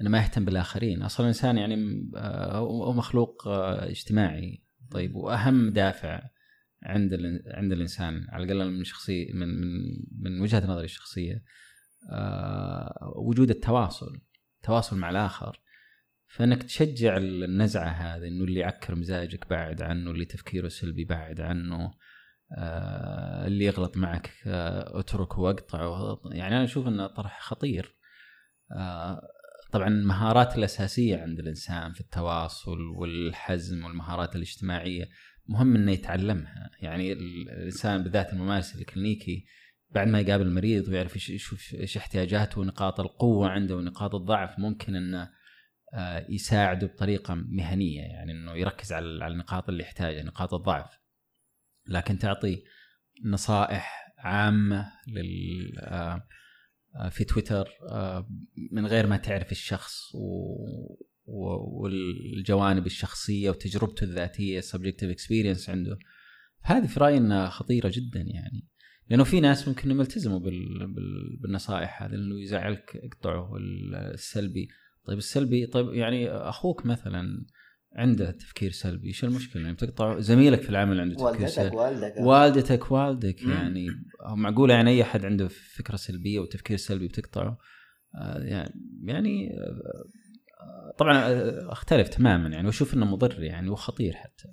إنه 0.00 0.10
ما 0.10 0.18
يهتم 0.18 0.44
بالآخرين. 0.44 1.02
أصلا 1.02 1.26
الإنسان 1.26 1.58
يعني 1.58 2.10
آه، 2.16 2.58
هو 2.58 2.92
مخلوق 2.92 3.48
آه، 3.48 3.90
اجتماعي. 3.90 4.62
طيب 4.90 5.14
وأهم 5.14 5.70
دافع 5.70 6.22
عند 6.82 7.14
عند 7.46 7.72
الإنسان 7.72 8.26
على 8.28 8.44
الأقل 8.44 8.70
من 8.70 8.84
شخصية 8.84 9.32
من 9.32 9.48
من 9.48 9.70
من 10.20 10.40
وجهة 10.40 10.66
نظري 10.66 10.84
الشخصية 10.84 11.42
وجود 13.16 13.50
التواصل 13.50 14.20
التواصل 14.56 14.98
مع 14.98 15.10
الآخر. 15.10 15.60
فإنك 16.26 16.62
تشجع 16.62 17.16
النزعة 17.16 17.88
هذه 17.88 18.28
إنه 18.28 18.44
اللي 18.44 18.60
يعكر 18.60 18.94
مزاجك 18.94 19.50
بعد 19.50 19.82
عنه 19.82 20.10
اللي 20.10 20.24
تفكيره 20.24 20.68
سلبي 20.68 21.04
بعد 21.04 21.40
عنه 21.40 21.76
آه، 21.84 21.94
اللي 23.46 23.64
يغلط 23.64 23.96
معك 23.96 24.30
آه، 24.46 25.00
اتركه 25.00 25.40
واقطعه. 25.40 26.20
يعني 26.24 26.56
أنا 26.56 26.64
أشوف 26.64 26.88
إنه 26.88 27.06
طرح 27.06 27.40
خطير. 27.40 27.94
آه، 28.72 29.20
طبعا 29.72 29.88
المهارات 29.88 30.58
الأساسية 30.58 31.22
عند 31.22 31.38
الإنسان 31.38 31.92
في 31.92 32.00
التواصل 32.00 32.80
والحزم 32.80 33.84
والمهارات 33.84 34.36
الاجتماعية 34.36 35.08
مهم 35.48 35.76
إنه 35.76 35.92
يتعلمها. 35.92 36.70
يعني 36.82 37.12
الإنسان 37.12 38.02
بالذات 38.02 38.32
الممارس 38.32 38.76
الكلينيكي 38.76 39.46
بعد 39.90 40.08
ما 40.08 40.20
يقابل 40.20 40.46
المريض 40.46 40.88
ويعرف 40.88 41.16
يشوف 41.30 41.74
إيش 41.74 41.96
احتياجاته 41.96 42.60
ونقاط 42.60 43.00
القوة 43.00 43.48
عنده 43.48 43.76
ونقاط 43.76 44.14
الضعف 44.14 44.58
ممكن 44.58 44.96
إنه 44.96 45.30
يساعده 46.28 46.86
بطريقة 46.86 47.34
مهنية. 47.34 48.02
يعني 48.02 48.32
إنه 48.32 48.52
يركز 48.52 48.92
على 48.92 49.26
النقاط 49.26 49.68
اللي 49.68 49.82
يحتاجها 49.82 50.22
نقاط 50.22 50.54
الضعف. 50.54 51.05
لكن 51.88 52.18
تعطي 52.18 52.62
نصائح 53.24 54.12
عامة 54.18 54.92
لل 55.08 55.78
آه، 55.78 56.26
آه، 56.96 57.08
في 57.08 57.24
تويتر 57.24 57.68
آه، 57.90 58.28
من 58.72 58.86
غير 58.86 59.06
ما 59.06 59.16
تعرف 59.16 59.52
الشخص 59.52 60.12
والجوانب 61.26 62.86
الشخصية 62.86 63.50
وتجربته 63.50 64.04
الذاتية 64.04 64.60
subjective 64.60 65.14
experience 65.16 65.68
عنده. 65.68 65.98
هذه 66.62 66.86
في 66.86 67.00
رأيي 67.00 67.16
إنها 67.16 67.48
خطيرة 67.48 67.92
جدا 67.94 68.20
يعني. 68.20 68.66
لأنه 69.10 69.24
في 69.24 69.40
ناس 69.40 69.68
ممكن 69.68 69.90
يلتزموا 69.90 70.40
بالنصائح 71.42 72.02
هذه 72.02 72.14
انه 72.14 72.40
يزعلك 72.40 73.00
اقطعه 73.04 73.56
السلبي. 74.14 74.68
طيب 75.04 75.18
السلبي 75.18 75.66
طيب 75.66 75.94
يعني 75.94 76.30
أخوك 76.30 76.86
مثلا 76.86 77.46
عنده 77.92 78.30
تفكير 78.30 78.70
سلبي 78.70 79.08
إيش 79.08 79.24
المشكلة؟ 79.24 79.62
يعني 79.62 79.74
بتقطع 79.74 80.18
زميلك 80.18 80.62
في 80.62 80.70
العمل 80.70 81.00
عنده 81.00 81.16
تفكير 81.16 81.46
سلبي. 81.46 81.76
والدك 81.76 82.14
والدتك 82.18 82.92
والدك 82.92 83.42
يعني 83.42 83.88
معقولة 84.36 84.74
يعني 84.74 84.90
أي 84.90 85.02
أحد 85.02 85.24
عنده 85.24 85.48
فكرة 85.48 85.96
سلبية 85.96 86.40
وتفكير 86.40 86.76
سلبي 86.76 87.08
بتقطعه؟ 87.08 87.58
آه 88.14 88.38
يعني 88.38 88.74
يعني 89.04 89.50
آه 90.60 90.94
طبعا 90.98 91.18
آه، 91.18 91.72
أختلف 91.72 92.08
تماما 92.08 92.48
يعني 92.48 92.66
وأشوف 92.66 92.94
إنه 92.94 93.06
مضر 93.06 93.42
يعني 93.42 93.68
وخطير 93.68 94.14
حتى. 94.14 94.48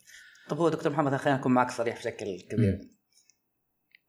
طب 0.50 0.58
هو 0.58 0.70
دكتور 0.70 0.92
محمد 0.92 1.16
خلينا 1.16 1.40
نكون 1.40 1.52
معك 1.52 1.72
صريح 1.72 1.98
بشكل 1.98 2.26
كبير. 2.52 2.76
م. 2.76 2.94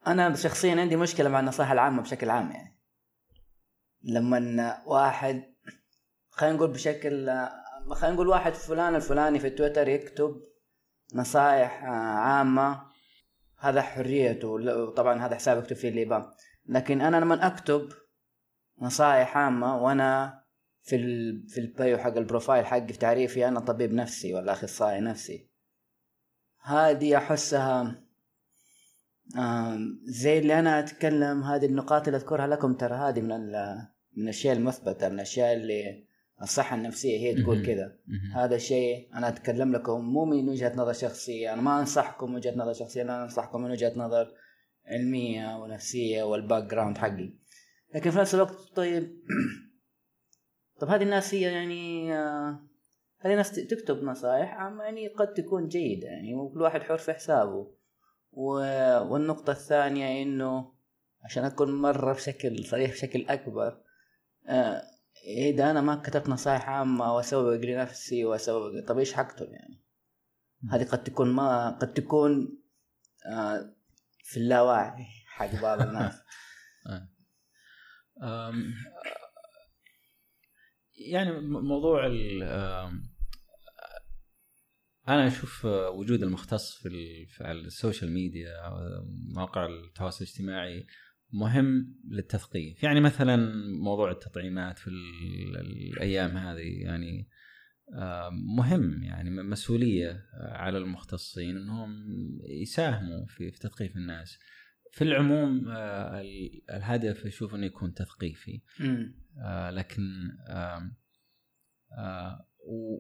أنا 0.07 0.35
شخصيا 0.35 0.81
عندي 0.81 0.97
مشكلة 0.97 1.29
مع 1.29 1.41
النصائح 1.41 1.71
العامة 1.71 2.03
بشكل 2.03 2.31
عام 2.31 2.51
يعني. 2.51 2.81
لما 4.03 4.83
واحد 4.87 5.43
خلينا 6.31 6.57
نقول 6.57 6.71
بشكل 6.71 7.29
خلينا 7.91 8.15
نقول 8.15 8.29
واحد 8.29 8.53
فلان 8.55 8.95
الفلاني 8.95 9.39
في 9.39 9.51
تويتر 9.51 9.89
يكتب 9.89 10.43
نصائح 11.15 11.85
آه، 11.85 11.89
عامة. 12.19 12.83
هذا 13.59 13.83
حريته 13.83 14.91
طبعا 14.91 15.27
هذا 15.27 15.35
حساب 15.35 15.59
يكتب 15.59 15.77
فيه 15.77 15.89
اللي 15.89 16.33
لكن 16.67 17.01
أنا 17.01 17.17
لما 17.17 17.47
أكتب 17.47 17.89
نصائح 18.81 19.37
عامة 19.37 19.83
وأنا 19.83 20.41
في 20.83 20.97
في 21.49 21.61
ال 21.61 21.70
bio 21.70 21.99
حق 21.99 22.17
ال 22.17 22.23
profile 22.23 22.67
حقي 22.67 22.87
في 22.87 22.99
تعريفي 22.99 23.49
أنا 23.49 23.61
طبيب 23.61 23.93
نفسي 23.93 24.35
ولا 24.35 24.53
أخصائي 24.53 25.01
نفسي. 25.01 25.51
هذه 26.63 27.17
أحسها 27.17 28.05
زي 30.05 30.39
اللي 30.39 30.59
أنا 30.59 30.79
أتكلم 30.79 31.43
هذه 31.43 31.67
النقاط 31.67 32.07
اللي 32.09 32.17
أذكرها 32.17 32.47
لكم 32.47 32.75
ترى 32.75 32.95
هذه 32.95 33.21
من 33.21 33.33
ال- 33.33 33.89
من 34.17 34.23
الأشياء 34.25 34.57
المثبتة 34.57 35.09
من 35.09 35.15
الأشياء 35.15 35.53
اللي 35.55 36.07
الصحة 36.43 36.77
النفسية 36.77 37.19
هي 37.19 37.43
تقول. 37.43 37.67
كذا. 37.67 37.97
هذا 38.35 38.57
الشيء 38.57 39.09
أنا 39.15 39.29
أتكلم 39.29 39.73
لكم 39.73 40.01
مو 40.01 40.25
من 40.25 40.49
وجهة 40.49 40.73
نظر 40.77 40.93
شخصية. 40.93 41.53
أنا 41.53 41.63
ما 41.63 41.81
أنصحكم 41.81 42.31
من 42.31 42.37
وجهة 42.37 42.55
نظر 42.57 42.73
شخصية 42.73 43.03
أنا 43.03 43.25
أنصحكم 43.25 43.63
من 43.63 43.71
وجهة 43.71 43.93
نظر 43.97 44.33
علمية 44.87 45.57
ونفسية 45.57 46.23
وال 46.23 46.65
background 46.65 46.99
حقي. 46.99 47.33
لكن 47.95 48.11
في 48.11 48.19
نفس 48.19 48.35
الوقت 48.35 48.57
طيب 48.77 49.23
طب 50.81 50.89
هذه 50.89 51.03
الناس 51.03 51.35
هي 51.35 51.43
يعني 51.43 52.15
آه، 52.15 52.61
هذه 53.21 53.33
الناس 53.33 53.53
تكتب 53.53 54.03
نصائح 54.03 54.53
يعني 54.81 55.09
قد 55.09 55.35
تكون 55.35 55.69
جيدة 55.69 56.09
يعني 56.09 56.35
وكل 56.35 56.63
واحد 56.63 56.83
حر 56.83 56.99
في 56.99 57.13
حسابه. 57.13 57.75
و... 58.33 58.51
والنقطة 59.11 59.51
الثانية 59.51 60.23
إنه 60.23 60.73
عشان 61.25 61.45
أكون 61.45 61.73
مرة 61.73 62.13
بشكل 62.13 62.65
صريح 62.65 62.91
بشكل 62.91 63.27
أكبر 63.29 63.81
آه، 64.47 64.83
اذا 65.27 65.71
أنا 65.71 65.81
ما 65.81 65.97
كتبت 65.97 66.29
نصائح 66.29 66.69
عامة 66.69 67.15
واسوق 67.15 67.55
لنفسي 67.55 68.25
واسوق 68.25 68.85
طب 68.89 68.99
إيش 68.99 69.13
حكتب 69.13 69.47
يعني؟ 69.47 69.85
هذه 70.71 70.85
قد 70.85 71.05
تكون 71.05 71.33
ما 71.33 71.71
قد 71.71 71.93
تكون 71.93 72.59
آه، 73.33 73.75
في 74.25 74.37
اللاوعي 74.37 75.05
حق 75.27 75.63
بعض 75.63 75.81
الناس. 75.83 76.15
أم، 78.23 78.75
يعني 81.13 81.31
م- 81.33 81.65
موضوع 81.65 82.07
ال 82.07 82.43
أنا 85.09 85.27
أشوف 85.27 85.65
وجود 85.65 86.23
المختص 86.23 86.75
في 86.83 86.89
ال- 86.89 87.27
في 87.29 87.51
السوشيال 87.51 88.13
ميديا 88.13 88.57
أو 88.67 88.75
مواقع 89.35 89.67
التواصل 89.67 90.25
الاجتماعي 90.25 90.87
مهم 91.35 91.95
للتثقيف. 92.11 92.83
يعني 92.83 93.01
مثلا 93.01 93.37
موضوع 93.83 94.11
التطعيمات 94.11 94.79
في 94.79 94.89
ال- 94.89 95.57
الأيام 95.93 96.37
هذه 96.37 96.83
يعني 96.83 97.29
أم، 97.95 98.57
مهم 98.57 99.03
يعني 99.03 99.31
مسؤولية 99.31 100.25
على 100.41 100.79
المختصين 100.79 101.57
إنهم 101.57 101.91
يساهموا 102.63 103.27
في 103.27 103.51
تثقيف 103.51 103.97
الناس. 103.97 104.39
في 104.93 105.05
العموم 105.05 105.69
آه، 105.69 106.21
ال- 106.21 106.63
الهدف 106.71 107.27
أشوف 107.27 107.55
إنه 107.55 107.67
يكون 107.67 107.95
تثقيفي. 107.95 108.63
آه، 109.45 109.71
لكن 109.71 110.03
آه، 110.49 110.91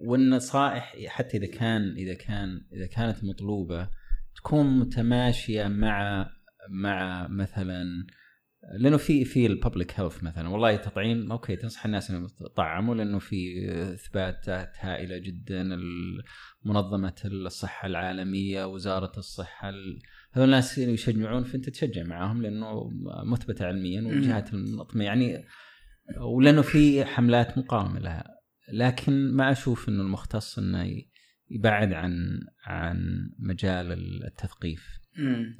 والنصائح 0.07 0.95
حتى 1.07 1.37
إذا 1.37 1.47
كان 1.47 1.83
إذا 1.97 2.15
كان 2.15 2.67
إذا 2.73 2.87
كانت 2.87 3.25
مطلوبة 3.25 3.91
تكون 4.37 4.79
متماشية 4.79 5.69
مع 5.69 6.29
مع 6.71 7.29
مثلا 7.29 8.07
لأنه 8.79 8.97
في 8.97 9.25
في 9.25 9.47
ال 9.47 9.54
public 9.54 10.01
health 10.01 10.23
مثلا. 10.25 10.49
والله 10.49 10.77
تطعيم 10.77 11.33
okay 11.33 11.57
تنصح 11.57 11.85
الناس 11.85 12.11
إنهم 12.11 12.25
يتطعموا 12.25 12.95
لأنه 12.95 13.19
في 13.19 13.69
إثباتات 13.95 14.73
هائلة 14.81 15.19
جدا. 15.19 15.79
منظمه 16.65 17.15
الصحة 17.25 17.87
العالمية 17.87 18.65
وزارة 18.65 19.13
الصحة 19.19 19.69
ال- 19.69 19.99
هذول 20.33 20.47
الناس 20.47 20.79
يشجعون 20.79 21.45
فأنت 21.45 21.69
تشجع 21.71 22.03
معاهم 22.03 22.43
لأنه 22.43 22.91
مثبتة 23.25 23.65
علميا 23.67 24.03
والجهات 24.03 24.55
المنظمه 24.55 25.05
يعني 25.05 25.45
ولأنه 26.21 26.63
في 26.63 27.05
حملات 27.05 27.59
مقاومة 27.59 27.99
لها. 28.01 28.25
لكن 28.73 29.33
ما 29.33 29.51
أشوف 29.51 29.89
إنه 29.89 30.03
المختص 30.03 30.59
إنه 30.59 30.87
يبعد 31.51 31.93
عن 31.93 32.41
عن 32.65 32.99
مجال 33.39 33.93
التثقيف. 34.27 34.87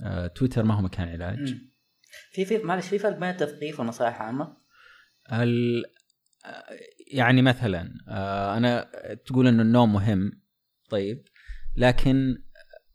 آه، 0.03 0.27
تويتر 0.27 0.63
ما 0.65 0.75
هو 0.75 0.83
مكان 0.83 1.09
علاج. 1.09 1.55
في 2.33 2.45
في 2.45 2.59
معلش 2.59 2.89
في 2.89 2.99
فرق 2.99 3.19
بين 3.19 3.29
التثقيف 3.31 3.81
والنصائح 3.81 4.23
عامة 4.23 4.57
ال... 5.33 5.85
يعني 7.13 7.43
مثلا 7.43 7.91
آه، 8.09 8.57
أنا 8.57 8.91
تقول 9.27 9.47
إنه 9.47 9.63
النوم 9.63 9.93
مهم 9.93 10.33
طيب 10.91 11.23
لكن 11.77 12.37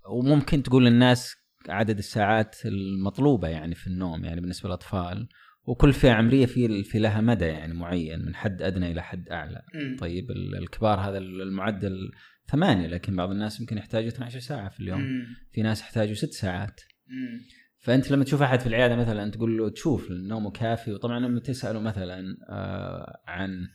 وممكن 0.10 0.64
تقول 0.64 0.86
للناس 0.86 1.36
عدد 1.70 1.98
الساعات 1.98 2.56
المطلوبة 2.66 3.48
يعني 3.48 3.76
في 3.76 3.88
النوم 3.88 4.26
يعني 4.26 4.42
بالنسبة 4.42 4.70
للأطفال 4.70 5.28
وكل 5.64 5.94
فئة 5.94 6.12
عمرية 6.12 6.46
في 6.46 6.84
في 6.84 7.00
لها 7.00 7.22
مدى 7.22 7.46
يعني 7.46 7.74
معين 7.74 8.26
من 8.26 8.36
حد 8.36 8.62
أدنى 8.62 8.92
إلى 8.92 9.04
حد 9.04 9.30
أعلى 9.30 9.62
مم. 9.76 9.98
طيب 10.00 10.32
ال- 10.32 10.56
الكبار 10.56 11.00
هذا 11.00 11.18
المعدل 11.18 12.12
ثمانية 12.52 12.88
لكن 12.88 13.16
بعض 13.16 13.30
الناس 13.32 13.60
يمكن 13.60 13.78
يحتاجوا 13.78 14.08
12 14.10 14.40
ساعة 14.40 14.70
في 14.70 14.80
اليوم 14.80 15.02
مم. 15.02 15.26
في 15.52 15.62
ناس 15.62 15.82
يحتاجوا 15.82 16.14
ست 16.16 16.32
ساعات 16.34 16.82
مم. 17.08 17.40
فأنت 17.80 18.12
لما 18.12 18.24
تشوف 18.24 18.42
أحد 18.42 18.60
في 18.60 18.68
العيادة 18.68 18.96
مثلا 18.96 19.32
تقول 19.32 19.58
له 19.58 19.70
تشوف 19.70 20.12
النوم 20.12 20.50
كافي 20.50 20.92
وطبعا 20.92 21.20
لما 21.20 21.40
تسأله 21.40 21.80
مثلا 21.80 22.38
آه، 22.50 23.22
عن 23.28 23.68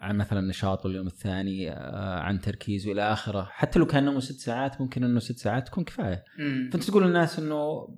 عن 0.00 0.16
مثلا 0.16 0.40
نشاطه 0.40 0.86
اليوم 0.86 1.06
الثاني 1.06 1.70
آه، 1.70 2.18
عن 2.20 2.40
تركيزه 2.40 2.92
إلى 2.92 3.12
آخره 3.12 3.48
حتى 3.50 3.78
لو 3.78 3.86
كان 3.86 4.04
نومه 4.04 4.20
ست 4.20 4.38
ساعات 4.38 4.80
ممكن 4.80 5.04
إنه 5.04 5.20
ست 5.20 5.38
ساعات 5.38 5.66
تكون 5.66 5.84
كفاية 5.84 6.24
مم. 6.38 6.70
فأنت 6.72 6.84
تقول 6.84 7.06
للناس 7.06 7.38
إنه 7.38 7.88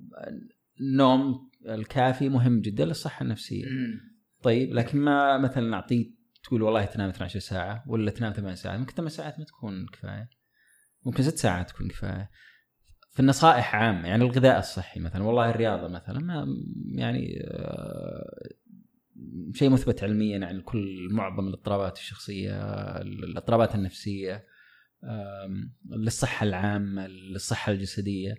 النوم 0.81 1.51
الكافي 1.69 2.29
مهم 2.29 2.61
جدا 2.61 2.85
للصحة 2.85 3.23
النفسية 3.23 3.65
مم. 3.65 4.01
طيب 4.43 4.75
لكن 4.75 4.99
ما 4.99 5.39
مثلا 5.39 5.75
اعطيك 5.75 6.17
تقول 6.45 6.63
والله 6.63 6.85
تنام 6.85 7.09
12 7.09 7.41
ساعة 7.41 7.85
ولا 7.87 8.11
تنام 8.11 8.33
8 8.33 8.55
ساعات 8.55 8.81
ممكن 8.81 8.95
8 8.95 9.11
ساعات 9.11 9.39
ما 9.39 9.45
تكون 9.45 9.87
كفاية 9.93 10.29
ممكن 11.07 11.23
6 11.23 11.37
ساعات 11.37 11.69
تكون 11.69 11.89
كفاية 11.89 12.31
في 13.17 13.21
النصائح 13.23 13.75
عامه 13.75 14.09
يعني 14.09 14.25
الغذاء 14.25 14.59
الصحي 14.59 15.01
مثلا 15.01 15.23
والله 15.23 15.51
الرياضة 15.51 15.89
مثلا 15.89 16.19
ما 16.19 16.47
يعني 16.95 17.41
آه، 17.45 18.49
شيء 19.55 19.71
مثبت 19.71 20.03
علميا 20.05 20.39
يعني 20.39 20.61
كل 20.63 21.09
معظم 21.11 21.49
الاضطرابات 21.49 21.99
الشخصية 21.99 22.53
الاضطرابات 23.01 23.75
النفسية 23.75 24.45
آم، 25.05 25.73
للصحة 25.91 26.45
العامة 26.47 27.07
للصحة 27.07 27.73
الجسدية 27.73 28.35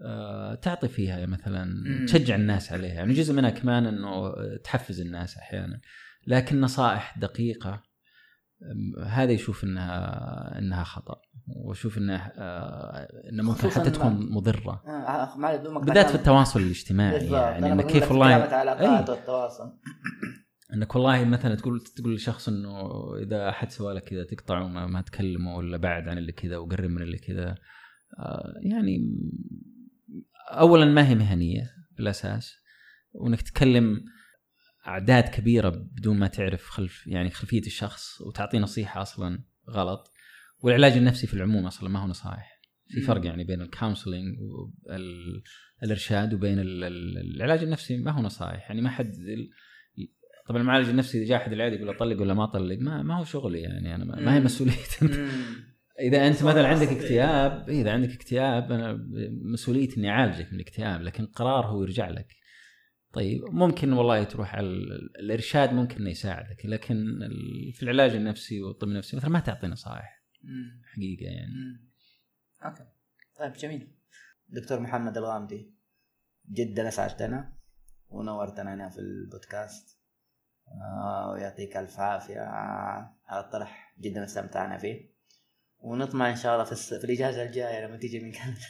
آه، 0.00 0.54
تعطي 0.54 0.88
فيها 0.88 1.26
مثلا. 1.26 1.64
تشجع 2.06 2.34
الناس 2.34 2.72
عليها 2.72 2.94
يعني 2.94 3.12
جزء 3.12 3.34
منها 3.34 3.50
كمان 3.50 3.86
إنه 3.86 4.32
تحفز 4.56 5.00
الناس 5.00 5.36
أحيانا 5.36 5.80
لكن 6.26 6.60
نصائح 6.60 7.18
دقيقة 7.18 7.72
أم، 7.74 7.80
هذا 9.06 9.32
يشوف 9.32 9.64
انها 9.64 10.58
إنها 10.58 10.84
خطأ 10.84 11.20
واشوف 11.48 11.98
انها 11.98 12.32
آه، 12.36 13.08
إنه 13.30 13.42
ممكن 13.42 13.70
حتى 13.70 13.90
تكون 13.90 14.32
مضرة 14.32 14.82
آه، 14.86 15.38
مقاطعة. 15.38 15.84
بالذات 15.84 16.06
في 16.06 16.14
التواصل 16.14 16.60
الاجتماعي 16.60 17.18
بالضبط. 17.18 17.34
يعني 17.34 17.76
بقول 17.76 17.92
كيف 17.92 18.10
والله 18.10 18.36
العلاقات 18.36 19.10
أي. 19.10 19.14
والتواصل 19.16 19.72
إنك 20.74 20.94
والله 20.94 21.24
مثلا 21.24 21.54
تقول 21.54 21.80
تقول 21.80 22.14
لشخص 22.14 22.48
إنه 22.48 22.88
إذا 23.22 23.48
أحد 23.48 23.70
سوى 23.70 23.94
لك 23.94 24.04
كذا 24.04 24.24
تقطعه 24.24 24.68
ما, 24.68 24.86
ما 24.86 25.00
تكلمه 25.00 25.56
ولا 25.56 25.76
بعد 25.76 26.08
عن 26.08 26.18
اللي 26.18 26.32
كذا 26.32 26.56
وقرب 26.56 26.90
من 26.90 27.02
اللي 27.02 27.18
كذا 27.18 27.54
آه، 28.18 28.52
يعني 28.62 28.98
اولا 30.50 30.84
ما 30.84 31.08
هي 31.08 31.14
مهنية 31.14 31.70
بالأساس 31.96 32.54
وإنك 33.12 33.42
تكلم 33.42 34.00
أعداد 34.86 35.28
كبيرة 35.28 35.68
بدون 35.68 36.18
ما 36.18 36.26
تعرف 36.26 36.68
خلف 36.68 37.06
يعني 37.06 37.30
خلفية 37.30 37.66
الشخص 37.66 38.20
وتعطيه 38.20 38.58
نصيحة 38.58 39.02
أصلا 39.02 39.38
غلط 39.70 40.10
والعلاج 40.60 40.92
النفسي 40.92 41.26
في 41.26 41.34
العموم 41.34 41.66
أصلا 41.66 41.88
ما 41.88 41.98
هو 42.02 42.06
نصائح 42.06 42.60
في. 42.88 43.00
فرق 43.00 43.26
يعني 43.26 43.44
بين 43.44 43.60
الكونسلنج 43.62 44.38
والارشاد 45.82 46.34
وبين 46.34 46.58
ال- 46.58 46.84
ال- 46.84 47.34
العلاج 47.36 47.62
النفسي 47.62 47.96
ما 47.96 48.10
هو 48.10 48.22
نصائح 48.22 48.68
يعني 48.70 48.80
ما 48.82 48.90
حد 48.90 49.14
طبعا 50.48 50.60
المعالج 50.60 50.88
النفسي 50.88 51.18
إذا 51.18 51.26
جاء 51.28 51.38
أحد 51.38 51.52
العيادة 51.52 51.76
يقول 51.76 51.88
اطلق 51.88 52.20
ولا 52.20 52.34
ما 52.34 52.44
اطلق 52.44 52.78
ما, 52.78 53.02
ما 53.02 53.18
هو 53.18 53.24
شغلي 53.24 53.60
يعني 53.60 53.94
أنا 53.94 54.04
ما, 54.04 54.20
ما 54.20 54.34
هي. 54.34 54.40
مسؤوليتي 54.40 54.98
مم. 55.06 55.28
إذا 56.00 56.26
أنت 56.26 56.42
مثلا 56.42 56.68
عندك 56.68 56.88
اكتئاب 56.88 57.68
إيه، 57.68 57.82
إذا 57.82 57.90
عندك 57.92 58.10
اكتئاب 58.12 58.72
أنا 58.72 59.06
مسؤوليتي 59.42 59.96
إني 59.96 60.10
أعالجك 60.10 60.46
من 60.52 60.54
الاكتئاب 60.60 61.02
لكن 61.02 61.24
القرار 61.24 61.66
هو 61.66 61.82
يرجع 61.82 62.10
لك 62.10 62.36
طيب 63.14 63.44
ممكن 63.44 63.92
والله 63.92 64.24
تروح 64.24 64.54
على 64.54 64.66
ال- 64.66 65.16
الإرشاد 65.20 65.72
ممكن 65.72 65.96
إنه 65.96 66.10
يساعدك 66.10 66.66
لكن 66.66 66.96
في 67.72 67.82
العلاج 67.82 68.14
النفسي 68.14 68.62
والطب 68.62 68.88
النفسي 68.88 69.16
مثلا 69.16 69.30
ما 69.30 69.40
تعطي 69.40 69.66
نصائح. 69.66 70.24
حقيقة 70.92 71.24
يعني 71.26 71.52
مم. 71.54 71.90
أوكي 72.64 72.84
طيب 73.38 73.52
جميل 73.52 73.94
دكتور 74.48 74.80
محمد 74.80 75.16
الغامدي 75.16 75.74
جدا 76.50 76.88
أسعدتنا 76.88 77.52
ونورتنا 78.08 78.74
هنا 78.74 78.88
في 78.88 78.98
البودكاست 78.98 79.98
آه 80.68 81.30
ويعطيك 81.30 81.76
ألف 81.76 81.98
عافية 82.00 82.40
على 82.40 83.44
الطرح 83.44 83.94
جدا 84.00 84.24
استمتعنا 84.24 84.78
فيه 84.78 85.14
ونطمع 85.78 86.30
إن 86.30 86.36
شاء 86.36 86.52
الله 86.54 86.64
في, 86.64 86.72
الس... 86.72 86.94
في 86.94 87.04
الإجازة 87.04 87.42
الجاية 87.42 87.86
لما 87.86 87.96
تيجي 87.96 88.20
من 88.20 88.32
كندا. 88.32 88.60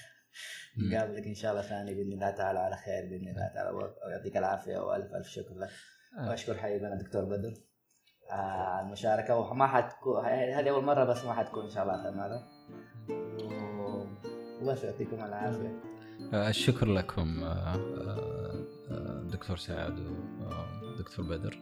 نقابلك 0.78 1.26
إن 1.26 1.34
شاء 1.34 1.50
الله 1.50 1.62
ثاني 1.62 1.94
بإذن 1.94 2.12
الله 2.12 2.30
تعالى 2.30 2.58
على 2.58 2.76
خير 2.76 3.02
بإذن 3.10 3.28
الله 3.28 3.48
تعالى. 3.54 3.70
ويعطيك 4.06 4.36
العافية 4.36 4.78
والف 4.78 5.14
ألف 5.14 5.26
شكر 5.26 5.54
لك. 5.54 5.70
آه. 6.18 6.28
وأشكر 6.28 6.54
حقيقه 6.54 6.92
الدكتور 6.92 7.24
دكتور 7.24 7.38
بدر. 7.38 7.54
آه، 8.30 8.34
على 8.34 8.86
المشاركة. 8.86 9.36
وما 9.36 9.66
حتكون 9.66 10.24
هذه 10.24 10.70
أول 10.70 10.84
مرة 10.84 11.04
بس 11.04 11.24
ما 11.24 11.32
حتكون 11.32 11.64
إن 11.64 11.70
شاء 11.70 11.82
الله 11.82 12.10
ثماره 12.10 12.42
آه. 13.10 14.06
الله 14.60 14.84
يعطيكم 14.84 15.24
العافية. 15.24 15.80
الشكر 16.48 16.86
لكم 16.86 17.44
دكتور 19.32 19.56
سعد 19.56 19.98
ودكتور 20.82 21.26
بدر. 21.26 21.58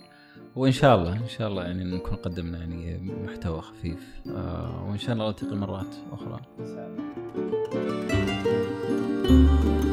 وإن 0.56 0.72
شاء 0.72 0.96
الله 0.96 1.16
إن 1.16 1.28
شاء 1.28 1.48
الله 1.48 1.64
يعني 1.64 1.84
نكون 1.84 2.16
قدمنا 2.16 2.58
يعني 2.58 2.98
محتوى 2.98 3.60
خفيف. 3.60 4.26
وإن 4.88 4.98
شاء 4.98 5.12
الله 5.12 5.28
نلتقي 5.28 5.56
مرات 5.56 5.94
أخرى. 6.12 6.40
إن 6.58 6.66
شاء 6.66 6.86
الله. 6.86 8.31
Música 9.22 9.91